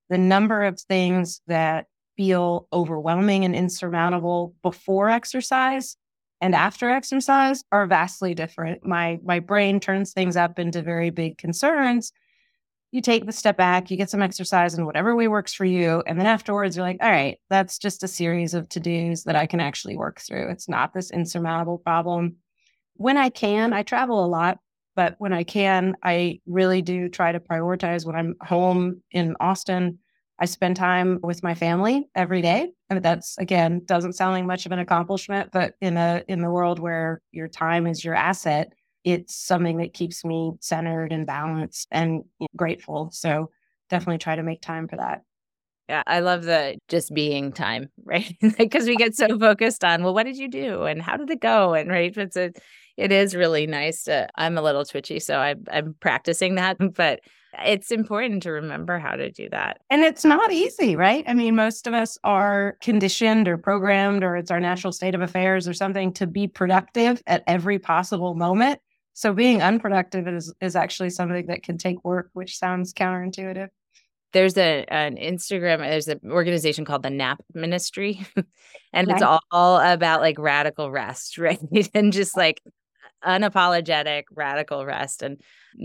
the 0.09 0.17
number 0.17 0.63
of 0.63 0.79
things 0.79 1.41
that 1.47 1.85
feel 2.17 2.67
overwhelming 2.73 3.45
and 3.45 3.55
insurmountable 3.55 4.55
before 4.61 5.09
exercise 5.09 5.95
and 6.41 6.53
after 6.55 6.89
exercise 6.89 7.63
are 7.71 7.87
vastly 7.87 8.33
different. 8.33 8.85
My 8.85 9.19
my 9.23 9.39
brain 9.39 9.79
turns 9.79 10.11
things 10.11 10.35
up 10.35 10.59
into 10.59 10.81
very 10.81 11.09
big 11.09 11.37
concerns 11.37 12.11
you 12.93 13.01
take 13.01 13.25
the 13.25 13.31
step 13.31 13.57
back, 13.57 13.89
you 13.89 13.97
get 13.97 14.11
some 14.11 14.21
exercise 14.21 14.75
in 14.75 14.85
whatever 14.85 15.15
way 15.15 15.27
works 15.27 15.51
for 15.51 15.65
you. 15.65 16.03
And 16.05 16.19
then 16.19 16.27
afterwards, 16.27 16.75
you're 16.75 16.85
like, 16.85 16.99
all 17.01 17.09
right, 17.09 17.39
that's 17.49 17.79
just 17.79 18.03
a 18.03 18.07
series 18.07 18.53
of 18.53 18.69
to 18.69 18.79
dos 18.79 19.23
that 19.23 19.35
I 19.35 19.47
can 19.47 19.59
actually 19.59 19.97
work 19.97 20.21
through. 20.21 20.51
It's 20.51 20.69
not 20.69 20.93
this 20.93 21.09
insurmountable 21.09 21.79
problem. 21.79 22.35
When 22.93 23.17
I 23.17 23.29
can, 23.29 23.73
I 23.73 23.81
travel 23.81 24.23
a 24.23 24.27
lot, 24.27 24.59
but 24.95 25.15
when 25.17 25.33
I 25.33 25.43
can, 25.43 25.95
I 26.03 26.39
really 26.45 26.83
do 26.83 27.09
try 27.09 27.31
to 27.31 27.39
prioritize 27.39 28.05
when 28.05 28.15
I'm 28.15 28.35
home 28.41 29.01
in 29.09 29.35
Austin. 29.39 29.97
I 30.39 30.45
spend 30.45 30.75
time 30.75 31.19
with 31.23 31.41
my 31.41 31.55
family 31.55 32.07
every 32.13 32.43
day. 32.43 32.73
Mean, 32.91 33.01
that's 33.01 33.39
again 33.39 33.81
doesn't 33.85 34.13
sound 34.13 34.33
like 34.33 34.45
much 34.45 34.67
of 34.67 34.71
an 34.71 34.77
accomplishment, 34.77 35.49
but 35.51 35.73
in 35.81 35.97
a 35.97 36.23
in 36.27 36.43
the 36.43 36.51
world 36.51 36.77
where 36.77 37.23
your 37.31 37.47
time 37.47 37.87
is 37.87 38.05
your 38.05 38.13
asset, 38.13 38.71
it's 39.03 39.35
something 39.35 39.77
that 39.77 39.93
keeps 39.93 40.23
me 40.23 40.53
centered 40.59 41.11
and 41.11 41.25
balanced 41.25 41.87
and 41.91 42.23
grateful. 42.55 43.09
So 43.11 43.49
definitely 43.89 44.19
try 44.19 44.35
to 44.35 44.43
make 44.43 44.61
time 44.61 44.87
for 44.87 44.97
that. 44.97 45.23
Yeah, 45.89 46.03
I 46.07 46.21
love 46.21 46.43
the 46.43 46.77
just 46.87 47.13
being 47.13 47.51
time, 47.51 47.89
right? 48.03 48.35
Because 48.57 48.85
we 48.85 48.95
get 48.95 49.15
so 49.15 49.37
focused 49.37 49.83
on, 49.83 50.03
well, 50.03 50.13
what 50.13 50.23
did 50.23 50.37
you 50.37 50.47
do 50.47 50.83
and 50.83 51.01
how 51.01 51.17
did 51.17 51.29
it 51.29 51.41
go? 51.41 51.73
And 51.73 51.89
right, 51.89 52.15
it's 52.15 52.37
a, 52.37 52.51
it 52.95 53.11
is 53.11 53.35
really 53.35 53.67
nice 53.67 54.03
to. 54.03 54.27
I'm 54.35 54.57
a 54.57 54.61
little 54.61 54.85
twitchy, 54.85 55.19
so 55.19 55.39
I'm 55.39 55.65
I'm 55.71 55.95
practicing 55.99 56.55
that, 56.55 56.77
but 56.95 57.21
it's 57.65 57.91
important 57.91 58.43
to 58.43 58.51
remember 58.51 58.97
how 58.97 59.15
to 59.15 59.29
do 59.31 59.47
that. 59.49 59.81
And 59.89 60.01
it's 60.01 60.25
not 60.25 60.51
easy, 60.51 60.95
right? 60.95 61.23
I 61.27 61.33
mean, 61.33 61.55
most 61.55 61.85
of 61.85 61.93
us 61.93 62.17
are 62.23 62.77
conditioned 62.81 63.47
or 63.47 63.57
programmed, 63.57 64.23
or 64.23 64.35
it's 64.35 64.51
our 64.51 64.59
natural 64.59 64.93
state 64.93 65.15
of 65.15 65.21
affairs 65.21 65.67
or 65.67 65.73
something 65.73 66.13
to 66.13 66.27
be 66.27 66.47
productive 66.47 67.21
at 67.27 67.43
every 67.45 67.77
possible 67.77 68.35
moment. 68.35 68.79
So 69.13 69.33
being 69.33 69.61
unproductive 69.61 70.27
is 70.27 70.53
is 70.59 70.75
actually 70.75 71.11
something 71.11 71.45
that 71.47 71.63
can 71.63 71.77
take 71.77 72.03
work, 72.03 72.29
which 72.33 72.57
sounds 72.57 72.93
counterintuitive. 72.93 73.69
There's 74.33 74.57
a 74.57 74.85
an 74.87 75.17
Instagram, 75.17 75.79
there's 75.79 76.07
an 76.07 76.19
organization 76.29 76.85
called 76.85 77.03
the 77.03 77.11
Nap 77.11 77.41
Ministry, 77.53 78.25
and 78.93 79.11
it's 79.11 79.21
all, 79.21 79.39
all 79.51 79.79
about 79.79 80.21
like 80.21 80.39
radical 80.39 80.89
rest, 80.89 81.37
right? 81.39 81.59
and 81.93 82.11
just 82.11 82.35
like 82.35 82.61
unapologetic 83.23 84.23
radical 84.31 84.85
rest 84.85 85.21
and 85.21 85.39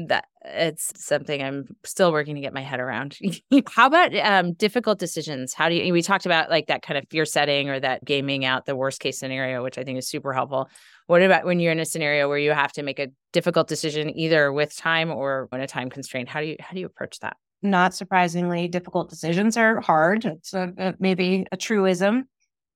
that 0.07 0.25
it's 0.45 0.93
something 0.97 1.43
i'm 1.43 1.65
still 1.85 2.11
working 2.13 2.35
to 2.35 2.41
get 2.41 2.53
my 2.53 2.63
head 2.63 2.81
around 2.81 3.17
how 3.69 3.87
about 3.87 4.15
um, 4.17 4.53
difficult 4.55 4.99
decisions 4.99 5.55
how 5.55 5.69
do 5.69 5.77
you 5.77 5.93
we 5.93 6.03
talked 6.03 6.27
about 6.27 6.51
like 6.51 6.67
that 6.67 6.83
kind 6.83 6.99
of 6.99 7.05
fear 7.11 7.25
setting 7.25 7.69
or 7.69 7.79
that 7.79 8.05
gaming 8.05 8.45
out 8.45 8.67
the 8.67 8.75
worst 8.77 9.01
case 9.01 9.19
scenario 9.19 9.63
which 9.63 9.79
i 9.79 9.85
think 9.85 9.99
is 9.99 10.09
super 10.09 10.33
helpful 10.33 10.69
what 11.09 11.23
about 11.23 11.47
when 11.47 11.59
you're 11.59 11.73
in 11.73 11.81
a 11.81 11.87
scenario 11.87 12.29
where 12.29 12.39
you 12.39 12.53
have 12.53 12.73
to 12.75 12.83
make 12.83 12.99
a 12.99 13.09
difficult 13.33 13.67
decision 13.67 14.17
either 14.17 14.53
with 14.53 14.77
time 14.77 15.11
or 15.11 15.49
in 15.53 15.61
a 15.61 15.67
time 15.67 15.89
constraint? 15.89 16.29
How 16.29 16.41
do 16.41 16.47
you 16.47 16.57
how 16.61 16.75
do 16.75 16.81
you 16.81 16.87
approach 16.87 17.19
that? 17.21 17.37
Not 17.63 17.95
surprisingly, 17.95 18.69
difficult 18.69 19.09
decisions 19.09 19.57
are 19.57 19.81
hard. 19.81 20.27
It's 20.27 20.53
a, 20.53 20.71
a, 20.79 20.95
maybe 21.01 21.47
a 21.51 21.57
truism. 21.57 22.29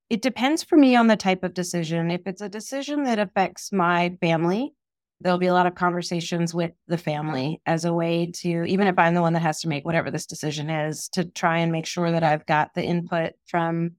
It 0.09 0.23
depends 0.23 0.63
for 0.63 0.75
me 0.77 0.95
on 0.95 1.07
the 1.07 1.15
type 1.15 1.43
of 1.43 1.53
decision. 1.53 2.09
If 2.09 2.21
it's 2.25 2.41
a 2.41 2.49
decision 2.49 3.03
that 3.03 3.19
affects 3.19 3.71
my 3.71 4.17
family, 4.19 4.73
there'll 5.21 5.37
be 5.37 5.47
a 5.47 5.53
lot 5.53 5.67
of 5.67 5.75
conversations 5.75 6.55
with 6.55 6.71
the 6.87 6.97
family 6.97 7.61
as 7.67 7.85
a 7.85 7.93
way 7.93 8.31
to, 8.41 8.63
even 8.65 8.87
if 8.87 8.97
I'm 8.97 9.13
the 9.13 9.21
one 9.21 9.33
that 9.33 9.41
has 9.41 9.61
to 9.61 9.69
make 9.69 9.85
whatever 9.85 10.09
this 10.09 10.25
decision 10.25 10.71
is, 10.71 11.07
to 11.09 11.23
try 11.23 11.59
and 11.59 11.71
make 11.71 11.85
sure 11.85 12.11
that 12.11 12.23
I've 12.23 12.45
got 12.47 12.73
the 12.73 12.83
input 12.83 13.33
from 13.45 13.91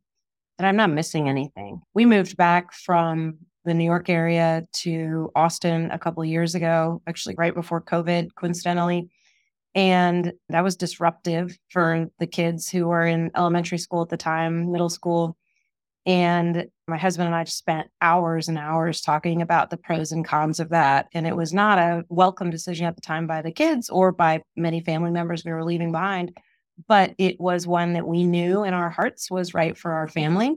that 0.59 0.67
I'm 0.67 0.77
not 0.77 0.91
missing 0.91 1.29
anything. 1.29 1.83
We 1.95 2.05
moved 2.05 2.37
back 2.37 2.73
from 2.73 3.39
the 3.65 3.75
New 3.75 3.85
York 3.85 4.09
area 4.09 4.67
to 4.73 5.31
Austin 5.35 5.91
a 5.91 5.99
couple 5.99 6.25
years 6.25 6.55
ago, 6.55 7.03
actually 7.07 7.35
right 7.37 7.55
before 7.55 7.81
COVID, 7.81 8.35
coincidentally. 8.35 9.09
And 9.75 10.33
that 10.51 10.63
was 10.63 10.77
disruptive 10.77 11.59
for 11.71 12.07
the 12.19 12.27
kids 12.27 12.69
who 12.71 12.87
were 12.87 13.07
in 13.07 13.31
elementary 13.37 13.79
school 13.79 14.03
at 14.03 14.09
the 14.09 14.17
time, 14.17 14.71
middle 14.71 14.91
school. 14.91 15.37
And 16.07 16.67
my 16.87 16.99
husband 16.99 17.27
and 17.27 17.35
I 17.35 17.45
just 17.45 17.59
spent 17.59 17.89
hours 18.01 18.49
and 18.49 18.59
hours 18.59 19.01
talking 19.01 19.41
about 19.41 19.71
the 19.71 19.79
pros 19.79 20.13
and 20.13 20.25
cons 20.25 20.61
of 20.61 20.69
that. 20.69 21.09
And 21.15 21.27
it 21.27 21.35
was 21.35 21.53
not 21.53 21.79
a 21.79 22.05
welcome 22.09 22.51
decision 22.51 22.87
at 22.87 22.95
the 22.95 23.01
time 23.01 23.27
by 23.27 23.43
the 23.43 23.51
kids 23.51 23.89
or 23.89 24.13
by 24.13 24.43
many 24.55 24.81
family 24.81 25.11
members 25.11 25.45
we 25.45 25.53
were 25.53 25.65
leaving 25.65 25.93
behind, 25.93 26.37
but 26.87 27.15
it 27.19 27.41
was 27.41 27.67
one 27.67 27.95
that 27.95 28.07
we 28.07 28.25
knew 28.25 28.65
in 28.65 28.75
our 28.75 28.91
hearts 28.91 29.31
was 29.31 29.55
right 29.55 29.77
for 29.77 29.93
our 29.93 30.07
family. 30.07 30.55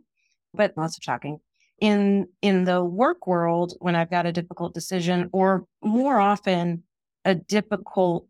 But 0.54 0.74
lots 0.76 0.98
of 0.98 1.04
shocking 1.04 1.40
in 1.80 2.28
in 2.42 2.64
the 2.64 2.84
work 2.84 3.28
world 3.28 3.74
when 3.80 3.96
i've 3.96 4.10
got 4.10 4.26
a 4.26 4.32
difficult 4.32 4.74
decision 4.74 5.30
or 5.32 5.66
more 5.84 6.20
often 6.20 6.84
a 7.26 7.36
difficult 7.36 8.26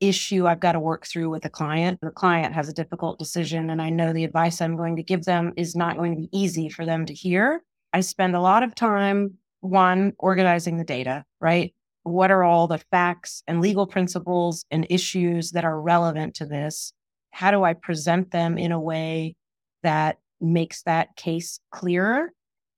issue 0.00 0.46
i've 0.46 0.60
got 0.60 0.72
to 0.72 0.80
work 0.80 1.06
through 1.06 1.30
with 1.30 1.44
a 1.44 1.50
client. 1.50 1.98
The 2.00 2.10
client 2.10 2.54
has 2.54 2.68
a 2.68 2.74
difficult 2.74 3.18
decision 3.18 3.70
and 3.70 3.80
i 3.80 3.90
know 3.90 4.12
the 4.12 4.24
advice 4.24 4.60
i'm 4.60 4.76
going 4.76 4.96
to 4.96 5.02
give 5.02 5.24
them 5.24 5.52
is 5.56 5.74
not 5.74 5.96
going 5.96 6.14
to 6.14 6.20
be 6.20 6.28
easy 6.32 6.68
for 6.68 6.84
them 6.84 7.06
to 7.06 7.14
hear. 7.14 7.62
I 7.92 8.00
spend 8.00 8.34
a 8.34 8.40
lot 8.40 8.62
of 8.62 8.74
time 8.74 9.34
one 9.60 10.12
organizing 10.18 10.76
the 10.78 10.84
data 10.84 11.24
right? 11.40 11.74
What 12.04 12.30
are 12.30 12.44
all 12.44 12.66
the 12.66 12.82
facts 12.90 13.42
and 13.46 13.60
legal 13.60 13.86
principles 13.86 14.66
and 14.70 14.86
issues 14.90 15.52
that 15.52 15.64
are 15.64 15.80
relevant 15.80 16.34
to 16.36 16.46
this? 16.46 16.92
How 17.30 17.50
do 17.50 17.64
i 17.64 17.72
present 17.72 18.30
them 18.30 18.58
in 18.58 18.72
a 18.72 18.80
way 18.80 19.36
that 19.82 20.18
makes 20.40 20.82
that 20.82 21.16
case 21.16 21.58
clearer 21.70 22.30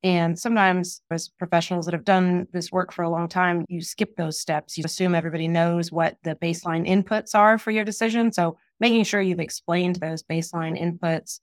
and 0.07 0.39
sometimes, 0.39 1.01
as 1.11 1.29
professionals 1.29 1.85
that 1.87 1.93
have 1.93 2.05
done 2.05 2.47
this 2.53 2.71
work 2.71 2.93
for 2.93 3.03
a 3.03 3.11
long 3.11 3.29
time, 3.29 3.65
you 3.69 3.83
skip 3.83 4.15
those 4.15 4.39
steps. 4.39 4.79
You 4.79 4.85
assume 4.85 5.17
everybody 5.17 5.49
knows 5.49 5.91
what 5.91 6.17
the 6.23 6.37
baseline 6.37 6.87
inputs 6.89 7.35
are 7.35 7.59
for 7.59 7.73
your 7.73 7.85
decision. 7.85 8.31
So, 8.31 8.57
making 8.79 9.03
sure 9.03 9.21
you've 9.21 9.41
explained 9.41 9.97
those 9.97 10.23
baseline 10.23 10.81
inputs. 10.81 11.41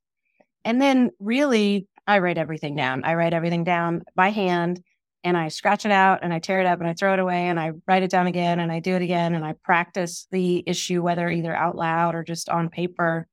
And 0.63 0.81
then, 0.81 1.11
really, 1.19 1.89
I 2.07 2.19
write 2.19 2.37
everything 2.37 2.77
down. 2.77 3.03
I 3.03 3.15
write 3.15 3.33
everything 3.33 3.65
down 3.65 4.03
by 4.15 4.29
hand 4.29 4.81
and 5.25 5.35
I 5.35 5.49
scratch 5.49 5.85
it 5.85 5.91
out 5.91 6.19
and 6.21 6.33
I 6.33 6.39
tear 6.39 6.61
it 6.61 6.65
up 6.65 6.79
and 6.79 6.87
I 6.87 6.93
throw 6.93 7.11
it 7.11 7.19
away 7.19 7.47
and 7.49 7.59
I 7.59 7.71
write 7.85 8.03
it 8.03 8.11
down 8.11 8.27
again 8.27 8.61
and 8.61 8.71
I 8.71 8.79
do 8.79 8.95
it 8.95 9.01
again 9.01 9.35
and 9.35 9.43
I 9.43 9.55
practice 9.61 10.25
the 10.31 10.63
issue, 10.65 11.01
whether 11.01 11.29
either 11.29 11.53
out 11.53 11.75
loud 11.75 12.15
or 12.15 12.23
just 12.23 12.47
on 12.47 12.69
paper. 12.69 13.27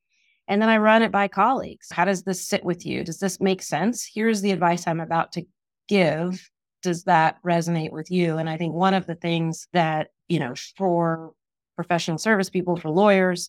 And 0.51 0.61
then 0.61 0.69
I 0.69 0.79
run 0.79 1.03
it 1.03 1.13
by 1.13 1.29
colleagues. 1.29 1.87
How 1.93 2.05
does 2.05 2.25
this 2.25 2.45
sit 2.45 2.65
with 2.65 2.85
you? 2.85 3.05
Does 3.05 3.21
this 3.21 3.41
make 3.41 3.63
sense? 3.63 4.11
Here's 4.13 4.41
the 4.43 4.51
advice 4.51 4.85
I'm 4.85 4.99
about 4.99 5.31
to 5.33 5.47
give. 5.89 6.51
Does 6.83 7.05
that 7.05 7.37
resonate 7.47 7.93
with 7.93 8.11
you? 8.11 8.37
And 8.37 8.51
I 8.51 8.57
think 8.57 8.75
one 8.75 8.93
of 8.93 9.07
the 9.07 9.15
things 9.15 9.69
that, 9.73 10.09
you 10.29 10.41
know, 10.41 10.55
for 10.77 11.31
professional 11.77 12.19
service 12.19 12.51
people, 12.51 12.77
for 12.77 12.91
lawyers, 12.91 13.49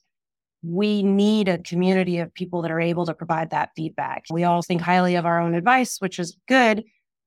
we 0.61 1.01
need 1.01 1.47
a 1.47 1.57
community 1.57 2.19
of 2.19 2.31
people 2.35 2.61
that 2.61 2.69
are 2.69 2.79
able 2.79 3.07
to 3.07 3.15
provide 3.15 3.49
that 3.49 3.71
feedback. 3.75 4.25
We 4.29 4.43
all 4.43 4.61
think 4.61 4.81
highly 4.81 5.15
of 5.15 5.25
our 5.25 5.41
own 5.41 5.55
advice, 5.55 5.97
which 5.99 6.19
is 6.19 6.37
good, 6.47 6.83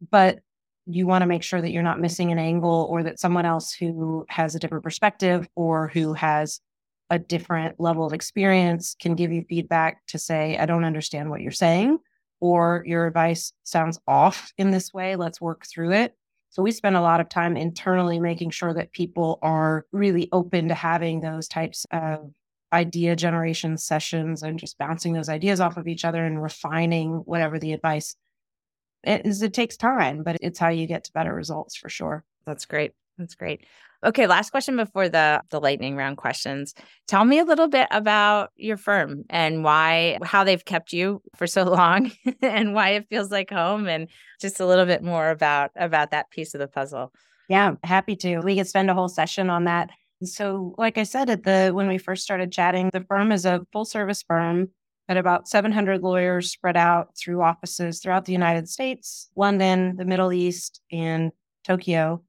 but 0.08 0.38
you 0.86 1.08
want 1.08 1.22
to 1.22 1.26
make 1.26 1.42
sure 1.42 1.60
that 1.60 1.72
you're 1.72 1.82
not 1.82 1.98
missing 1.98 2.30
an 2.30 2.38
angle 2.38 2.86
or 2.88 3.02
that 3.02 3.18
someone 3.18 3.44
else 3.44 3.72
who 3.72 4.24
has 4.28 4.54
a 4.54 4.60
different 4.60 4.84
perspective 4.84 5.48
or 5.56 5.88
who 5.88 6.12
has 6.12 6.60
a 7.10 7.18
different 7.18 7.78
level 7.78 8.06
of 8.06 8.12
experience 8.12 8.96
can 8.98 9.14
give 9.14 9.30
you 9.30 9.44
feedback 9.48 10.06
to 10.08 10.18
say, 10.18 10.56
I 10.56 10.66
don't 10.66 10.84
understand 10.84 11.30
what 11.30 11.40
you're 11.40 11.52
saying, 11.52 11.98
or 12.40 12.82
your 12.86 13.06
advice 13.06 13.52
sounds 13.62 14.00
off 14.06 14.52
in 14.58 14.70
this 14.70 14.92
way. 14.92 15.16
Let's 15.16 15.40
work 15.40 15.66
through 15.66 15.92
it. 15.92 16.16
So 16.50 16.62
we 16.62 16.70
spend 16.70 16.96
a 16.96 17.00
lot 17.00 17.20
of 17.20 17.28
time 17.28 17.56
internally 17.56 18.20
making 18.20 18.50
sure 18.50 18.72
that 18.74 18.92
people 18.92 19.38
are 19.42 19.86
really 19.92 20.28
open 20.32 20.68
to 20.68 20.74
having 20.74 21.20
those 21.20 21.48
types 21.48 21.84
of 21.90 22.30
idea 22.72 23.16
generation 23.16 23.76
sessions 23.76 24.42
and 24.42 24.58
just 24.58 24.78
bouncing 24.78 25.12
those 25.12 25.28
ideas 25.28 25.60
off 25.60 25.76
of 25.76 25.88
each 25.88 26.04
other 26.04 26.24
and 26.24 26.42
refining 26.42 27.22
whatever 27.24 27.58
the 27.58 27.72
advice 27.72 28.16
is. 29.04 29.42
It 29.42 29.52
takes 29.52 29.76
time, 29.76 30.22
but 30.22 30.36
it's 30.40 30.58
how 30.58 30.68
you 30.68 30.86
get 30.86 31.04
to 31.04 31.12
better 31.12 31.34
results 31.34 31.76
for 31.76 31.88
sure. 31.88 32.24
That's 32.46 32.66
great. 32.66 32.92
That's 33.18 33.34
great. 33.34 33.64
Okay, 34.04 34.26
last 34.26 34.50
question 34.50 34.76
before 34.76 35.08
the 35.08 35.40
the 35.50 35.60
lightning 35.60 35.96
round 35.96 36.18
questions. 36.18 36.74
Tell 37.06 37.24
me 37.24 37.38
a 37.38 37.44
little 37.44 37.68
bit 37.68 37.88
about 37.90 38.50
your 38.56 38.76
firm 38.76 39.24
and 39.30 39.64
why 39.64 40.18
how 40.22 40.44
they've 40.44 40.64
kept 40.64 40.92
you 40.92 41.22
for 41.36 41.46
so 41.46 41.64
long 41.70 42.12
and 42.42 42.74
why 42.74 42.90
it 42.90 43.08
feels 43.08 43.30
like 43.30 43.50
home 43.50 43.88
and 43.88 44.08
just 44.40 44.60
a 44.60 44.66
little 44.66 44.86
bit 44.86 45.02
more 45.02 45.30
about 45.30 45.70
about 45.76 46.10
that 46.10 46.30
piece 46.30 46.54
of 46.54 46.60
the 46.60 46.68
puzzle. 46.68 47.12
Yeah, 47.48 47.74
happy 47.82 48.16
to. 48.16 48.40
We 48.40 48.56
could 48.56 48.68
spend 48.68 48.90
a 48.90 48.94
whole 48.94 49.08
session 49.08 49.48
on 49.50 49.64
that. 49.64 49.90
So, 50.22 50.74
like 50.78 50.98
I 50.98 51.02
said 51.04 51.30
at 51.30 51.44
the 51.44 51.70
when 51.74 51.88
we 51.88 51.98
first 51.98 52.22
started 52.22 52.52
chatting, 52.52 52.90
the 52.92 53.04
firm 53.04 53.32
is 53.32 53.44
a 53.46 53.66
full 53.72 53.84
service 53.84 54.22
firm 54.22 54.68
at 55.08 55.16
about 55.16 55.48
700 55.48 56.02
lawyers 56.02 56.50
spread 56.50 56.76
out 56.76 57.16
through 57.16 57.42
offices 57.42 58.00
throughout 58.00 58.24
the 58.24 58.32
United 58.32 58.68
States, 58.68 59.30
London, 59.36 59.96
the 59.96 60.04
Middle 60.04 60.32
East, 60.32 60.80
and 60.90 61.32
Tokyo. 61.64 62.22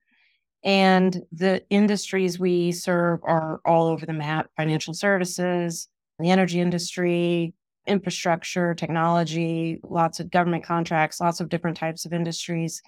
And 0.65 1.21
the 1.31 1.63
industries 1.69 2.39
we 2.39 2.71
serve 2.71 3.19
are 3.23 3.61
all 3.65 3.85
over 3.87 4.05
the 4.05 4.13
map 4.13 4.49
financial 4.57 4.95
services, 4.95 5.87
the 6.19 6.31
energy 6.31 6.59
industry, 6.59 7.53
infrastructure, 7.85 8.73
technology, 8.73 9.79
lots 9.83 10.19
of 10.19 10.31
government 10.31 10.63
contracts, 10.63 11.21
lots 11.21 11.39
of 11.39 11.49
different 11.49 11.77
types 11.77 12.05
of 12.05 12.13
industries. 12.13 12.81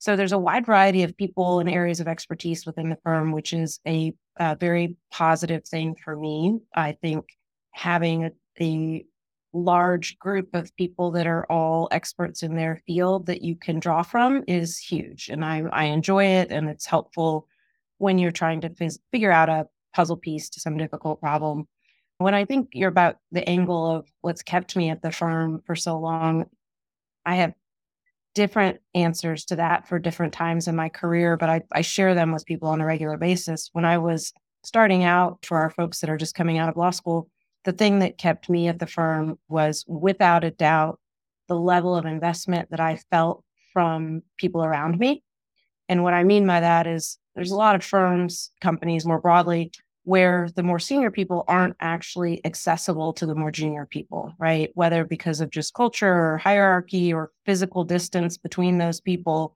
So 0.00 0.16
there's 0.16 0.32
a 0.32 0.38
wide 0.38 0.66
variety 0.66 1.04
of 1.04 1.16
people 1.16 1.60
and 1.60 1.70
areas 1.70 2.00
of 2.00 2.08
expertise 2.08 2.66
within 2.66 2.90
the 2.90 2.98
firm, 3.04 3.30
which 3.32 3.52
is 3.52 3.78
a, 3.86 4.12
a 4.38 4.56
very 4.56 4.96
positive 5.12 5.64
thing 5.64 5.94
for 6.02 6.16
me. 6.16 6.58
I 6.74 6.92
think 7.00 7.26
having 7.72 8.24
a, 8.24 8.30
a 8.60 9.04
large 9.52 10.18
group 10.18 10.54
of 10.54 10.74
people 10.76 11.10
that 11.12 11.26
are 11.26 11.44
all 11.50 11.88
experts 11.90 12.42
in 12.42 12.54
their 12.54 12.80
field 12.86 13.26
that 13.26 13.42
you 13.42 13.56
can 13.56 13.80
draw 13.80 14.02
from 14.02 14.44
is 14.46 14.78
huge. 14.78 15.28
And 15.28 15.44
I, 15.44 15.62
I 15.72 15.84
enjoy 15.84 16.24
it 16.24 16.50
and 16.50 16.68
it's 16.68 16.86
helpful 16.86 17.46
when 17.98 18.18
you're 18.18 18.30
trying 18.30 18.60
to 18.62 18.70
f- 18.80 18.92
figure 19.10 19.32
out 19.32 19.48
a 19.48 19.66
puzzle 19.94 20.16
piece 20.16 20.48
to 20.50 20.60
some 20.60 20.76
difficult 20.76 21.20
problem. 21.20 21.66
When 22.18 22.34
I 22.34 22.44
think 22.44 22.70
you're 22.74 22.88
about 22.88 23.16
the 23.32 23.48
angle 23.48 23.90
of 23.90 24.08
what's 24.20 24.42
kept 24.42 24.76
me 24.76 24.90
at 24.90 25.02
the 25.02 25.10
firm 25.10 25.62
for 25.66 25.74
so 25.74 25.98
long, 25.98 26.46
I 27.26 27.36
have 27.36 27.54
different 28.34 28.80
answers 28.94 29.44
to 29.46 29.56
that 29.56 29.88
for 29.88 29.98
different 29.98 30.32
times 30.32 30.68
in 30.68 30.76
my 30.76 30.88
career, 30.88 31.36
but 31.36 31.50
I, 31.50 31.62
I 31.72 31.80
share 31.80 32.14
them 32.14 32.32
with 32.32 32.46
people 32.46 32.68
on 32.68 32.80
a 32.80 32.86
regular 32.86 33.16
basis. 33.16 33.70
When 33.72 33.84
I 33.84 33.98
was 33.98 34.32
starting 34.62 35.02
out, 35.02 35.44
for 35.44 35.58
our 35.58 35.70
folks 35.70 36.00
that 36.00 36.10
are 36.10 36.16
just 36.16 36.34
coming 36.34 36.58
out 36.58 36.68
of 36.68 36.76
law 36.76 36.90
school, 36.90 37.28
the 37.64 37.72
thing 37.72 37.98
that 38.00 38.18
kept 38.18 38.48
me 38.48 38.68
at 38.68 38.78
the 38.78 38.86
firm 38.86 39.38
was 39.48 39.84
without 39.86 40.44
a 40.44 40.50
doubt 40.50 40.98
the 41.48 41.58
level 41.58 41.96
of 41.96 42.06
investment 42.06 42.70
that 42.70 42.80
I 42.80 43.00
felt 43.10 43.44
from 43.72 44.22
people 44.38 44.64
around 44.64 44.98
me. 44.98 45.22
And 45.88 46.04
what 46.04 46.14
I 46.14 46.22
mean 46.22 46.46
by 46.46 46.60
that 46.60 46.86
is 46.86 47.18
there's 47.34 47.50
a 47.50 47.56
lot 47.56 47.74
of 47.74 47.84
firms, 47.84 48.50
companies 48.60 49.04
more 49.04 49.20
broadly, 49.20 49.72
where 50.04 50.48
the 50.54 50.62
more 50.62 50.78
senior 50.78 51.10
people 51.10 51.44
aren't 51.46 51.76
actually 51.80 52.44
accessible 52.44 53.12
to 53.12 53.26
the 53.26 53.34
more 53.34 53.50
junior 53.50 53.86
people, 53.86 54.32
right? 54.38 54.70
Whether 54.74 55.04
because 55.04 55.40
of 55.40 55.50
just 55.50 55.74
culture 55.74 56.32
or 56.32 56.38
hierarchy 56.38 57.12
or 57.12 57.30
physical 57.44 57.84
distance 57.84 58.36
between 58.36 58.78
those 58.78 59.00
people, 59.00 59.54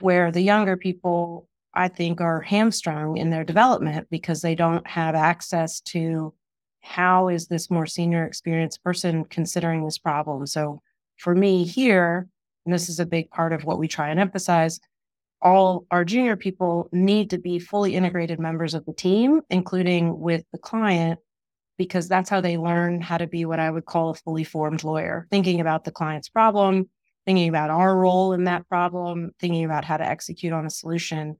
where 0.00 0.30
the 0.30 0.40
younger 0.42 0.76
people, 0.76 1.48
I 1.74 1.88
think, 1.88 2.20
are 2.20 2.40
hamstrung 2.40 3.16
in 3.16 3.30
their 3.30 3.44
development 3.44 4.06
because 4.10 4.42
they 4.42 4.54
don't 4.54 4.86
have 4.86 5.14
access 5.14 5.80
to 5.80 6.32
how 6.80 7.28
is 7.28 7.46
this 7.46 7.70
more 7.70 7.86
senior 7.86 8.24
experienced 8.24 8.82
person 8.82 9.24
considering 9.24 9.84
this 9.84 9.98
problem? 9.98 10.46
So 10.46 10.82
for 11.18 11.34
me 11.34 11.64
here, 11.64 12.28
and 12.64 12.74
this 12.74 12.88
is 12.88 13.00
a 13.00 13.06
big 13.06 13.30
part 13.30 13.52
of 13.52 13.64
what 13.64 13.78
we 13.78 13.88
try 13.88 14.08
and 14.10 14.20
emphasize, 14.20 14.80
all 15.42 15.86
our 15.90 16.04
junior 16.04 16.36
people 16.36 16.88
need 16.92 17.30
to 17.30 17.38
be 17.38 17.58
fully 17.58 17.94
integrated 17.94 18.38
members 18.38 18.74
of 18.74 18.84
the 18.84 18.92
team, 18.92 19.40
including 19.50 20.18
with 20.18 20.44
the 20.52 20.58
client, 20.58 21.18
because 21.78 22.08
that's 22.08 22.28
how 22.28 22.40
they 22.40 22.58
learn 22.58 23.00
how 23.00 23.16
to 23.16 23.26
be 23.26 23.44
what 23.44 23.58
I 23.58 23.70
would 23.70 23.86
call 23.86 24.10
a 24.10 24.14
fully 24.14 24.44
formed 24.44 24.84
lawyer, 24.84 25.26
thinking 25.30 25.60
about 25.60 25.84
the 25.84 25.90
client's 25.90 26.28
problem, 26.28 26.90
thinking 27.24 27.48
about 27.48 27.70
our 27.70 27.96
role 27.96 28.32
in 28.32 28.44
that 28.44 28.68
problem, 28.68 29.30
thinking 29.40 29.64
about 29.64 29.84
how 29.84 29.96
to 29.96 30.06
execute 30.06 30.52
on 30.52 30.66
a 30.66 30.70
solution 30.70 31.36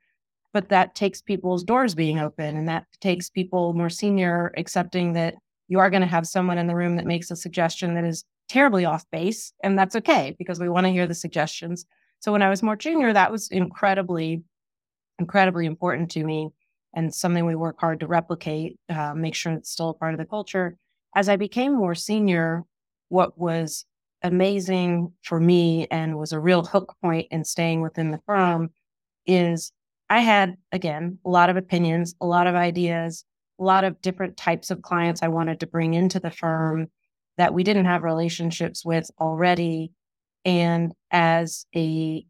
but 0.53 0.69
that 0.69 0.95
takes 0.95 1.23
people's 1.23 1.65
doors 1.65 1.95
being 1.95 2.19
open 2.19 2.57
and 2.57 2.69
that 2.69 2.87
takes 3.01 3.31
people 3.31 3.73
more 3.73 3.91
senior 3.91 4.53
accepting 4.57 5.13
that 5.13 5.35
you 5.69 5.79
are 5.79 5.91
going 5.91 6.03
to 6.03 6.07
have 6.09 6.27
someone 6.27 6.59
in 6.59 6.67
the 6.67 6.75
room 6.75 6.97
that 6.97 7.07
makes 7.07 7.31
a 7.31 7.37
suggestion 7.37 7.95
that 7.95 8.05
is 8.05 8.25
terribly 8.49 8.85
off 8.85 9.05
base 9.13 9.53
and 9.63 9.79
that's 9.79 9.95
okay 9.95 10.35
because 10.39 10.59
we 10.59 10.69
want 10.69 10.85
to 10.85 10.93
hear 10.93 11.07
the 11.07 11.15
suggestions. 11.15 11.87
So 12.19 12.33
when 12.33 12.43
i 12.43 12.51
was 12.51 12.63
more 12.63 12.77
junior 12.77 13.13
that 13.13 13.31
was 13.31 13.49
incredibly 13.51 14.43
incredibly 15.19 15.67
important 15.67 16.11
to 16.13 16.25
me 16.25 16.51
and 16.95 17.15
something 17.15 17.47
we 17.47 17.55
work 17.55 17.77
hard 17.79 18.01
to 18.01 18.07
replicate 18.07 18.79
uh, 18.89 19.15
make 19.15 19.35
sure 19.35 19.53
it's 19.53 19.71
still 19.71 19.91
a 19.91 19.95
part 19.95 20.15
of 20.15 20.19
the 20.19 20.27
culture. 20.27 20.77
As 21.15 21.29
i 21.29 21.37
became 21.37 21.75
more 21.75 21.95
senior 21.95 22.65
what 23.09 23.39
was 23.39 23.85
amazing 24.23 25.13
for 25.23 25.41
me 25.41 25.87
and 25.91 26.19
was 26.19 26.33
a 26.33 26.41
real 26.41 26.63
hook 26.63 26.95
point 27.03 27.27
in 27.31 27.45
staying 27.45 27.81
within 27.81 28.11
the 28.11 28.21
firm 28.27 28.71
is 29.27 29.73
I 30.11 30.21
had, 30.21 30.57
again, 30.73 31.19
a 31.25 31.31
lot 31.31 31.51
of 31.51 31.57
opinions, 31.57 32.17
a 32.21 32.27
lot 32.27 32.49
of 32.49 32.57
ideas, 32.57 33.25
a 33.61 33.65
lot 33.65 33.85
of 33.85 34.03
different 34.03 34.37
types 34.37 34.71
of 34.71 34.83
clients 34.83 35.23
I 35.23 35.29
wanted 35.29 35.61
to 35.61 35.69
bring 35.69 35.95
into 35.95 36.19
the 36.19 36.33
firm 36.33 36.89
that 37.39 37.55
we 37.55 37.63
didn't 37.63 37.85
have 37.85 38.03
relationships 38.03 38.85
with 38.85 39.09
already. 39.21 39.93
And 40.45 40.93
as 41.13 41.65
a 41.77 42.27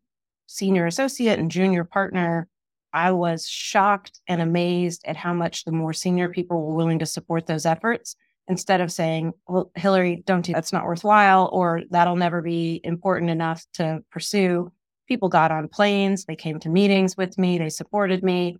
senior 0.46 0.86
associate 0.86 1.38
and 1.38 1.50
junior 1.50 1.84
partner, 1.84 2.48
I 2.92 3.12
was 3.12 3.48
shocked 3.48 4.20
and 4.28 4.42
amazed 4.42 5.02
at 5.06 5.16
how 5.16 5.32
much 5.32 5.64
the 5.64 5.72
more 5.72 5.94
senior 5.94 6.28
people 6.28 6.60
were 6.60 6.74
willing 6.74 6.98
to 6.98 7.06
support 7.06 7.46
those 7.46 7.64
efforts 7.64 8.14
instead 8.46 8.80
of 8.80 8.92
saying, 8.92 9.32
well, 9.48 9.70
Hilary, 9.76 10.22
don't 10.26 10.44
do 10.44 10.52
that's 10.52 10.72
not 10.72 10.84
worthwhile, 10.84 11.48
or 11.52 11.82
that'll 11.90 12.16
never 12.16 12.42
be 12.42 12.80
important 12.84 13.30
enough 13.30 13.64
to 13.74 14.02
pursue 14.10 14.70
people 15.10 15.28
got 15.28 15.50
on 15.50 15.66
planes, 15.66 16.24
they 16.24 16.36
came 16.36 16.60
to 16.60 16.68
meetings 16.68 17.16
with 17.16 17.36
me, 17.36 17.58
they 17.58 17.68
supported 17.68 18.22
me, 18.22 18.56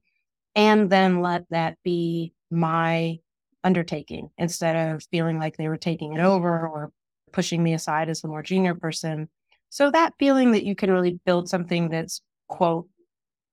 and 0.57 0.91
then 0.91 1.23
let 1.23 1.45
that 1.51 1.79
be 1.85 2.33
my 2.51 3.19
undertaking 3.63 4.31
instead 4.37 4.75
of 4.75 5.05
feeling 5.13 5.39
like 5.39 5.57
they 5.57 5.69
were 5.69 5.77
taking 5.77 6.15
it 6.15 6.21
over 6.21 6.67
or 6.67 6.91
pushing 7.31 7.63
me 7.63 7.73
aside 7.73 8.09
as 8.09 8.21
the 8.21 8.27
more 8.27 8.43
junior 8.43 8.75
person. 8.75 9.29
So 9.69 9.93
that 9.93 10.15
feeling 10.19 10.51
that 10.51 10.65
you 10.65 10.75
can 10.75 10.91
really 10.91 11.21
build 11.25 11.49
something 11.49 11.89
that's, 11.89 12.21
quote, 12.49 12.89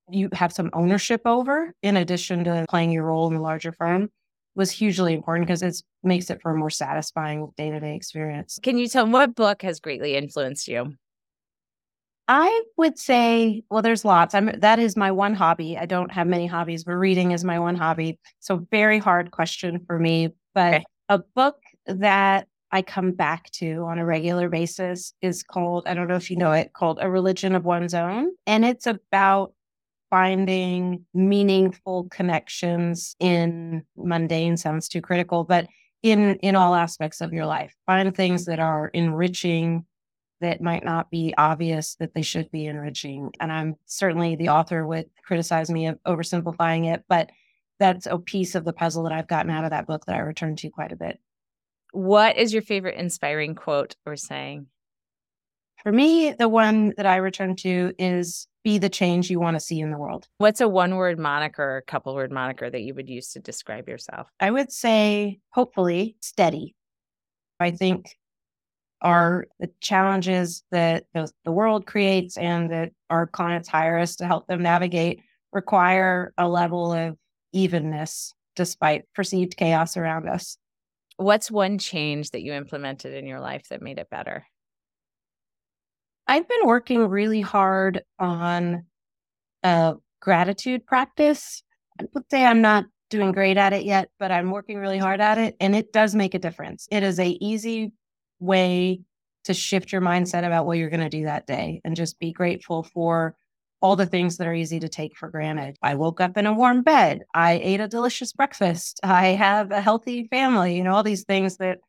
you 0.10 0.30
have 0.34 0.52
some 0.52 0.72
ownership 0.74 1.22
over 1.26 1.76
in 1.84 1.98
addition 1.98 2.46
to 2.46 2.66
playing 2.68 2.92
your 2.92 3.04
role 3.04 3.28
in 3.28 3.36
the 3.36 3.42
larger 3.42 3.74
firm 3.74 4.10
was 4.56 4.72
hugely 4.72 5.14
important 5.14 5.46
because 5.46 5.62
it 5.62 5.84
makes 6.02 6.32
it 6.32 6.42
for 6.42 6.52
a 6.52 6.58
more 6.58 6.72
satisfying 6.72 7.52
day-to-day 7.58 7.96
experience. 7.96 8.58
Can 8.64 8.80
you 8.80 8.88
tell 8.88 9.06
me 9.06 9.12
what 9.12 9.36
book 9.36 9.62
has 9.62 9.80
greatly 9.80 10.16
influenced 10.16 10.68
you? 10.68 10.96
I 12.28 12.64
would 12.76 13.00
say, 13.00 13.64
well, 13.70 13.82
there's 13.82 14.04
lots. 14.04 14.36
I'm 14.36 14.60
that 14.60 14.80
is 14.80 14.98
my 14.98 15.12
one 15.12 15.34
hobby. 15.34 15.78
I 15.78 15.86
don't 15.86 16.12
have 16.12 16.28
many 16.28 16.46
hobbies, 16.46 16.84
but 16.84 16.94
reading 16.94 17.32
is 17.32 17.44
my 17.44 17.60
one 17.60 17.76
hobby. 17.76 18.20
So 18.40 18.68
very 18.70 19.00
hard 19.00 19.32
question 19.32 19.84
for 19.88 19.98
me. 19.98 20.30
But 20.54 20.76
okay. 20.76 20.84
a 21.10 21.20
book 21.20 21.58
that 21.86 22.48
I 22.72 22.82
come 22.82 23.12
back 23.14 23.50
to 23.52 23.86
on 23.88 23.98
a 23.98 24.06
regular 24.06 24.50
basis 24.50 25.14
is 25.22 25.42
called, 25.42 25.88
I 25.88 25.94
don't 25.94 26.10
know 26.10 26.16
if 26.16 26.30
you 26.30 26.36
know 26.36 26.52
it, 26.52 26.74
called 26.74 27.00
A 27.02 27.10
Religion 27.10 27.56
of 27.56 27.64
One's 27.64 27.94
Own. 27.94 28.32
And 28.46 28.66
it's 28.66 28.88
about 28.88 29.54
finding 30.10 31.06
meaningful 31.14 32.08
connections 32.10 33.16
in 33.20 33.84
mundane 33.96 34.58
sounds 34.58 34.90
too 34.90 35.02
critical, 35.02 35.44
but 35.44 35.68
in 36.04 36.36
in 36.38 36.56
all 36.56 36.76
aspects 36.76 37.22
of 37.22 37.34
your 37.34 37.46
life. 37.46 37.74
Find 37.86 38.16
things 38.16 38.46
that 38.46 38.60
are 38.60 38.90
enriching 38.90 39.86
that 40.42 40.62
might 40.62 40.86
not 40.86 41.10
be 41.10 41.34
obvious 41.38 41.96
that 41.96 42.14
they 42.14 42.22
should 42.22 42.52
be 42.52 42.66
enriching. 42.66 43.32
And 43.40 43.52
I'm 43.52 43.76
certainly 43.86 44.36
the 44.36 44.50
author 44.50 44.86
would 44.86 45.10
criticize 45.26 45.70
me 45.70 45.88
of 45.88 46.00
oversimplifying 46.06 46.94
it, 46.94 47.04
but 47.08 47.30
that's 47.80 48.06
a 48.06 48.18
piece 48.18 48.56
of 48.56 48.66
the 48.66 48.74
puzzle 48.74 49.04
that 49.04 49.12
I've 49.12 49.28
gotten 49.28 49.52
out 49.52 49.64
of 49.64 49.72
that 49.72 49.88
book 49.88 50.06
that 50.06 50.16
I 50.16 50.20
return 50.20 50.56
to 50.58 50.70
quite 50.70 50.92
a 50.92 50.98
bit. 50.98 51.20
What 51.92 52.38
is 52.38 52.54
your 52.54 52.62
favorite 52.62 52.98
inspiring 52.98 53.56
quote 53.56 53.96
or 54.06 54.16
saying? 54.16 54.68
For 55.84 55.92
me, 55.92 56.32
the 56.32 56.50
one 56.50 56.94
that 56.98 57.06
I 57.06 57.18
return 57.18 57.56
to 57.58 57.94
is 57.98 58.48
be 58.64 58.78
the 58.78 58.90
change 58.90 59.30
you 59.30 59.40
want 59.40 59.56
to 59.56 59.62
see 59.62 59.80
in 59.80 59.92
the 59.92 59.98
world. 59.98 60.28
What's 60.40 60.60
a 60.60 60.68
one 60.68 60.96
word 60.96 61.18
moniker 61.20 61.64
or 61.64 61.78
a 61.78 61.82
couple 61.84 62.14
word 62.16 62.32
moniker 62.32 62.70
that 62.70 62.82
you 62.82 62.94
would 62.96 63.08
use 63.08 63.32
to 63.34 63.40
describe 63.40 63.88
yourself? 63.88 64.28
I 64.40 64.52
would 64.52 64.72
say, 64.72 65.40
hopefully, 65.52 66.18
steady. 66.20 66.76
I 67.60 67.72
think 67.72 68.18
are 69.02 69.46
the 69.60 69.70
challenges 69.80 70.64
that 70.72 71.06
the, 71.14 71.32
the 71.46 71.52
world 71.52 71.86
creates 71.86 72.38
and 72.38 72.72
that 72.72 72.92
our 73.10 73.28
clients 73.28 73.68
hire 73.68 73.98
us 73.98 74.16
to 74.18 74.26
help 74.26 74.48
them 74.48 74.64
navigate 74.64 75.22
require 75.52 76.34
a 76.38 76.48
level 76.48 76.92
of 76.92 77.18
evenness 77.54 78.34
despite 78.56 79.06
perceived 79.14 79.56
chaos 79.58 79.98
around 79.98 80.28
us. 80.28 80.58
What's 81.18 81.50
one 81.50 81.78
change 81.78 82.32
that 82.32 82.42
you 82.42 82.54
implemented 82.54 83.14
in 83.14 83.26
your 83.26 83.40
life 83.40 83.70
that 83.70 83.82
made 83.82 83.98
it 83.98 84.10
better? 84.10 84.46
I've 86.28 86.48
been 86.48 86.66
working 86.66 87.08
really 87.08 87.42
hard 87.42 88.04
on 88.20 88.86
a 89.64 89.96
gratitude 90.22 90.86
practice. 90.86 91.64
I 92.00 92.06
would 92.14 92.30
say 92.30 92.46
I'm 92.46 92.62
not 92.62 92.86
doing 93.10 93.32
great 93.32 93.58
at 93.58 93.74
it 93.74 93.86
yet, 93.86 94.10
but 94.20 94.32
I'm 94.32 94.52
working 94.52 94.78
really 94.78 94.98
hard 94.98 95.22
at 95.22 95.38
it. 95.38 95.56
And 95.60 95.76
it 95.76 95.94
does 95.94 96.14
make 96.14 96.34
a 96.34 96.40
difference. 96.40 96.88
It 96.92 97.04
is 97.04 97.20
a 97.20 97.30
easy 97.30 97.94
way 98.40 99.02
to 99.46 99.54
shift 99.54 99.92
your 99.92 100.02
mindset 100.02 100.46
about 100.46 100.66
what 100.66 100.78
you're 100.78 100.90
going 100.90 101.00
to 101.00 101.10
do 101.10 101.26
that 101.26 101.48
day 101.48 101.82
and 101.86 101.96
just 101.96 102.20
be 102.20 102.32
grateful 102.34 102.84
for 102.84 103.36
all 103.82 103.96
the 103.96 104.06
things 104.06 104.38
that 104.38 104.48
are 104.48 104.54
easy 104.54 104.80
to 104.80 104.90
take 104.90 105.16
for 105.16 105.30
granted. 105.30 105.78
I 105.82 105.96
woke 105.96 106.20
up 106.20 106.38
in 106.38 106.46
a 106.46 106.54
warm 106.54 106.82
bed. 106.82 107.22
I 107.34 107.54
ate 107.64 107.80
a 107.80 107.88
delicious 107.88 108.34
breakfast. 108.34 109.00
I 109.04 109.28
have 109.28 109.72
a 109.72 109.82
healthy 109.82 110.28
family, 110.28 110.76
you 110.76 110.84
know, 110.84 110.96
all 110.96 111.04
these 111.04 111.24
things 111.24 111.58
that 111.58 111.80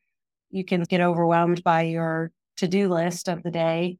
you 0.51 0.63
can 0.63 0.83
get 0.83 1.01
overwhelmed 1.01 1.63
by 1.63 1.83
your 1.83 2.31
to 2.57 2.67
do 2.67 2.89
list 2.89 3.27
of 3.27 3.43
the 3.43 3.51
day 3.51 3.97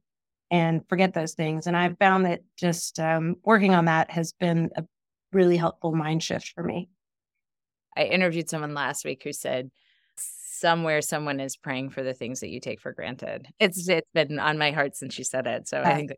and 0.50 0.82
forget 0.88 1.14
those 1.14 1.34
things. 1.34 1.66
And 1.66 1.76
I've 1.76 1.98
found 1.98 2.26
that 2.26 2.40
just 2.56 2.98
um, 2.98 3.36
working 3.44 3.74
on 3.74 3.86
that 3.86 4.10
has 4.10 4.32
been 4.32 4.70
a 4.76 4.84
really 5.32 5.56
helpful 5.56 5.94
mind 5.94 6.22
shift 6.22 6.52
for 6.54 6.62
me. 6.62 6.88
I 7.96 8.04
interviewed 8.04 8.48
someone 8.48 8.74
last 8.74 9.04
week 9.04 9.22
who 9.24 9.32
said, 9.32 9.70
somewhere 10.60 11.00
someone 11.00 11.40
is 11.40 11.56
praying 11.56 11.90
for 11.90 12.02
the 12.02 12.14
things 12.14 12.40
that 12.40 12.50
you 12.50 12.60
take 12.60 12.80
for 12.80 12.92
granted. 12.92 13.48
It's 13.58 13.88
it's 13.88 14.10
been 14.12 14.38
on 14.38 14.58
my 14.58 14.70
heart 14.70 14.96
since 14.96 15.18
you 15.18 15.24
said 15.24 15.46
it. 15.46 15.66
So 15.68 15.82
I 15.82 15.94
think 15.94 16.12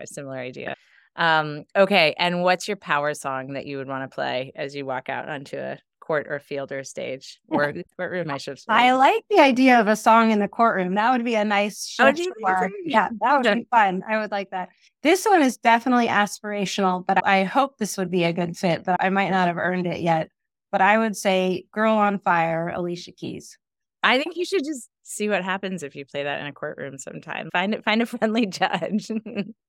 a 0.00 0.06
similar 0.06 0.38
idea. 0.38 0.76
Um, 1.16 1.64
okay. 1.76 2.14
And 2.18 2.42
what's 2.42 2.68
your 2.68 2.76
power 2.76 3.14
song 3.14 3.54
that 3.54 3.66
you 3.66 3.78
would 3.78 3.88
want 3.88 4.08
to 4.08 4.14
play 4.14 4.52
as 4.54 4.74
you 4.74 4.86
walk 4.86 5.08
out 5.08 5.28
onto 5.28 5.56
a 5.56 5.78
court 6.00 6.26
or 6.28 6.38
field 6.40 6.72
or 6.72 6.84
stage 6.84 7.40
or 7.48 7.74
courtroom? 7.96 8.30
I 8.30 8.38
should. 8.38 8.58
Say. 8.58 8.64
I 8.68 8.92
like 8.92 9.24
the 9.28 9.40
idea 9.40 9.80
of 9.80 9.88
a 9.88 9.96
song 9.96 10.30
in 10.30 10.38
the 10.38 10.48
courtroom. 10.48 10.94
That 10.94 11.12
would 11.12 11.24
be 11.24 11.34
a 11.34 11.44
nice 11.44 11.86
show. 11.86 12.06
Oh, 12.06 12.68
yeah, 12.84 13.08
that 13.20 13.36
would 13.36 13.54
be 13.58 13.66
fun. 13.70 14.02
I 14.08 14.18
would 14.18 14.30
like 14.30 14.50
that. 14.50 14.70
This 15.02 15.26
one 15.26 15.42
is 15.42 15.58
definitely 15.58 16.08
aspirational, 16.08 17.04
but 17.06 17.26
I 17.26 17.44
hope 17.44 17.76
this 17.78 17.98
would 17.98 18.10
be 18.10 18.24
a 18.24 18.32
good 18.32 18.56
fit. 18.56 18.84
But 18.84 19.02
I 19.02 19.10
might 19.10 19.30
not 19.30 19.48
have 19.48 19.58
earned 19.58 19.86
it 19.86 20.00
yet. 20.00 20.30
But 20.70 20.80
I 20.80 20.96
would 20.96 21.16
say 21.16 21.66
"Girl 21.72 21.94
on 21.96 22.18
Fire," 22.18 22.72
Alicia 22.74 23.12
Keys. 23.12 23.58
I 24.02 24.18
think 24.18 24.36
you 24.36 24.44
should 24.44 24.64
just 24.64 24.88
see 25.04 25.28
what 25.28 25.44
happens 25.44 25.82
if 25.82 25.94
you 25.94 26.04
play 26.04 26.24
that 26.24 26.40
in 26.40 26.46
a 26.46 26.52
courtroom 26.52 26.98
sometime. 26.98 27.48
Find 27.52 27.74
it, 27.74 27.84
find 27.84 28.02
a 28.02 28.06
friendly 28.06 28.46
judge. 28.46 29.10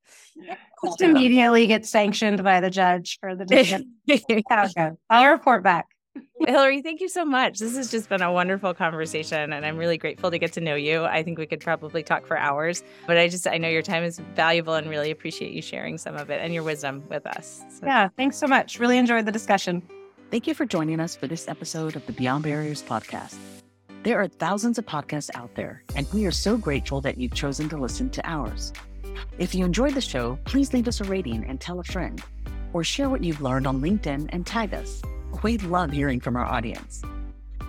just 0.86 1.02
immediately 1.02 1.68
get 1.68 1.86
sanctioned 1.86 2.44
by 2.44 2.60
the 2.60 2.70
judge 2.70 3.18
for 3.20 3.36
the 3.36 3.46
decision. 4.08 4.98
I'll 5.10 5.32
report 5.32 5.64
back. 5.64 5.88
Hilary, 6.46 6.82
thank 6.82 7.02
you 7.02 7.10
so 7.10 7.26
much. 7.26 7.60
This 7.60 7.76
has 7.76 7.90
just 7.90 8.10
been 8.10 8.22
a 8.22 8.32
wonderful 8.32 8.74
conversation, 8.74 9.54
and 9.54 9.66
I'm 9.66 9.78
really 9.78 9.98
grateful 9.98 10.30
to 10.30 10.38
get 10.38 10.54
to 10.54 10.62
know 10.62 10.76
you. 10.76 11.06
I 11.06 11.24
think 11.24 11.40
we 11.40 11.48
could 11.48 11.62
probably 11.62 12.04
talk 12.04 12.28
for 12.28 12.38
hours, 12.38 12.84
but 13.08 13.18
I 13.18 13.30
just 13.30 13.48
I 13.48 13.58
know 13.58 13.70
your 13.70 13.82
time 13.82 14.04
is 14.04 14.20
valuable 14.36 14.74
and 14.74 14.90
really 14.90 15.10
appreciate 15.10 15.54
you 15.54 15.62
sharing 15.62 15.98
some 15.98 16.16
of 16.16 16.30
it 16.30 16.42
and 16.42 16.54
your 16.54 16.64
wisdom 16.64 17.04
with 17.10 17.26
us. 17.26 17.64
So. 17.70 17.88
Yeah, 17.88 18.10
thanks 18.18 18.38
so 18.38 18.46
much. 18.46 18.80
Really 18.80 18.98
enjoyed 18.98 19.26
the 19.26 19.32
discussion. 19.32 19.82
Thank 20.30 20.46
you 20.46 20.54
for 20.54 20.66
joining 20.66 21.00
us 21.00 21.16
for 21.16 21.28
this 21.28 21.48
episode 21.48 21.96
of 21.96 22.06
the 22.06 22.14
Beyond 22.14 22.44
Barriers 22.44 22.84
podcast. 22.84 23.38
There 24.04 24.20
are 24.20 24.28
thousands 24.28 24.78
of 24.78 24.86
podcasts 24.86 25.30
out 25.34 25.56
there, 25.56 25.82
and 25.96 26.06
we 26.12 26.26
are 26.26 26.32
so 26.32 26.58
grateful 26.58 27.00
that 27.00 27.18
you've 27.18 27.34
chosen 27.34 27.70
to 27.70 27.78
listen 27.78 28.10
to 28.10 28.30
ours. 28.30 28.74
If 29.38 29.56
you 29.56 29.64
enjoyed 29.64 29.94
the 29.94 30.02
show, 30.02 30.38
please 30.44 30.74
leave 30.74 30.90
us 30.90 31.00
a 31.00 31.06
rating 31.06 31.46
and 31.46 31.58
tell 31.58 31.80
a 31.80 31.86
friend, 31.86 32.22
or 32.74 32.84
share 32.84 33.10
what 33.10 33.24
you've 33.24 33.40
learned 33.40 33.66
on 33.66 33.80
LinkedIn 33.80 34.28
and 34.34 34.46
tag 34.46 34.74
us. 34.74 35.02
We 35.42 35.58
love 35.60 35.92
hearing 35.92 36.20
from 36.20 36.36
our 36.36 36.44
audience. 36.44 37.02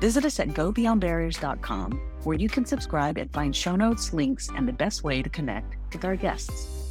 Visit 0.01 0.24
us 0.24 0.41
at 0.41 0.49
gobeyondbarriers.com, 0.49 2.01
where 2.24 2.37
you 2.37 2.49
can 2.49 2.64
subscribe 2.66 3.16
and 3.16 3.32
find 3.32 3.55
show 3.55 3.76
notes, 3.76 4.12
links, 4.12 4.51
and 4.57 4.66
the 4.66 4.72
best 4.72 5.05
way 5.05 5.22
to 5.22 5.30
connect 5.30 5.76
with 5.93 6.05
our 6.05 6.16
guests. 6.16 6.84